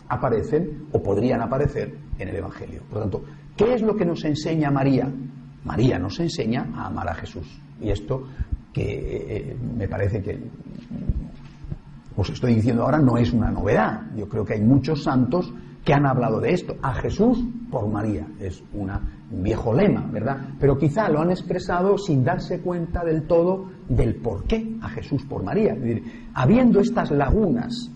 aparecen 0.08 0.88
o 0.92 1.02
podrían 1.02 1.42
aparecer 1.42 1.98
en 2.20 2.30
el 2.30 2.36
Evangelio. 2.36 2.84
Por 2.88 2.98
lo 2.98 3.02
tanto, 3.02 3.24
¿Qué 3.56 3.76
es 3.76 3.82
lo 3.84 3.96
que 3.96 4.06
nos 4.06 4.24
enseña 4.26 4.72
María? 4.72 5.12
María 5.64 6.00
nos 6.00 6.20
enseña 6.20 6.72
a 6.76 6.88
amar 6.88 7.08
a 7.10 7.14
Jesús. 7.14 7.48
Y 7.80 7.90
esto 7.90 8.24
que 8.74 8.84
eh, 9.52 9.58
me 9.78 9.88
parece 9.88 10.22
que 10.24 10.40
os 12.16 12.30
estoy 12.30 12.56
diciendo 12.56 12.84
ahora 12.84 12.98
no 12.98 13.18
es 13.18 13.32
una 13.32 13.52
novedad. 13.52 14.02
Yo 14.16 14.28
creo 14.28 14.44
que 14.44 14.54
hay 14.54 14.62
muchos 14.62 15.04
santos 15.04 15.54
que 15.86 15.94
han 15.94 16.08
hablado 16.08 16.40
de 16.40 16.52
esto. 16.52 16.76
A 16.82 16.96
Jesús 16.96 17.44
por 17.70 17.88
María. 17.88 18.28
Es 18.40 18.64
un 18.74 18.90
viejo 19.44 19.72
lema, 19.74 20.08
¿verdad? 20.12 20.56
Pero 20.60 20.78
quizá 20.78 21.10
lo 21.10 21.22
han 21.22 21.30
expresado 21.30 21.98
sin 21.98 22.24
darse 22.24 22.60
cuenta 22.60 23.04
del 23.04 23.28
todo 23.28 23.68
del 23.90 24.16
por 24.16 24.44
qué 24.46 24.76
a 24.82 24.90
Jesús 24.90 25.24
por 25.26 25.44
María. 25.44 25.76
Habiendo 26.34 26.80
estas 26.80 27.12
lagunas 27.12 27.92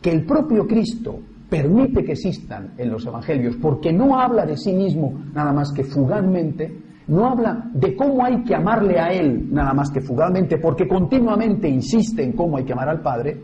que 0.00 0.10
el 0.10 0.24
propio 0.24 0.66
Cristo 0.66 1.20
permite 1.48 2.04
que 2.04 2.12
existan 2.12 2.74
en 2.76 2.90
los 2.90 3.06
evangelios, 3.06 3.56
porque 3.56 3.92
no 3.92 4.18
habla 4.18 4.44
de 4.44 4.56
sí 4.56 4.72
mismo 4.72 5.14
nada 5.34 5.52
más 5.52 5.72
que 5.72 5.84
fugazmente, 5.84 6.82
no 7.08 7.26
habla 7.26 7.70
de 7.72 7.96
cómo 7.96 8.24
hay 8.24 8.42
que 8.44 8.54
amarle 8.54 9.00
a 9.00 9.08
Él 9.08 9.48
nada 9.50 9.72
más 9.72 9.90
que 9.90 10.00
fugazmente, 10.00 10.58
porque 10.58 10.86
continuamente 10.86 11.68
insiste 11.68 12.22
en 12.22 12.32
cómo 12.32 12.58
hay 12.58 12.64
que 12.64 12.72
amar 12.72 12.88
al 12.88 13.00
Padre, 13.00 13.40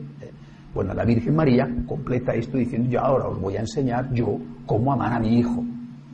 Bueno, 0.75 0.93
la 0.93 1.05
Virgen 1.05 1.37
María 1.37 1.69
completa 1.87 2.35
esto 2.35 2.59
diciendo, 2.59 2.91
yo 2.91 3.01
ahora 3.01 3.29
os 3.29 3.41
voy 3.41 3.57
a 3.57 3.61
enseñar 3.61 4.13
yo 4.13 4.39
cómo 4.67 4.93
amar 4.93 5.13
a 5.13 5.21
mi 5.21 5.39
hijo. 5.39 5.63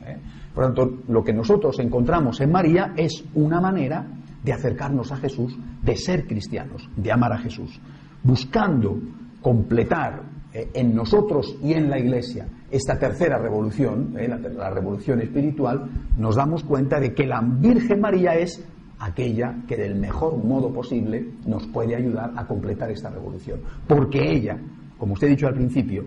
¿eh? 0.05 0.17
Por 0.53 0.65
lo 0.65 0.73
tanto, 0.73 1.01
lo 1.07 1.23
que 1.23 1.33
nosotros 1.33 1.79
encontramos 1.79 2.39
en 2.41 2.51
María 2.51 2.93
es 2.95 3.23
una 3.33 3.59
manera 3.59 4.05
de 4.43 4.53
acercarnos 4.53 5.11
a 5.11 5.17
Jesús, 5.17 5.57
de 5.81 5.95
ser 5.95 6.25
cristianos, 6.25 6.89
de 6.95 7.11
amar 7.11 7.33
a 7.33 7.37
Jesús, 7.37 7.79
buscando 8.23 8.99
completar 9.41 10.23
eh, 10.53 10.69
en 10.73 10.95
nosotros 10.95 11.57
y 11.61 11.73
en 11.73 11.89
la 11.89 11.99
Iglesia 11.99 12.47
esta 12.71 12.97
tercera 12.97 13.37
revolución, 13.37 14.15
eh, 14.17 14.27
la, 14.27 14.69
revolución 14.69 15.21
espiritual, 15.21 15.89
nos 16.17 16.35
damos 16.35 16.63
cuenta 16.63 16.99
de 16.99 17.13
que 17.13 17.25
la 17.25 17.41
Virgen 17.41 17.99
María 17.99 18.35
es 18.35 18.65
aquella 18.99 19.63
que 19.67 19.75
del 19.75 19.95
mejor 19.95 20.43
modo 20.43 20.71
posible 20.71 21.33
nos 21.45 21.67
puede 21.67 21.95
ayudar 21.95 22.31
a 22.35 22.47
completar 22.47 22.89
esta 22.91 23.09
revolución. 23.09 23.59
Porque 23.87 24.19
ella, 24.21 24.57
como 24.97 25.13
usted 25.13 25.27
ha 25.27 25.31
dicho 25.31 25.47
al 25.47 25.55
principio, 25.55 26.05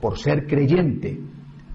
por 0.00 0.18
ser 0.18 0.46
creyente, 0.46 1.18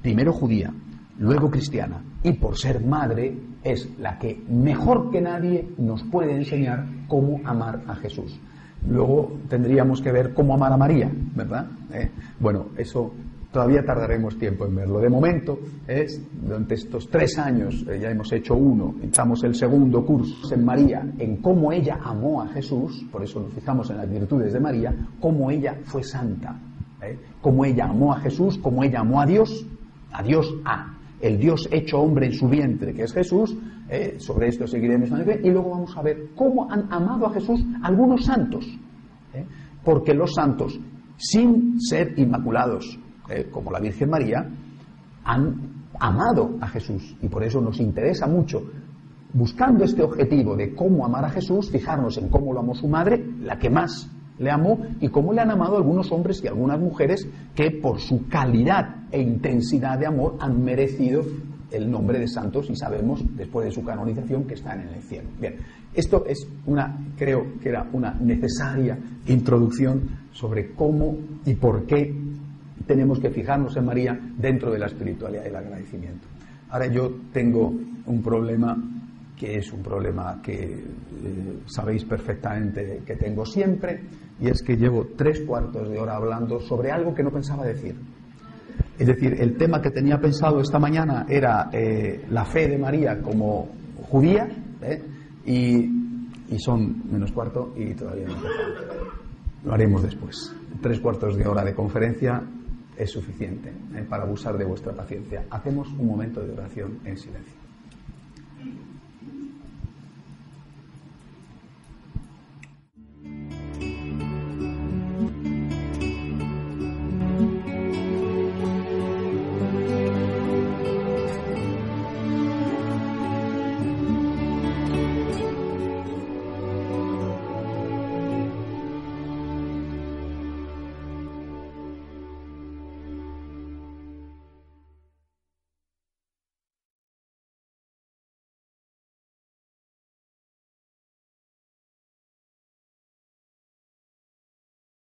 primero 0.02 0.34
judía, 0.34 0.72
luego 1.18 1.50
cristiana, 1.50 2.04
y 2.22 2.34
por 2.34 2.58
ser 2.58 2.86
madre, 2.86 3.36
es 3.72 3.90
la 4.00 4.18
que 4.18 4.42
mejor 4.50 5.12
que 5.12 5.22
nadie 5.22 5.68
nos 5.78 6.04
puede 6.04 6.36
enseñar 6.36 6.86
cómo 7.08 7.40
amar 7.46 7.82
a 7.88 7.96
Jesús. 7.96 8.40
Luego 8.88 9.40
tendríamos 9.50 10.02
que 10.02 10.12
ver 10.12 10.34
cómo 10.34 10.54
amar 10.54 10.72
a 10.72 10.78
María, 10.78 11.12
¿verdad? 11.36 11.68
Eh, 11.94 12.10
bueno, 12.40 12.68
eso 12.78 13.12
todavía 13.52 13.84
tardaremos 13.84 14.38
tiempo 14.38 14.66
en 14.66 14.76
verlo. 14.76 15.00
De 15.00 15.10
momento, 15.10 15.58
es, 15.88 16.22
durante 16.42 16.76
estos 16.76 17.10
tres 17.10 17.38
años, 17.40 17.86
eh, 17.90 18.00
ya 18.00 18.12
hemos 18.12 18.32
hecho 18.32 18.56
uno, 18.56 18.96
echamos 19.02 19.44
el 19.44 19.56
segundo 19.56 20.06
curso 20.06 20.54
en 20.54 20.64
María, 20.64 21.06
en 21.18 21.38
cómo 21.38 21.72
ella 21.72 22.00
amó 22.04 22.42
a 22.42 22.48
Jesús, 22.50 23.06
por 23.12 23.24
eso 23.24 23.42
nos 23.42 23.54
fijamos 23.54 23.90
en 23.90 23.98
las 23.98 24.10
virtudes 24.10 24.54
de 24.54 24.60
María, 24.60 24.96
cómo 25.20 25.50
ella 25.50 25.76
fue 25.84 26.04
santa, 26.04 26.60
¿eh? 27.02 27.18
cómo 27.42 27.66
ella 27.66 27.86
amó 27.86 28.14
a 28.14 28.20
Jesús, 28.20 28.60
cómo 28.60 28.84
ella 28.84 29.00
amó 29.00 29.22
a 29.22 29.26
Dios, 29.26 29.66
a 30.12 30.24
Dios 30.24 30.54
a 30.64 30.97
el 31.20 31.38
Dios 31.40 31.68
hecho 31.72 32.00
hombre 32.00 32.28
en 32.28 32.34
su 32.34 32.48
vientre, 32.48 32.94
que 32.94 33.04
es 33.04 33.14
Jesús, 33.14 33.56
¿eh? 33.90 34.16
sobre 34.20 34.50
esto 34.50 34.68
seguiremos 34.68 35.10
y 35.10 35.50
luego 35.50 35.72
vamos 35.72 35.98
a 35.98 36.02
ver 36.02 36.30
cómo 36.36 36.72
han 36.72 36.92
amado 36.92 37.26
a 37.28 37.34
Jesús 37.34 37.64
algunos 37.82 38.26
santos, 38.26 38.66
porque 39.84 40.14
los 40.14 40.34
santos, 40.34 40.80
sin 41.18 41.80
ser 41.82 42.18
inmaculados, 42.18 43.00
eh, 43.30 43.48
como 43.52 43.72
la 43.72 43.80
Virgen 43.80 44.10
María, 44.10 44.48
han 45.24 45.86
amado 46.00 46.58
a 46.62 46.68
Jesús 46.68 47.16
y 47.22 47.28
por 47.28 47.44
eso 47.44 47.62
nos 47.62 47.80
interesa 47.80 48.28
mucho, 48.28 48.64
buscando 49.34 49.84
este 49.84 50.04
objetivo 50.04 50.56
de 50.56 50.74
cómo 50.74 51.06
amar 51.06 51.26
a 51.26 51.30
Jesús, 51.30 51.70
fijarnos 51.70 52.18
en 52.18 52.30
cómo 52.30 52.54
lo 52.54 52.60
amó 52.60 52.76
su 52.76 52.88
madre, 52.88 53.24
la 53.42 53.58
que 53.58 53.70
más 53.70 54.10
le 54.40 54.52
amó, 54.52 54.80
y 55.00 55.10
cómo 55.10 55.34
le 55.34 55.42
han 55.42 55.52
amado 55.52 55.78
algunos 55.78 56.12
hombres 56.12 56.42
y 56.44 56.48
algunas 56.48 56.80
mujeres 56.80 57.28
que 57.56 57.72
por 57.72 58.00
su 58.00 58.28
calidad 58.28 59.08
e 59.12 59.22
intensidad 59.22 59.98
de 59.98 60.06
amor 60.06 60.38
han 60.40 60.64
merecido 60.64 61.24
el 61.72 61.92
nombre 61.92 62.20
de 62.20 62.28
santos 62.28 62.70
y 62.70 62.76
sabemos, 62.76 63.24
después 63.36 63.66
de 63.66 63.72
su 63.72 63.84
canonización, 63.84 64.46
que 64.46 64.54
están 64.54 64.82
en 64.82 64.90
el 64.90 65.02
cielo. 65.04 65.30
Bien, 65.40 65.56
esto 65.94 66.26
es 66.26 66.48
una, 66.66 66.98
creo 67.18 67.60
que 67.62 67.70
era 67.70 67.88
una 67.92 68.14
necesaria 68.14 68.98
introducción 69.28 70.04
sobre 70.32 70.72
cómo 70.74 71.18
y 71.46 71.56
por 71.56 71.86
qué 71.86 72.14
tenemos 72.86 73.20
que 73.20 73.30
fijarnos 73.30 73.76
en 73.76 73.86
María 73.86 74.18
dentro 74.38 74.72
de 74.72 74.80
la 74.80 74.86
espiritualidad 74.86 75.44
y 75.46 75.50
el 75.50 75.56
agradecimiento. 75.56 76.28
Ahora 76.70 76.88
yo 76.88 77.12
tengo 77.34 77.74
un 78.06 78.22
problema 78.22 78.78
que 79.38 79.58
es 79.58 79.72
un 79.72 79.84
problema 79.84 80.42
que 80.42 80.64
eh, 80.64 81.60
sabéis 81.68 82.04
perfectamente 82.06 83.02
que 83.06 83.16
tengo 83.16 83.46
siempre, 83.46 84.02
y 84.40 84.50
es 84.50 84.62
que 84.62 84.76
llevo 84.76 85.08
tres 85.16 85.42
cuartos 85.42 85.90
de 85.90 86.00
hora 86.00 86.16
hablando 86.16 86.60
sobre 86.60 86.92
algo 86.92 87.14
que 87.14 87.24
no 87.24 87.32
pensaba 87.32 87.66
decir. 87.66 87.96
Es 88.98 89.08
decir, 89.08 89.36
el 89.40 89.58
tema 89.58 89.82
que 89.82 89.92
tenía 89.92 90.20
pensado 90.20 90.60
esta 90.60 90.80
mañana 90.80 91.26
era 91.30 91.70
eh, 91.72 92.26
la 92.30 92.46
fe 92.46 92.68
de 92.68 92.78
María 92.78 93.22
como 93.22 93.70
judía, 94.10 94.48
¿eh? 94.82 95.02
y, 95.46 95.98
son 96.60 97.04
menos 97.12 97.32
cuarto 97.32 97.74
y 97.76 97.94
todavía 97.94 98.28
no. 98.28 98.36
Lo 99.64 99.74
haremos 99.74 100.02
después. 100.02 100.56
Tres 100.82 101.00
cuartos 101.00 101.36
de 101.36 101.46
hora 101.46 101.64
de 101.64 101.76
conferencia 101.76 102.42
es 102.98 103.12
suficiente 103.12 103.72
eh, 103.96 104.06
para 104.10 104.24
abusar 104.24 104.58
de 104.58 104.66
vuestra 104.66 104.94
paciencia. 104.94 105.46
Hacemos 105.52 105.88
un 105.90 106.08
momento 106.08 106.42
de 106.42 106.54
oración 106.54 107.00
en 107.06 107.18
silencio. 107.18 107.67